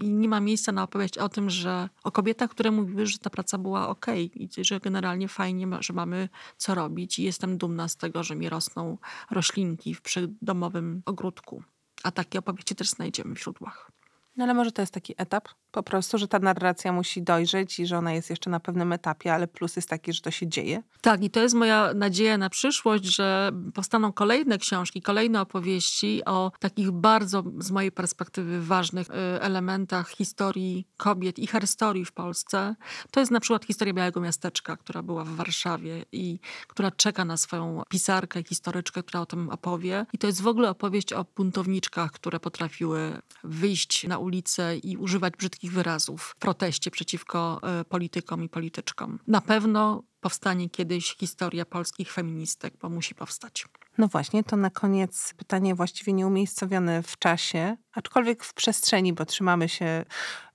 I 0.00 0.08
nie 0.08 0.28
ma 0.28 0.40
miejsca 0.40 0.72
na 0.72 0.82
opowieść 0.82 1.18
o 1.18 1.28
tym, 1.28 1.50
że 1.50 1.88
o 2.04 2.12
kobietach, 2.12 2.50
które 2.50 2.70
mówiły, 2.70 3.06
że 3.06 3.18
ta 3.18 3.30
praca 3.30 3.58
była 3.58 3.88
ok 3.88 4.06
i 4.16 4.48
że 4.62 4.80
generalnie 4.80 5.28
fajnie, 5.28 5.66
że 5.80 5.92
mamy 5.92 6.28
co 6.56 6.74
robić 6.74 7.18
i 7.18 7.22
jestem 7.22 7.58
dumna 7.58 7.88
z 7.88 7.96
tego, 7.96 8.22
że 8.22 8.36
mi 8.36 8.48
rosną 8.48 8.98
roślinki 9.30 9.94
w 9.94 10.02
przydomowym 10.02 11.02
ogródku. 11.06 11.62
A 12.02 12.10
takie 12.10 12.38
opowieści 12.38 12.74
też 12.74 12.88
znajdziemy 12.88 13.34
w 13.34 13.38
źródłach. 13.38 13.90
No 14.36 14.44
ale 14.44 14.54
może 14.54 14.72
to 14.72 14.82
jest 14.82 14.94
taki 14.94 15.14
etap 15.16 15.48
po 15.74 15.82
prostu, 15.82 16.18
że 16.18 16.28
ta 16.28 16.38
narracja 16.38 16.92
musi 16.92 17.22
dojrzeć 17.22 17.80
i 17.80 17.86
że 17.86 17.98
ona 17.98 18.12
jest 18.12 18.30
jeszcze 18.30 18.50
na 18.50 18.60
pewnym 18.60 18.92
etapie, 18.92 19.34
ale 19.34 19.46
plus 19.48 19.76
jest 19.76 19.88
taki, 19.88 20.12
że 20.12 20.20
to 20.20 20.30
się 20.30 20.46
dzieje. 20.46 20.82
Tak, 21.00 21.24
i 21.24 21.30
to 21.30 21.40
jest 21.40 21.54
moja 21.54 21.94
nadzieja 21.94 22.38
na 22.38 22.50
przyszłość, 22.50 23.04
że 23.04 23.52
powstaną 23.74 24.12
kolejne 24.12 24.58
książki, 24.58 25.02
kolejne 25.02 25.40
opowieści 25.40 26.24
o 26.24 26.52
takich 26.58 26.90
bardzo, 26.90 27.42
z 27.58 27.70
mojej 27.70 27.92
perspektywy, 27.92 28.60
ważnych 28.60 29.10
y, 29.10 29.12
elementach 29.40 30.08
historii 30.08 30.86
kobiet 30.96 31.38
i 31.38 31.46
herstorii 31.46 32.04
w 32.04 32.12
Polsce. 32.12 32.74
To 33.10 33.20
jest 33.20 33.32
na 33.32 33.40
przykład 33.40 33.64
historia 33.64 33.94
Białego 33.94 34.20
Miasteczka, 34.20 34.76
która 34.76 35.02
była 35.02 35.24
w 35.24 35.28
Warszawie 35.28 36.04
i 36.12 36.38
która 36.68 36.90
czeka 36.90 37.24
na 37.24 37.36
swoją 37.36 37.82
pisarkę, 37.88 38.42
historyczkę, 38.42 39.02
która 39.02 39.20
o 39.20 39.26
tym 39.26 39.50
opowie. 39.50 40.06
I 40.12 40.18
to 40.18 40.26
jest 40.26 40.42
w 40.42 40.46
ogóle 40.46 40.70
opowieść 40.70 41.12
o 41.12 41.26
buntowniczkach, 41.36 42.12
które 42.12 42.40
potrafiły 42.40 43.20
wyjść 43.44 44.06
na 44.06 44.18
ulicę 44.18 44.76
i 44.76 44.96
używać 44.96 45.34
brzydkich 45.36 45.63
wyrazów 45.70 46.22
w 46.22 46.36
proteście 46.36 46.90
przeciwko 46.90 47.60
y, 47.80 47.84
politykom 47.84 48.42
i 48.42 48.48
polityczkom. 48.48 49.18
Na 49.26 49.40
pewno 49.40 50.02
powstanie 50.20 50.70
kiedyś 50.70 51.16
historia 51.16 51.64
polskich 51.64 52.12
feministek, 52.12 52.74
bo 52.80 52.88
musi 52.88 53.14
powstać. 53.14 53.66
No 53.98 54.08
właśnie, 54.08 54.44
to 54.44 54.56
na 54.56 54.70
koniec 54.70 55.34
pytanie 55.36 55.74
właściwie 55.74 56.12
nieumiejscowione 56.12 57.02
w 57.02 57.18
czasie, 57.18 57.76
aczkolwiek 57.92 58.44
w 58.44 58.54
przestrzeni, 58.54 59.12
bo 59.12 59.24
trzymamy 59.24 59.68
się 59.68 60.04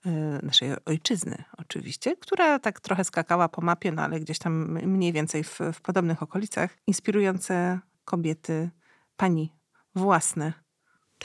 y, 0.05 0.09
naszej 0.43 0.69
ojczyzny 0.85 1.43
oczywiście, 1.57 2.17
która 2.17 2.59
tak 2.59 2.79
trochę 2.79 3.03
skakała 3.03 3.49
po 3.49 3.61
mapie, 3.61 3.91
no 3.91 4.01
ale 4.01 4.19
gdzieś 4.19 4.39
tam 4.39 4.71
mniej 4.71 5.13
więcej 5.13 5.43
w, 5.43 5.59
w 5.73 5.81
podobnych 5.81 6.23
okolicach. 6.23 6.77
Inspirujące 6.87 7.79
kobiety, 8.05 8.69
pani 9.17 9.53
własne. 9.95 10.53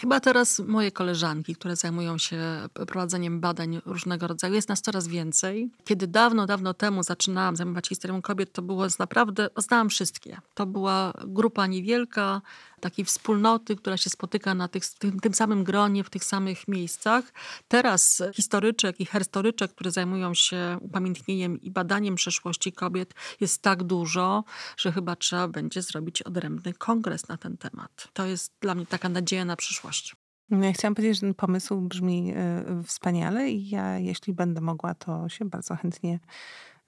Chyba 0.00 0.20
teraz 0.20 0.58
moje 0.58 0.92
koleżanki, 0.92 1.54
które 1.54 1.76
zajmują 1.76 2.18
się 2.18 2.38
prowadzeniem 2.86 3.40
badań 3.40 3.80
różnego 3.86 4.26
rodzaju, 4.26 4.54
jest 4.54 4.68
nas 4.68 4.80
coraz 4.80 5.08
więcej. 5.08 5.70
Kiedy 5.84 6.06
dawno, 6.06 6.46
dawno 6.46 6.74
temu 6.74 7.02
zaczynałam 7.02 7.56
zajmować 7.56 7.86
się 7.86 7.88
historią 7.88 8.22
kobiet, 8.22 8.52
to 8.52 8.62
było 8.62 8.86
naprawdę, 8.98 9.50
znałam 9.56 9.88
wszystkie. 9.88 10.40
To 10.54 10.66
była 10.66 11.12
grupa 11.26 11.66
niewielka, 11.66 12.40
takiej 12.84 13.04
wspólnoty, 13.04 13.76
która 13.76 13.96
się 13.96 14.10
spotyka 14.10 14.54
na 14.54 14.68
tych, 14.68 14.84
tym, 14.98 15.20
tym 15.20 15.34
samym 15.34 15.64
gronie, 15.64 16.04
w 16.04 16.10
tych 16.10 16.24
samych 16.24 16.68
miejscach. 16.68 17.32
Teraz 17.68 18.22
historyczek 18.34 19.00
i 19.00 19.06
herstoryczek, 19.06 19.70
które 19.70 19.90
zajmują 19.90 20.34
się 20.34 20.78
upamiętnieniem 20.80 21.60
i 21.60 21.70
badaniem 21.70 22.14
przeszłości 22.14 22.72
kobiet 22.72 23.14
jest 23.40 23.62
tak 23.62 23.82
dużo, 23.82 24.44
że 24.76 24.92
chyba 24.92 25.16
trzeba 25.16 25.48
będzie 25.48 25.82
zrobić 25.82 26.22
odrębny 26.22 26.72
kongres 26.72 27.28
na 27.28 27.36
ten 27.36 27.56
temat. 27.56 28.08
To 28.12 28.26
jest 28.26 28.52
dla 28.60 28.74
mnie 28.74 28.86
taka 28.86 29.08
nadzieja 29.08 29.44
na 29.44 29.56
przyszłość. 29.56 30.16
No 30.50 30.64
Ja 30.66 30.72
chciałam 30.72 30.94
powiedzieć, 30.94 31.16
że 31.16 31.20
ten 31.20 31.34
pomysł 31.34 31.80
brzmi 31.80 32.34
y, 32.80 32.82
wspaniale 32.82 33.50
i 33.50 33.68
ja, 33.68 33.98
jeśli 33.98 34.32
będę 34.32 34.60
mogła, 34.60 34.94
to 34.94 35.28
się 35.28 35.44
bardzo 35.44 35.76
chętnie 35.76 36.20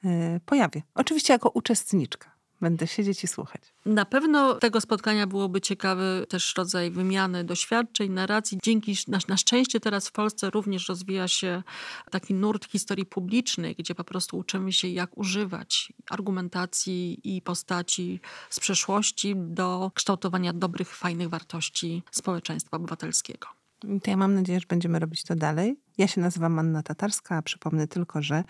y, 0.04 0.08
pojawię. 0.46 0.82
Oczywiście 0.94 1.32
jako 1.32 1.50
uczestniczka. 1.50 2.35
Będę 2.60 2.86
siedzieć 2.86 3.24
i 3.24 3.26
słuchać. 3.26 3.62
Na 3.86 4.04
pewno 4.04 4.54
tego 4.54 4.80
spotkania 4.80 5.26
byłoby 5.26 5.60
ciekawy 5.60 6.26
też 6.28 6.54
rodzaj 6.56 6.90
wymiany 6.90 7.44
doświadczeń, 7.44 8.12
narracji. 8.12 8.58
Dzięki, 8.62 8.96
na, 9.08 9.18
na 9.28 9.36
szczęście 9.36 9.80
teraz 9.80 10.08
w 10.08 10.12
Polsce 10.12 10.50
również 10.50 10.88
rozwija 10.88 11.28
się 11.28 11.62
taki 12.10 12.34
nurt 12.34 12.70
historii 12.70 13.06
publicznej, 13.06 13.74
gdzie 13.78 13.94
po 13.94 14.04
prostu 14.04 14.38
uczymy 14.38 14.72
się, 14.72 14.88
jak 14.88 15.18
używać 15.18 15.92
argumentacji 16.10 17.20
i 17.36 17.42
postaci 17.42 18.20
z 18.50 18.60
przeszłości 18.60 19.34
do 19.36 19.90
kształtowania 19.94 20.52
dobrych, 20.52 20.96
fajnych 20.96 21.28
wartości 21.28 22.02
społeczeństwa 22.10 22.76
obywatelskiego. 22.76 23.48
I 23.84 24.00
To 24.00 24.10
ja 24.10 24.16
mam 24.16 24.34
nadzieję, 24.34 24.60
że 24.60 24.66
będziemy 24.68 24.98
robić 24.98 25.24
to 25.24 25.34
dalej. 25.34 25.76
Ja 25.98 26.08
się 26.08 26.20
nazywam 26.20 26.58
Anna 26.58 26.82
Tatarska, 26.82 27.36
a 27.36 27.42
przypomnę 27.42 27.88
tylko, 27.88 28.22
że 28.22 28.44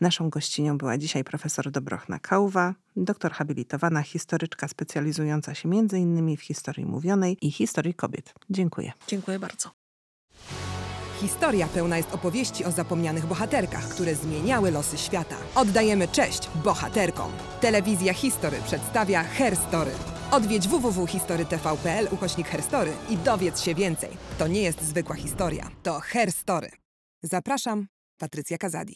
naszą 0.00 0.30
gościnią 0.30 0.78
była 0.78 0.98
dzisiaj 0.98 1.24
profesor 1.24 1.70
Dobrochna 1.70 2.18
Kałwa, 2.18 2.74
doktor 2.96 3.32
habilitowana, 3.32 4.02
historyczka 4.02 4.68
specjalizująca 4.68 5.54
się 5.54 5.68
m.in. 5.68 6.36
w 6.36 6.42
historii 6.42 6.86
mówionej 6.86 7.36
i 7.40 7.50
historii 7.50 7.94
kobiet. 7.94 8.34
Dziękuję. 8.50 8.92
Dziękuję 9.06 9.38
bardzo. 9.38 9.70
Historia 11.20 11.66
pełna 11.66 11.96
jest 11.96 12.14
opowieści 12.14 12.64
o 12.64 12.70
zapomnianych 12.70 13.26
bohaterkach, 13.26 13.88
które 13.88 14.14
zmieniały 14.14 14.70
losy 14.70 14.98
świata. 14.98 15.36
Oddajemy 15.54 16.08
cześć 16.08 16.48
bohaterkom. 16.64 17.32
Telewizja 17.60 18.14
History 18.14 18.56
przedstawia 18.66 19.22
Herstory. 19.24 19.90
Odwiedź 20.30 20.68
www.historytv.pl 20.68 22.08
ukośnik 22.10 22.48
Herstory 22.48 22.92
i 23.10 23.16
dowiedz 23.16 23.60
się 23.60 23.74
więcej. 23.74 24.10
To 24.38 24.48
nie 24.48 24.62
jest 24.62 24.82
zwykła 24.82 25.16
historia, 25.16 25.70
to 25.82 26.00
Herstory. 26.00 26.70
Zapraszam, 27.22 27.86
Patrycja 28.18 28.58
Kazadi. 28.58 28.94